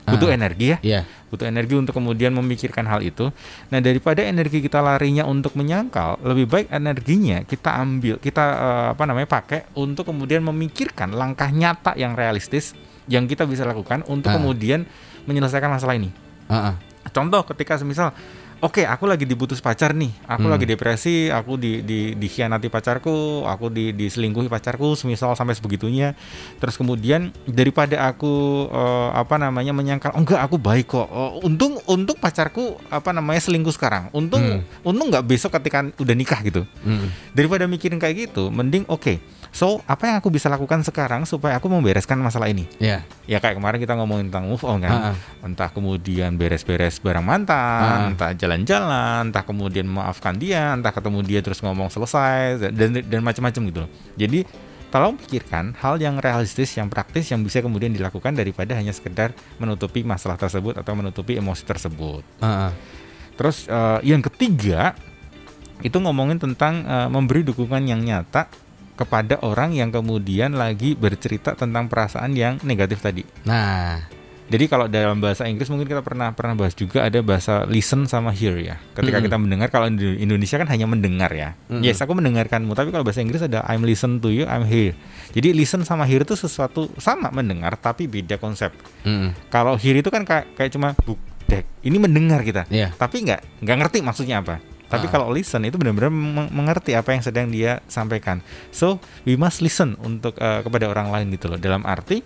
butuh 0.05 0.29
Ah. 0.29 0.37
energi 0.37 0.65
ya, 0.69 0.77
Iya. 0.79 1.01
butuh 1.27 1.49
energi 1.49 1.73
untuk 1.73 1.91
kemudian 1.91 2.29
memikirkan 2.31 2.85
hal 2.85 3.01
itu. 3.01 3.33
Nah 3.67 3.81
daripada 3.81 4.21
energi 4.21 4.61
kita 4.61 4.77
larinya 4.77 5.25
untuk 5.25 5.57
menyangkal, 5.57 6.21
lebih 6.21 6.45
baik 6.45 6.67
energinya 6.69 7.41
kita 7.41 7.73
ambil, 7.75 8.15
kita 8.17 8.43
eh, 8.45 8.87
apa 8.93 9.03
namanya 9.03 9.27
pakai 9.27 9.65
untuk 9.73 10.07
kemudian 10.07 10.39
memikirkan 10.39 11.09
langkah 11.09 11.49
nyata 11.49 11.97
yang 11.97 12.13
realistis 12.13 12.77
yang 13.05 13.25
kita 13.25 13.45
bisa 13.45 13.63
lakukan 13.63 14.01
untuk 14.05 14.31
Ah. 14.31 14.37
kemudian 14.37 14.85
menyelesaikan 15.25 15.69
masalah 15.69 15.97
ini. 15.97 16.09
Ah, 16.45 16.73
ah. 16.73 16.75
Contoh 17.09 17.45
ketika 17.45 17.77
semisal 17.77 18.13
Oke, 18.63 18.87
aku 18.87 19.03
lagi 19.03 19.27
diputus 19.27 19.59
pacar 19.59 19.91
nih. 19.91 20.15
Aku 20.25 20.47
Hmm. 20.47 20.55
lagi 20.55 20.63
depresi, 20.63 21.27
aku 21.27 21.59
di, 21.59 21.83
di 21.83 22.15
dikhianati 22.15 22.71
pacarku, 22.71 23.43
aku 23.43 23.67
di 23.67 23.91
diselingkuhi 23.91 24.47
pacarku, 24.47 24.95
semisal 24.95 25.35
sampai 25.35 25.59
sebegitunya. 25.59 26.15
Terus 26.57 26.79
kemudian 26.79 27.35
daripada 27.43 28.07
aku 28.07 28.65
eh, 28.71 29.09
apa 29.11 29.35
namanya 29.35 29.75
menyangkal, 29.75 30.15
oh, 30.15 30.23
enggak 30.23 30.39
aku 30.39 30.55
baik 30.55 30.87
kok. 30.87 31.03
Oh, 31.03 31.43
untung 31.43 31.83
untung 31.83 32.15
pacarku 32.15 32.79
apa 32.87 33.11
namanya 33.11 33.43
selingkuh 33.43 33.75
sekarang. 33.75 34.07
Untung 34.15 34.63
Hmm. 34.63 34.87
untung 34.87 35.11
nggak 35.11 35.27
besok 35.27 35.51
ketika 35.59 35.91
udah 35.99 36.15
nikah 36.15 36.39
gitu. 36.41 36.63
Mm. 36.87 37.11
Daripada 37.35 37.67
mikirin 37.67 37.99
kayak 37.99 38.31
gitu, 38.31 38.49
mending 38.49 38.87
oke. 38.87 39.19
So, 39.55 39.79
apa 39.87 40.11
yang 40.11 40.19
aku 40.19 40.27
bisa 40.27 40.51
lakukan 40.51 40.83
sekarang 40.83 41.23
supaya 41.23 41.55
aku 41.55 41.71
membereskan 41.71 42.19
masalah 42.19 42.51
ini? 42.51 42.67
Iya. 42.75 43.07
Ya 43.23 43.39
kayak 43.39 43.55
kemarin 43.55 43.79
kita 43.79 43.95
ngomongin 43.95 44.27
tentang 44.27 44.51
move 44.51 44.59
on 44.67 44.83
kan. 44.83 44.91
Ah, 44.91 45.07
ah. 45.15 45.47
Entah 45.47 45.71
kemudian 45.71 46.35
beres-beres 46.35 46.99
barang 46.99 47.23
mantan, 47.23 47.55
Ah. 47.87 48.11
entah 48.11 48.35
jalan-jalan, 48.35 49.31
entah 49.31 49.47
kemudian 49.47 49.87
memaafkan 49.87 50.35
dia, 50.35 50.75
entah 50.75 50.91
ketemu 50.91 51.23
dia 51.23 51.39
terus 51.39 51.63
ngomong 51.63 51.87
selesai 51.87 52.67
dan 52.75 52.99
dan 52.99 53.21
macam-macam 53.23 53.61
gitu 53.71 53.79
loh. 53.87 53.89
Jadi 54.19 54.43
tolong 54.91 55.15
pikirkan 55.15 55.71
hal 55.79 56.03
yang 56.03 56.19
realistis, 56.19 56.75
yang 56.75 56.91
praktis 56.91 57.31
yang 57.31 57.39
bisa 57.39 57.63
kemudian 57.63 57.95
dilakukan 57.95 58.35
daripada 58.35 58.75
hanya 58.75 58.91
sekedar 58.91 59.31
menutupi 59.55 60.03
masalah 60.03 60.35
tersebut 60.35 60.75
atau 60.75 60.99
menutupi 60.99 61.39
emosi 61.39 61.63
tersebut. 61.63 62.27
Ah, 62.43 62.67
ah. 62.67 62.71
Terus 63.39 63.71
eh, 63.71 63.99
yang 64.03 64.19
ketiga 64.19 64.99
itu 65.79 65.95
ngomongin 65.95 66.43
tentang 66.43 66.83
eh, 66.83 67.07
memberi 67.07 67.47
dukungan 67.47 67.87
yang 67.87 68.03
nyata 68.03 68.51
kepada 68.95 69.39
orang 69.43 69.75
yang 69.75 69.91
kemudian 69.91 70.55
lagi 70.55 70.95
bercerita 70.95 71.53
tentang 71.53 71.91
perasaan 71.91 72.31
yang 72.33 72.57
negatif 72.63 73.03
tadi. 73.03 73.23
Nah, 73.43 74.07
Jadi 74.45 74.69
kalau 74.69 74.85
dalam 74.85 75.17
bahasa 75.17 75.49
Inggris 75.49 75.65
mungkin 75.73 75.89
kita 75.89 76.05
pernah 76.05 76.29
pernah 76.37 76.53
bahas 76.53 76.77
juga 76.77 77.01
ada 77.01 77.17
bahasa 77.25 77.65
listen 77.65 78.05
sama 78.05 78.29
hear 78.29 78.53
ya. 78.61 78.77
Ketika 78.93 79.17
Mm-mm. 79.17 79.25
kita 79.25 79.37
mendengar 79.41 79.73
kalau 79.73 79.89
di 79.89 80.21
Indonesia 80.21 80.61
kan 80.61 80.69
hanya 80.69 80.85
mendengar 80.85 81.33
ya. 81.33 81.57
Mm-mm. 81.65 81.81
Yes, 81.81 81.97
aku 82.05 82.13
mendengarkanmu, 82.13 82.77
tapi 82.77 82.93
kalau 82.93 83.01
bahasa 83.01 83.25
Inggris 83.25 83.41
ada 83.41 83.65
I'm 83.65 83.81
listen 83.81 84.21
to 84.21 84.29
you, 84.29 84.45
I'm 84.45 84.69
here. 84.69 84.93
Jadi 85.33 85.49
listen 85.49 85.81
sama 85.81 86.05
hear 86.05 86.21
itu 86.21 86.37
sesuatu 86.37 86.93
sama 87.01 87.33
mendengar 87.33 87.73
tapi 87.81 88.05
beda 88.05 88.37
konsep. 88.37 88.69
mm. 89.01 89.49
Kalau 89.49 89.81
hear 89.81 89.97
itu 89.97 90.13
kan 90.13 90.21
kayak, 90.21 90.53
kayak 90.53 90.69
cuma 90.77 90.93
buk 90.93 91.17
dek. 91.49 91.65
Ini 91.81 91.97
mendengar 91.97 92.45
kita. 92.45 92.69
Iya. 92.69 92.93
Tapi 92.93 93.25
nggak 93.25 93.65
nggak 93.65 93.77
ngerti 93.81 93.97
maksudnya 94.05 94.45
apa. 94.45 94.61
Tapi 94.85 95.05
Ah. 95.05 95.11
kalau 95.11 95.27
listen 95.29 95.61
itu 95.61 95.75
benar-benar 95.75 96.09
meng- 96.09 96.51
mengerti 96.51 96.93
apa 96.93 97.11
yang 97.11 97.21
sedang 97.21 97.49
dia 97.49 97.81
sampaikan. 97.85 98.39
So 98.69 98.97
we 99.23 99.33
must 99.33 99.59
listen 99.59 99.97
untuk 99.99 100.37
eh, 100.37 100.61
kepada 100.61 100.85
orang 100.85 101.09
lain 101.09 101.27
gitu 101.29 101.47
loh. 101.47 101.57
Dalam 101.57 101.81
arti 101.83 102.21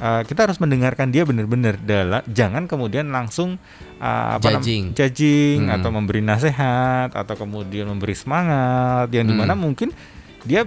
uh, 0.00 0.24
kita 0.24 0.48
harus 0.48 0.56
mendengarkan 0.56 1.12
dia 1.12 1.22
benar-benar 1.22 1.76
dalam 1.76 2.24
jangan 2.26 2.64
kemudian 2.64 3.08
langsung 3.08 3.60
uh, 3.98 4.36
apa 4.36 4.48
nam- 4.48 4.64
Judging. 4.64 4.84
judging 4.92 5.68
Hmm. 5.68 5.76
atau 5.76 5.90
memberi 5.90 6.20
nasihat 6.20 7.12
atau 7.12 7.34
kemudian 7.36 7.84
memberi 7.84 8.16
semangat 8.16 9.12
yang 9.12 9.24
di 9.24 9.34
mana 9.34 9.52
Hmm. 9.52 9.60
mungkin 9.62 9.92
dia 10.40 10.64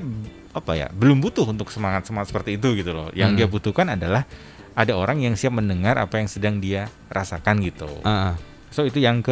apa 0.54 0.78
ya 0.78 0.86
belum 0.88 1.18
butuh 1.18 1.50
untuk 1.50 1.74
semangat 1.74 2.06
semangat 2.06 2.30
seperti 2.30 2.62
itu 2.62 2.78
gitu 2.78 2.94
loh 2.94 3.10
yang 3.12 3.34
Hmm. 3.34 3.42
dia 3.42 3.50
butuhkan 3.50 3.90
adalah 3.90 4.30
ada 4.74 4.94
orang 4.94 5.18
yang 5.18 5.34
siap 5.34 5.50
mendengar 5.50 5.98
apa 5.98 6.22
yang 6.22 6.30
sedang 6.30 6.62
dia 6.62 6.86
rasakan 7.10 7.58
gitu 7.60 7.90
ah. 8.04 8.38
so 8.70 8.86
itu 8.86 9.02
yang 9.02 9.26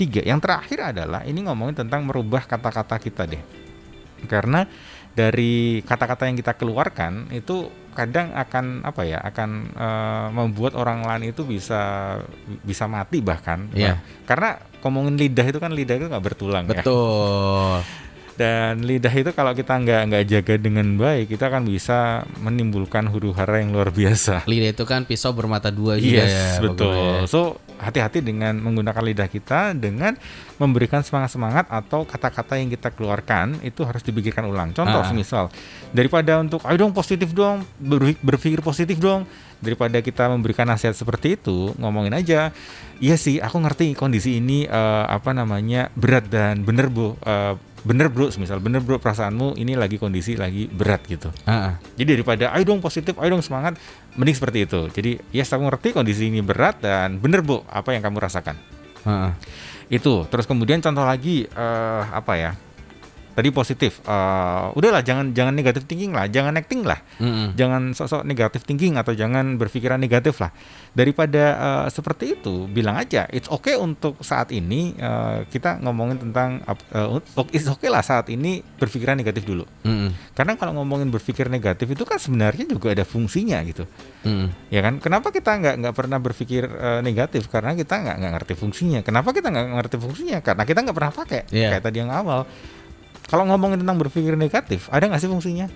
ketiga 0.00 0.24
yang 0.24 0.40
terakhir 0.40 0.96
adalah 0.96 1.20
ini 1.28 1.44
ngomongin 1.44 1.84
tentang 1.84 2.08
merubah 2.08 2.48
kata-kata 2.48 2.96
kita 2.96 3.28
deh 3.28 3.44
karena 4.24 4.64
dari 5.12 5.84
kata-kata 5.84 6.24
yang 6.24 6.40
kita 6.40 6.56
keluarkan 6.56 7.28
itu 7.36 7.68
kadang 7.92 8.32
akan 8.32 8.80
apa 8.80 9.02
ya 9.04 9.20
akan 9.20 9.50
eh, 9.76 10.26
membuat 10.32 10.72
orang 10.72 11.04
lain 11.04 11.36
itu 11.36 11.44
bisa 11.44 12.16
bisa 12.64 12.88
mati 12.88 13.20
bahkan 13.20 13.68
Iya. 13.76 13.92
Nah, 13.92 14.24
karena 14.24 14.50
ngomongin 14.80 15.20
lidah 15.20 15.46
itu 15.52 15.58
kan 15.60 15.76
lidah 15.76 16.00
itu 16.00 16.06
nggak 16.08 16.24
bertulang 16.24 16.64
ya 16.64 16.80
Betul. 16.80 17.84
dan 18.40 18.80
lidah 18.80 19.12
itu 19.12 19.30
kalau 19.30 19.52
kita 19.52 19.76
nggak 19.76 20.00
nggak 20.08 20.24
jaga 20.26 20.54
dengan 20.56 20.96
baik 20.96 21.28
kita 21.28 21.46
akan 21.46 21.68
bisa 21.68 21.98
menimbulkan 22.40 23.04
huru 23.04 23.30
hara 23.30 23.60
yang 23.60 23.70
luar 23.70 23.92
biasa 23.92 24.48
Lidah 24.48 24.72
itu 24.72 24.84
kan 24.84 25.04
pisau 25.04 25.30
bermata 25.30 25.68
dua 25.68 26.00
juga 26.00 26.24
Yes, 26.24 26.32
ya. 26.56 26.64
betul. 26.64 26.88
pokoknya. 26.88 27.28
So, 27.28 27.40
hati-hati 27.76 28.20
dengan 28.20 28.56
menggunakan 28.56 29.02
lidah 29.02 29.28
kita 29.28 29.72
dengan 29.72 30.16
memberikan 30.56 31.00
semangat-semangat 31.00 31.68
atau 31.68 32.04
kata-kata 32.04 32.56
yang 32.56 32.68
kita 32.68 32.88
keluarkan 32.90 33.60
itu 33.60 33.80
harus 33.80 34.00
dipikirkan 34.00 34.44
ulang. 34.44 34.72
Contoh, 34.72 35.00
Ah. 35.00 35.12
misal 35.12 35.48
daripada 35.90 36.36
untuk 36.36 36.60
ayo 36.62 36.76
dong 36.78 36.92
positif 36.92 37.32
dong, 37.32 37.60
ber- 37.76 38.20
berpikir 38.20 38.60
positif 38.60 38.96
dong, 38.96 39.24
daripada 39.58 39.96
kita 39.98 40.28
memberikan 40.28 40.64
nasihat 40.64 40.92
seperti 40.92 41.36
itu, 41.36 41.72
ngomongin 41.76 42.12
aja. 42.12 42.52
Iya 42.96 43.16
sih, 43.16 43.36
aku 43.36 43.56
ngerti 43.58 43.92
kondisi 43.92 44.36
ini 44.36 44.64
eh, 44.64 45.04
apa 45.06 45.32
namanya 45.32 45.88
berat 45.94 46.28
dan 46.28 46.60
bener 46.60 46.88
bu, 46.88 47.16
eh, 47.18 47.56
bener 47.82 48.12
bro, 48.12 48.28
misal 48.36 48.60
bener 48.60 48.84
bro 48.84 49.00
perasaanmu 49.00 49.56
ini 49.56 49.76
lagi 49.76 49.96
kondisi 49.96 50.36
lagi 50.36 50.68
berat 50.68 51.04
gitu. 51.08 51.32
Ah, 51.48 51.52
ah. 51.52 51.74
Jadi 51.96 52.20
daripada 52.20 52.52
ayo 52.52 52.64
dong 52.68 52.84
positif, 52.84 53.16
ayo 53.16 53.32
dong 53.32 53.44
semangat, 53.44 53.80
mending 54.16 54.36
seperti 54.36 54.68
itu. 54.68 54.80
Jadi 54.92 55.16
yes 55.32 55.52
aku 55.52 55.64
ngerti 55.64 55.96
kondisi 55.96 56.28
ini 56.28 56.44
berat 56.44 56.80
dan 56.84 57.16
bener 57.16 57.40
bu 57.40 57.64
apa 57.68 57.96
yang 57.96 58.04
kamu 58.04 58.20
rasakan. 58.20 58.56
Ah, 59.04 59.10
ah. 59.10 59.32
Itu. 59.90 60.28
Terus 60.30 60.46
kemudian 60.46 60.78
contoh 60.78 61.02
lagi 61.02 61.48
eh, 61.50 62.02
apa 62.08 62.32
ya? 62.38 62.52
Tadi 63.30 63.48
positif. 63.54 64.02
Eh, 64.04 64.66
udahlah 64.74 65.00
jangan 65.06 65.30
jangan 65.30 65.54
negatif 65.54 65.86
thinking 65.86 66.10
lah, 66.10 66.26
jangan 66.26 66.58
acting 66.58 66.82
lah, 66.82 66.98
Mm-mm. 67.22 67.54
jangan 67.54 67.94
sok-sok 67.94 68.26
negatif 68.26 68.66
thinking 68.66 68.98
atau 68.98 69.14
jangan 69.14 69.54
berpikiran 69.56 70.02
negatif 70.02 70.42
lah. 70.42 70.50
Daripada 70.90 71.44
eh, 71.54 71.86
seperti 71.94 72.34
itu, 72.34 72.66
bilang 72.66 72.98
aja 72.98 73.30
it's 73.30 73.46
okay 73.46 73.78
untuk 73.78 74.18
saat 74.20 74.50
ini 74.50 74.98
eh, 74.98 75.46
kita 75.46 75.78
ngomongin 75.80 76.18
tentang 76.18 76.60
eh, 76.66 77.54
it's 77.54 77.70
okay 77.70 77.86
lah 77.86 78.02
saat 78.02 78.26
ini 78.28 78.60
berpikiran 78.60 79.14
negatif 79.14 79.46
dulu. 79.46 79.62
Mm-mm. 79.86 80.34
Karena 80.34 80.58
kalau 80.58 80.82
ngomongin 80.82 81.08
berpikir 81.08 81.46
negatif 81.46 81.86
itu 81.86 82.02
kan 82.02 82.18
sebenarnya 82.18 82.66
juga 82.66 82.90
ada 82.90 83.06
fungsinya 83.06 83.62
gitu, 83.62 83.86
Mm-mm. 84.26 84.70
ya 84.74 84.82
kan? 84.82 84.98
Kenapa 84.98 85.30
kita 85.30 85.54
nggak 85.54 85.74
nggak 85.86 85.94
pernah 85.94 86.18
berpikir 86.18 86.66
eh, 86.66 87.00
negatif? 87.00 87.46
Karena 87.46 87.78
kita 87.78 87.94
nggak 87.94 88.16
nggak 88.20 88.32
ngerti 88.42 88.54
fungsinya. 88.58 89.00
Kenapa 89.06 89.30
kita 89.30 89.48
nggak 89.48 89.66
ngerti 89.78 89.96
fungsinya? 90.02 90.38
Karena 90.42 90.62
kita 90.66 90.78
nggak 90.82 90.96
pernah 90.98 91.12
pakai. 91.14 91.42
Iya. 91.54 91.78
Kayak 91.78 91.84
tadi 91.86 91.96
yang 92.02 92.10
awal. 92.10 92.42
Kalau 93.30 93.46
ngomongin 93.46 93.78
tentang 93.78 93.94
berpikir 93.94 94.34
negatif, 94.34 94.90
ada 94.90 95.06
nggak 95.06 95.22
sih 95.22 95.30
fungsinya? 95.30 95.70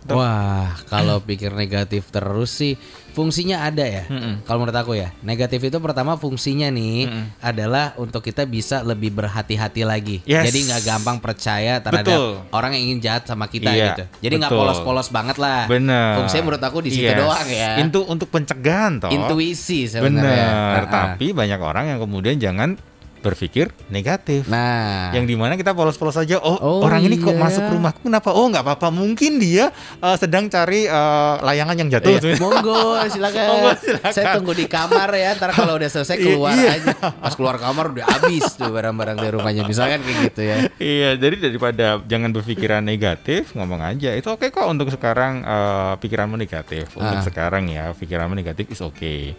Tuh. 0.00 0.16
Wah, 0.16 0.80
kalau 0.88 1.20
pikir 1.20 1.52
negatif 1.52 2.08
terus 2.08 2.56
sih 2.56 2.72
fungsinya 3.12 3.68
ada 3.68 3.84
ya. 3.84 4.08
Mm-mm. 4.08 4.48
Kalau 4.48 4.64
menurut 4.64 4.72
aku 4.72 4.96
ya, 4.96 5.12
negatif 5.20 5.60
itu 5.60 5.76
pertama 5.76 6.16
fungsinya 6.16 6.72
nih 6.72 7.04
Mm-mm. 7.04 7.24
adalah 7.44 7.92
untuk 8.00 8.24
kita 8.24 8.48
bisa 8.48 8.80
lebih 8.80 9.12
berhati-hati 9.12 9.84
lagi. 9.84 10.16
Yes. 10.24 10.48
Jadi 10.48 10.72
nggak 10.72 10.82
gampang 10.88 11.20
percaya 11.20 11.84
terhadap 11.84 12.16
Betul. 12.16 12.32
orang 12.48 12.80
yang 12.80 12.82
ingin 12.88 12.98
jahat 13.04 13.28
sama 13.28 13.44
kita 13.52 13.76
Iya, 13.76 13.84
gitu. 13.92 14.04
Jadi 14.24 14.34
nggak 14.40 14.52
polos-polos 14.56 15.08
banget 15.12 15.36
lah. 15.36 15.68
Bener. 15.68 16.16
Fungsinya 16.16 16.42
menurut 16.48 16.64
aku 16.64 16.78
di 16.80 16.90
situ 16.96 17.04
Yes. 17.12 17.20
doang 17.20 17.48
ya. 17.52 17.70
Itu 17.84 18.00
untuk 18.08 18.32
pencegahan 18.32 19.04
toh. 19.04 19.12
Intuisi 19.12 19.84
sebenarnya. 19.84 20.80
Bener. 20.80 20.82
Tapi 20.88 21.36
banyak 21.36 21.60
orang 21.60 21.92
yang 21.92 22.00
kemudian 22.00 22.40
jangan 22.40 22.80
berpikir 23.20 23.68
negatif. 23.86 24.48
Nah, 24.48 25.12
yang 25.12 25.24
di 25.24 25.36
mana 25.36 25.54
kita 25.54 25.70
polos-polos 25.70 26.16
aja 26.16 26.40
oh, 26.40 26.56
Oh, 26.56 26.80
orang 26.80 27.04
ini 27.04 27.16
kok 27.16 27.30
iya. 27.30 27.38
masuk 27.38 27.64
rumahku 27.68 28.00
kenapa 28.02 28.32
oh 28.32 28.48
nggak 28.48 28.60
apa-apa 28.62 28.88
mungkin 28.88 29.36
dia 29.36 29.68
uh, 29.98 30.16
sedang 30.16 30.48
cari 30.48 30.84
uh, 30.84 31.36
layangan 31.40 31.76
yang 31.76 31.88
jatuh 31.90 32.16
Iya, 32.16 32.36
monggo 32.36 32.96
silakan. 33.06 33.44
Monggo, 33.50 33.70
silakan. 33.76 34.10
Saya 34.10 34.24
tunggu 34.34 34.52
di 34.52 34.64
kamar 34.64 35.12
ya. 35.12 35.36
Ntar 35.36 35.52
kalau 35.52 35.76
udah 35.76 35.86
selesai 35.86 36.16
keluar 36.16 36.52
Iya. 36.52 36.70
aja. 36.76 36.94
Pas 37.12 37.32
keluar 37.32 37.56
kamar 37.56 37.92
udah 37.92 38.06
habis 38.08 38.44
tuh 38.54 38.68
barang-barang 38.68 39.16
di 39.16 39.28
rumahnya. 39.30 39.62
Misalkan 39.64 40.00
kayak 40.00 40.18
gitu 40.26 40.40
ya. 40.42 40.56
iya 40.76 41.10
jadi 41.14 41.36
daripada 41.38 41.86
jangan 42.02 42.30
berpikiran 42.30 42.80
negatif 42.80 43.52
ngomong 43.52 43.80
aja 43.80 44.10
itu 44.12 44.26
oke 44.26 44.48
kok 44.48 44.64
untuk 44.64 44.88
sekarang 44.88 45.42
uh, 45.42 45.94
pikiranmu 45.96 46.34
negatif 46.34 46.88
untuk 46.94 47.12
Ah. 47.12 47.22
sekarang 47.22 47.66
ya 47.66 47.92
pikiranmu 47.92 48.32
negatif 48.32 48.64
is 48.68 48.80
oke 48.80 49.36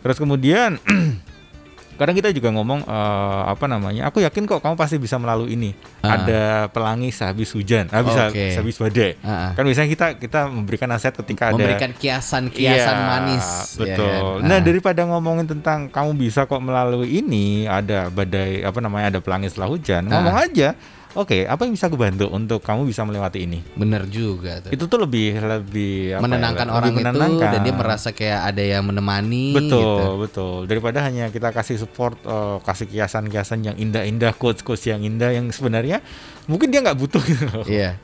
terus 0.00 0.16
kemudian 0.16 0.82
kadang 2.02 2.14
kita 2.14 2.28
juga 2.30 2.50
ngomong 2.50 2.82
eh, 2.82 3.42
apa 3.46 3.64
namanya 3.64 4.06
aku 4.06 4.18
yakin 4.20 4.44
kok 4.44 4.58
kamu 4.58 4.74
pasti 4.74 4.98
bisa 4.98 5.16
melalui 5.16 5.54
ini 5.54 5.70
Ah. 6.02 6.18
ada 6.18 6.42
pelangi 6.68 7.08
sehabis 7.08 7.54
hujan 7.54 7.86
habis 7.88 8.10
Oke. 8.12 8.52
sehabis 8.52 8.76
badai 8.76 9.14
Ah, 9.22 9.30
ah. 9.30 9.50
kan 9.54 9.62
biasanya 9.62 9.88
kita 9.88 10.06
kita 10.18 10.40
memberikan 10.44 10.90
nasihat 10.90 11.14
ketika 11.16 11.48
ada 11.48 11.56
Memberikan 11.56 11.94
kiasan-kiasan 11.94 12.96
Iya, 12.96 13.06
manis. 13.06 13.46
ya 13.46 13.78
Betul. 13.78 14.10
kan? 14.36 14.42
Nah, 14.42 14.58
Ah. 14.58 14.62
daripada 14.62 15.00
ngomongin 15.04 15.46
tentang 15.46 15.86
kamu 15.86 16.10
bisa 16.18 16.42
kok 16.42 16.58
melalui 16.58 17.08
ini, 17.14 17.64
ada 17.64 18.08
badai 18.08 18.60
apa 18.60 18.78
namanya, 18.78 19.14
ada 19.14 19.20
pelangi 19.22 19.46
setelah 19.46 19.70
hujan, 19.70 20.02
Ah. 20.06 20.18
ngomong 20.18 20.36
aja. 20.36 20.68
Oke, 21.12 21.44
apa 21.44 21.68
yang 21.68 21.76
bisa 21.76 21.92
aku 21.92 22.00
bantu 22.00 22.24
untuk 22.32 22.64
kamu 22.64 22.88
bisa 22.88 23.04
melewati 23.04 23.44
ini? 23.44 23.60
bener 23.76 24.08
juga 24.08 24.64
tuh. 24.64 24.72
Itu 24.72 24.88
tuh 24.88 25.04
lebih 25.04 25.44
lebih 25.44 26.16
apa 26.16 26.20
ya, 26.20 26.24
menenangkan 26.24 26.66
lebih 26.66 26.78
orang 26.80 26.92
menenangkan. 26.96 27.28
itu 27.36 27.44
dan 27.52 27.60
dia 27.60 27.74
merasa 27.76 28.08
kayak 28.16 28.40
ada 28.48 28.62
yang 28.64 28.82
menemani 28.88 29.52
Betul, 29.52 29.76
gitu. 29.76 30.06
betul. 30.16 30.56
Daripada 30.64 31.04
hanya 31.04 31.28
kita 31.28 31.52
kasih 31.52 31.76
support, 31.76 32.16
eh, 32.24 32.56
kasih 32.64 32.88
kiasan-kiasan 32.88 33.60
yang 33.60 33.76
indah-indah, 33.76 34.32
quotes-quotes 34.40 34.88
yang 34.88 35.04
indah 35.04 35.36
yang 35.36 35.52
sebenarnya 35.52 36.00
mungkin 36.48 36.72
dia 36.72 36.80
nggak 36.80 36.96
butuh 36.96 37.20
gitu. 37.28 37.44
Iya. 37.68 38.00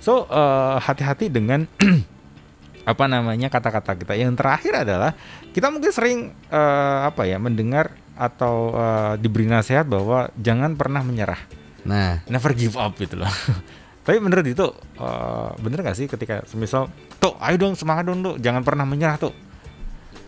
So 0.00 0.24
eh, 0.24 0.76
hati-hati 0.80 1.28
dengan 1.28 1.68
apa 2.90 3.04
namanya 3.04 3.52
kata-kata 3.52 4.00
kita. 4.00 4.12
Yang 4.16 4.40
terakhir 4.40 4.72
adalah 4.86 5.12
kita 5.52 5.68
mungkin 5.68 5.92
sering 5.92 6.18
eh, 6.48 6.98
apa 7.04 7.28
ya 7.28 7.36
mendengar 7.36 7.92
atau 8.16 8.72
eh, 8.72 9.12
diberi 9.20 9.44
nasihat 9.44 9.84
bahwa 9.84 10.32
jangan 10.40 10.72
pernah 10.72 11.04
menyerah, 11.04 11.40
Nah, 11.86 12.20
never 12.26 12.52
give 12.52 12.74
up 12.74 12.98
gitu 12.98 13.16
loh. 13.22 13.30
Tapi 14.06 14.22
bener 14.22 14.42
itu 14.46 14.66
eh, 14.98 15.50
bener 15.58 15.82
gak 15.82 15.98
sih 15.98 16.06
ketika 16.06 16.46
semisal 16.46 16.86
tuh 17.18 17.34
ayo 17.42 17.58
dong 17.58 17.74
semangat 17.74 18.06
dong 18.06 18.22
tuh 18.22 18.34
jangan 18.38 18.62
pernah 18.62 18.86
menyerah 18.86 19.18
tuh 19.18 19.34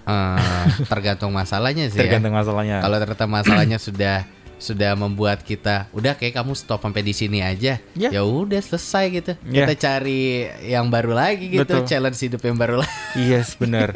eh, 0.02 0.64
tergantung 0.90 1.30
masalahnya 1.30 1.86
sih 1.86 1.98
tergantung 1.98 2.34
ya. 2.34 2.38
masalahnya. 2.42 2.76
Kalau 2.82 2.96
ternyata 2.98 3.26
masalahnya 3.30 3.78
sudah 3.78 4.26
sudah 4.58 4.98
membuat 4.98 5.46
kita 5.46 5.86
udah 5.94 6.18
kayak 6.18 6.42
kamu 6.42 6.52
stop 6.58 6.82
sampai 6.82 7.02
di 7.06 7.14
sini 7.14 7.38
aja. 7.40 7.78
Ya. 7.94 8.08
Ya 8.10 8.22
udah 8.26 8.58
selesai 8.58 9.04
gitu. 9.14 9.32
Ya. 9.46 9.64
Kita 9.64 9.74
cari 9.88 10.50
yang 10.66 10.90
baru 10.90 11.14
lagi 11.14 11.46
gitu, 11.46 11.62
Betul. 11.62 11.86
challenge 11.86 12.18
hidup 12.18 12.42
yang 12.42 12.58
baru 12.58 12.82
lagi. 12.82 12.96
Yes 13.28 13.56
bener 13.56 13.94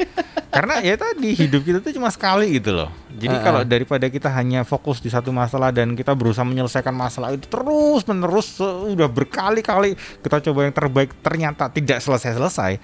Karena 0.53 0.81
ya 0.85 0.93
tadi 0.93 1.33
hidup 1.33 1.65
kita 1.65 1.79
tuh 1.81 1.93
cuma 1.97 2.13
sekali 2.13 2.61
gitu 2.61 2.77
loh. 2.77 2.89
Jadi 3.09 3.35
Uh-uh. 3.41 3.45
kalau 3.45 3.61
daripada 3.65 4.05
kita 4.05 4.29
hanya 4.29 4.61
fokus 4.61 5.01
di 5.01 5.09
satu 5.09 5.33
masalah 5.33 5.73
dan 5.73 5.97
kita 5.97 6.13
berusaha 6.13 6.45
menyelesaikan 6.45 6.93
masalah 6.93 7.33
itu 7.33 7.49
terus 7.49 8.05
menerus 8.05 8.61
udah 8.61 9.09
berkali-kali 9.09 9.97
kita 10.21 10.37
coba 10.49 10.69
yang 10.69 10.73
terbaik 10.73 11.09
ternyata 11.25 11.73
tidak 11.73 11.99
selesai-selesai. 12.05 12.77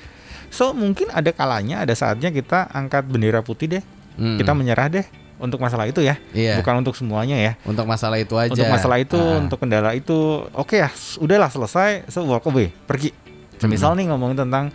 So 0.50 0.74
mungkin 0.74 1.14
ada 1.14 1.30
kalanya 1.30 1.86
ada 1.86 1.94
saatnya 1.94 2.34
kita 2.34 2.74
angkat 2.74 3.06
bendera 3.06 3.46
putih 3.46 3.80
deh. 3.80 3.84
Hmm. 4.18 4.42
Kita 4.42 4.58
menyerah 4.58 4.90
deh 4.90 5.29
untuk 5.40 5.58
masalah 5.58 5.88
itu 5.88 6.00
ya. 6.00 6.20
Iya. 6.30 6.60
Bukan 6.60 6.84
untuk 6.84 6.94
semuanya 6.94 7.36
ya. 7.36 7.54
Untuk 7.64 7.84
masalah 7.84 8.20
itu 8.20 8.36
aja. 8.36 8.52
Untuk 8.52 8.68
masalah 8.68 9.00
itu, 9.00 9.16
Ah. 9.16 9.40
untuk 9.40 9.58
kendala 9.58 9.92
itu, 9.92 10.44
oke 10.52 10.76
ya, 10.76 10.92
s- 10.92 11.16
udahlah 11.16 11.48
selesai, 11.48 12.06
so 12.08 12.22
walk 12.24 12.44
away, 12.46 12.70
pergi. 12.86 13.16
Semisal 13.56 13.96
nih 13.96 14.08
ngomongin 14.08 14.36
tentang 14.38 14.72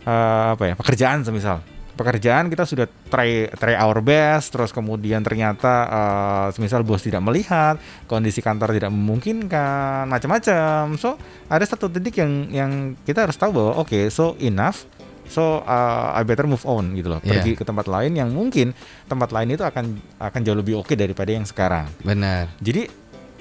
eh, 0.00 0.46
apa 0.52 0.64
ya, 0.64 0.74
pekerjaan 0.74 1.22
semisal. 1.22 1.60
Pekerjaan 1.92 2.48
kita 2.48 2.64
sudah 2.64 2.88
try 3.06 3.44
try 3.52 3.76
our 3.76 4.00
best, 4.00 4.48
terus 4.48 4.72
kemudian 4.72 5.20
ternyata 5.20 5.72
eh, 5.84 6.46
semisal 6.50 6.80
bos 6.80 7.00
tidak 7.00 7.20
melihat, 7.20 7.76
kondisi 8.06 8.40
kantor 8.40 8.72
tidak 8.72 8.88
memungkinkan, 8.88 10.08
macam-macam. 10.08 10.96
So 10.96 11.14
ada 11.46 11.60
satu 11.62 11.86
titik 11.86 12.16
yang 12.16 12.32
yang 12.48 12.70
kita 13.02 13.28
harus 13.28 13.36
tahu 13.36 13.52
bahwa 13.52 13.72
oke, 13.78 14.08
so 14.08 14.34
enough. 14.38 14.88
So 15.30 15.62
uh, 15.62 16.10
I 16.10 16.26
better 16.26 16.50
move 16.50 16.66
on 16.66 16.98
gitu 16.98 17.06
loh. 17.06 17.22
Iya. 17.22 17.38
Pergi 17.38 17.52
ke 17.54 17.62
tempat 17.62 17.86
lain 17.86 18.18
yang 18.18 18.34
mungkin 18.34 18.74
tempat 19.06 19.30
lain 19.30 19.54
itu 19.54 19.62
akan 19.62 19.96
akan 20.18 20.40
jauh 20.42 20.58
lebih 20.58 20.82
oke 20.82 20.92
daripada 20.98 21.30
yang 21.30 21.46
sekarang. 21.46 21.86
Benar. 22.02 22.50
Jadi 22.58 22.90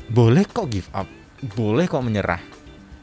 boleh 0.09 0.45
kok 0.45 0.69
give 0.69 0.89
up, 0.93 1.09
boleh 1.57 1.89
kok 1.89 2.05
menyerah. 2.05 2.41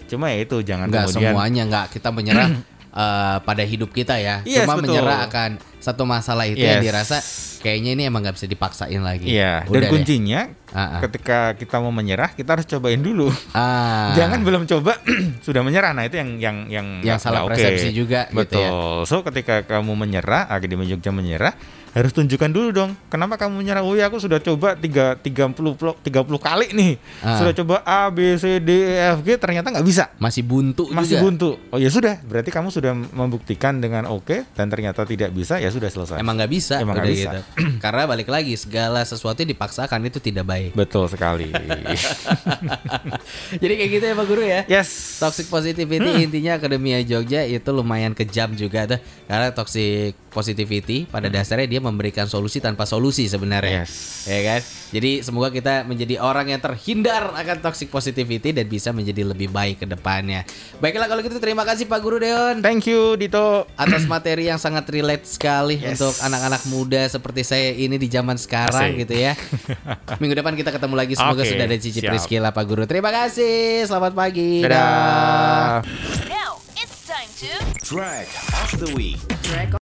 Cuma 0.06 0.30
ya 0.30 0.38
itu 0.46 0.62
jangan 0.62 0.86
Enggak 0.86 1.10
kemudian 1.10 1.34
semuanya 1.34 1.62
enggak 1.66 1.86
kita 1.90 2.08
menyerah 2.14 2.48
eh, 2.94 3.36
pada 3.48 3.62
hidup 3.66 3.90
kita 3.90 4.14
ya. 4.22 4.46
Yes, 4.46 4.62
Cuma 4.62 4.78
betul. 4.78 4.94
menyerah 4.94 5.26
akan 5.26 5.50
satu 5.86 6.02
masalah 6.02 6.42
itu 6.44 6.58
yang 6.58 6.76
Yes. 6.76 6.84
dirasa 6.84 7.16
kayaknya 7.56 7.90
ini 7.94 8.02
emang 8.04 8.20
nggak 8.20 8.34
bisa 8.34 8.46
dipaksain 8.46 8.98
lagi. 8.98 9.26
Iya, 9.28 9.62
dan 9.62 9.70
Udah 9.70 9.80
deh. 9.80 9.90
kuncinya 9.90 10.40
ah. 10.70 10.98
ketika 11.00 11.54
kita 11.54 11.78
mau 11.78 11.90
menyerah, 11.90 12.30
kita 12.30 12.52
harus 12.52 12.66
cobain 12.66 12.98
dulu. 12.98 13.30
Ah. 13.52 14.10
Jangan 14.12 14.42
belum 14.42 14.66
coba 14.66 14.98
sudah 15.46 15.62
menyerah. 15.62 15.90
Nah, 15.92 16.04
itu 16.04 16.16
yang 16.16 16.36
yang 16.36 16.56
yang 16.66 16.86
Yang 17.00 17.18
salah 17.20 17.42
oke. 17.42 17.54
persepsi 17.54 17.90
juga 17.90 18.26
gitu 18.26 18.36
Betul. 18.36 18.60
ya. 18.60 18.70
So, 19.04 19.22
ketika 19.22 19.62
kamu 19.62 19.94
menyerah, 19.96 20.46
Akademi 20.48 20.84
Jogja 20.84 21.10
menyerah, 21.10 21.54
harus 21.90 22.12
tunjukkan 22.12 22.50
dulu 22.50 22.68
dong. 22.70 22.90
Kenapa 23.06 23.34
kamu 23.36 23.56
menyerah? 23.56 23.80
Oh 23.80 23.94
ya, 23.94 24.06
aku 24.06 24.18
sudah 24.18 24.36
coba 24.36 24.76
3 24.76 25.16
30 25.16 25.72
plo- 25.72 25.96
30 25.96 26.12
kali 26.36 26.66
nih. 26.70 26.92
Ah. 27.18 27.40
Sudah 27.40 27.54
coba 27.54 27.80
A 27.82 28.06
B 28.08 28.36
C 28.36 28.58
D 28.58 28.70
E 28.84 28.94
F 29.10 29.22
G 29.22 29.34
ternyata 29.36 29.70
nggak 29.70 29.82
bisa. 29.82 30.12
masih 30.18 30.42
buntu 30.42 30.86
Masih 30.88 31.16
juga. 31.16 31.24
buntu. 31.24 31.50
Oh 31.68 31.78
ya 31.78 31.88
sudah, 31.88 32.20
berarti 32.22 32.48
kamu 32.48 32.68
sudah 32.68 32.92
membuktikan 32.92 33.78
dengan 33.78 34.04
oke 34.06 34.44
dan 34.52 34.68
ternyata 34.68 35.02
tidak 35.02 35.30
bisa, 35.30 35.56
ya 35.56 35.72
sudah 35.76 35.90
selesai. 35.90 36.16
Emang 36.16 36.34
nggak 36.34 36.48
bisa, 36.48 36.80
Emang 36.80 36.96
nggak 36.96 37.08
bisa. 37.08 37.30
gitu. 37.30 37.40
Karena 37.84 38.02
balik 38.04 38.26
lagi 38.26 38.54
segala 38.54 39.00
sesuatu 39.02 39.38
yang 39.38 39.52
dipaksakan 39.52 40.00
itu 40.02 40.18
tidak 40.18 40.44
baik. 40.44 40.70
Betul 40.72 41.06
sekali. 41.06 41.52
Jadi 43.62 43.72
kayak 43.74 43.90
gitu 43.92 44.04
ya 44.04 44.14
Pak 44.14 44.26
Guru 44.26 44.42
ya. 44.42 44.60
yes. 44.66 45.18
Toxic 45.18 45.46
positivity 45.46 46.04
Hmm. 46.06 46.22
intinya 46.22 46.56
Akademia 46.56 47.00
Jogja 47.02 47.42
itu 47.42 47.68
lumayan 47.68 48.12
kejam 48.12 48.52
juga 48.52 48.86
tuh 48.86 48.98
karena 49.26 49.48
toxic 49.50 50.14
positivity 50.36 51.08
pada 51.08 51.26
dasarnya 51.26 51.64
dia 51.66 51.80
memberikan 51.80 52.28
solusi 52.28 52.60
tanpa 52.60 52.84
solusi 52.84 53.24
sebenarnya. 53.24 53.82
Hmm. 53.82 53.88
Yes. 53.88 54.28
Ya 54.28 54.40
kan? 54.44 54.60
Jadi 54.86 55.10
semoga 55.20 55.48
kita 55.48 55.82
menjadi 55.82 56.20
orang 56.20 56.46
yang 56.46 56.60
terhindar 56.60 57.32
akan 57.32 57.56
toxic 57.58 57.88
positivity 57.88 58.52
dan 58.52 58.68
bisa 58.68 58.92
menjadi 58.92 59.24
lebih 59.24 59.48
baik 59.48 59.80
ke 59.80 59.86
depannya. 59.86 60.44
Baiklah 60.76 61.08
kalau 61.08 61.20
gitu 61.20 61.40
terima 61.40 61.64
kasih 61.64 61.86
Pak 61.86 61.98
Guru 61.98 62.20
Deon 62.20 62.60
Thank 62.60 62.86
you 62.86 63.16
Dito. 63.16 63.64
atas 63.74 64.04
materi 64.04 64.46
yang 64.46 64.60
sangat 64.60 64.84
relate 64.86 65.24
sekali 65.24 65.80
Yes. 65.80 65.96
untuk 65.96 66.12
anak-anak 66.20 66.62
muda 66.66 67.02
seperti 67.06 67.40
saya 67.40 67.72
ini 67.72 67.96
di 67.96 68.06
zaman 68.06 68.36
sekarang 68.36 68.92
Asik. 68.92 69.00
gitu 69.02 69.14
ya. 69.16 69.32
Minggu 70.20 70.36
depan 70.36 70.52
kita 70.52 70.68
ketemu 70.68 70.94
lagi 70.94 71.14
semoga 71.14 71.40
Oke, 71.40 71.48
sudah 71.48 71.64
ada 71.64 71.76
Cici. 71.76 72.00
Priscila 72.02 72.50
Pak 72.50 72.64
Guru. 72.64 72.84
Terima 72.84 73.08
kasih. 73.08 73.86
Selamat 73.86 74.12
pagi. 74.12 74.60
Dadah. 74.60 75.82
Now 76.26 76.60
it's 76.74 76.98
time 77.02 77.30
to 77.40 77.52
Track 77.80 78.26
of 78.58 78.70
the 78.78 78.90
week. 78.92 79.22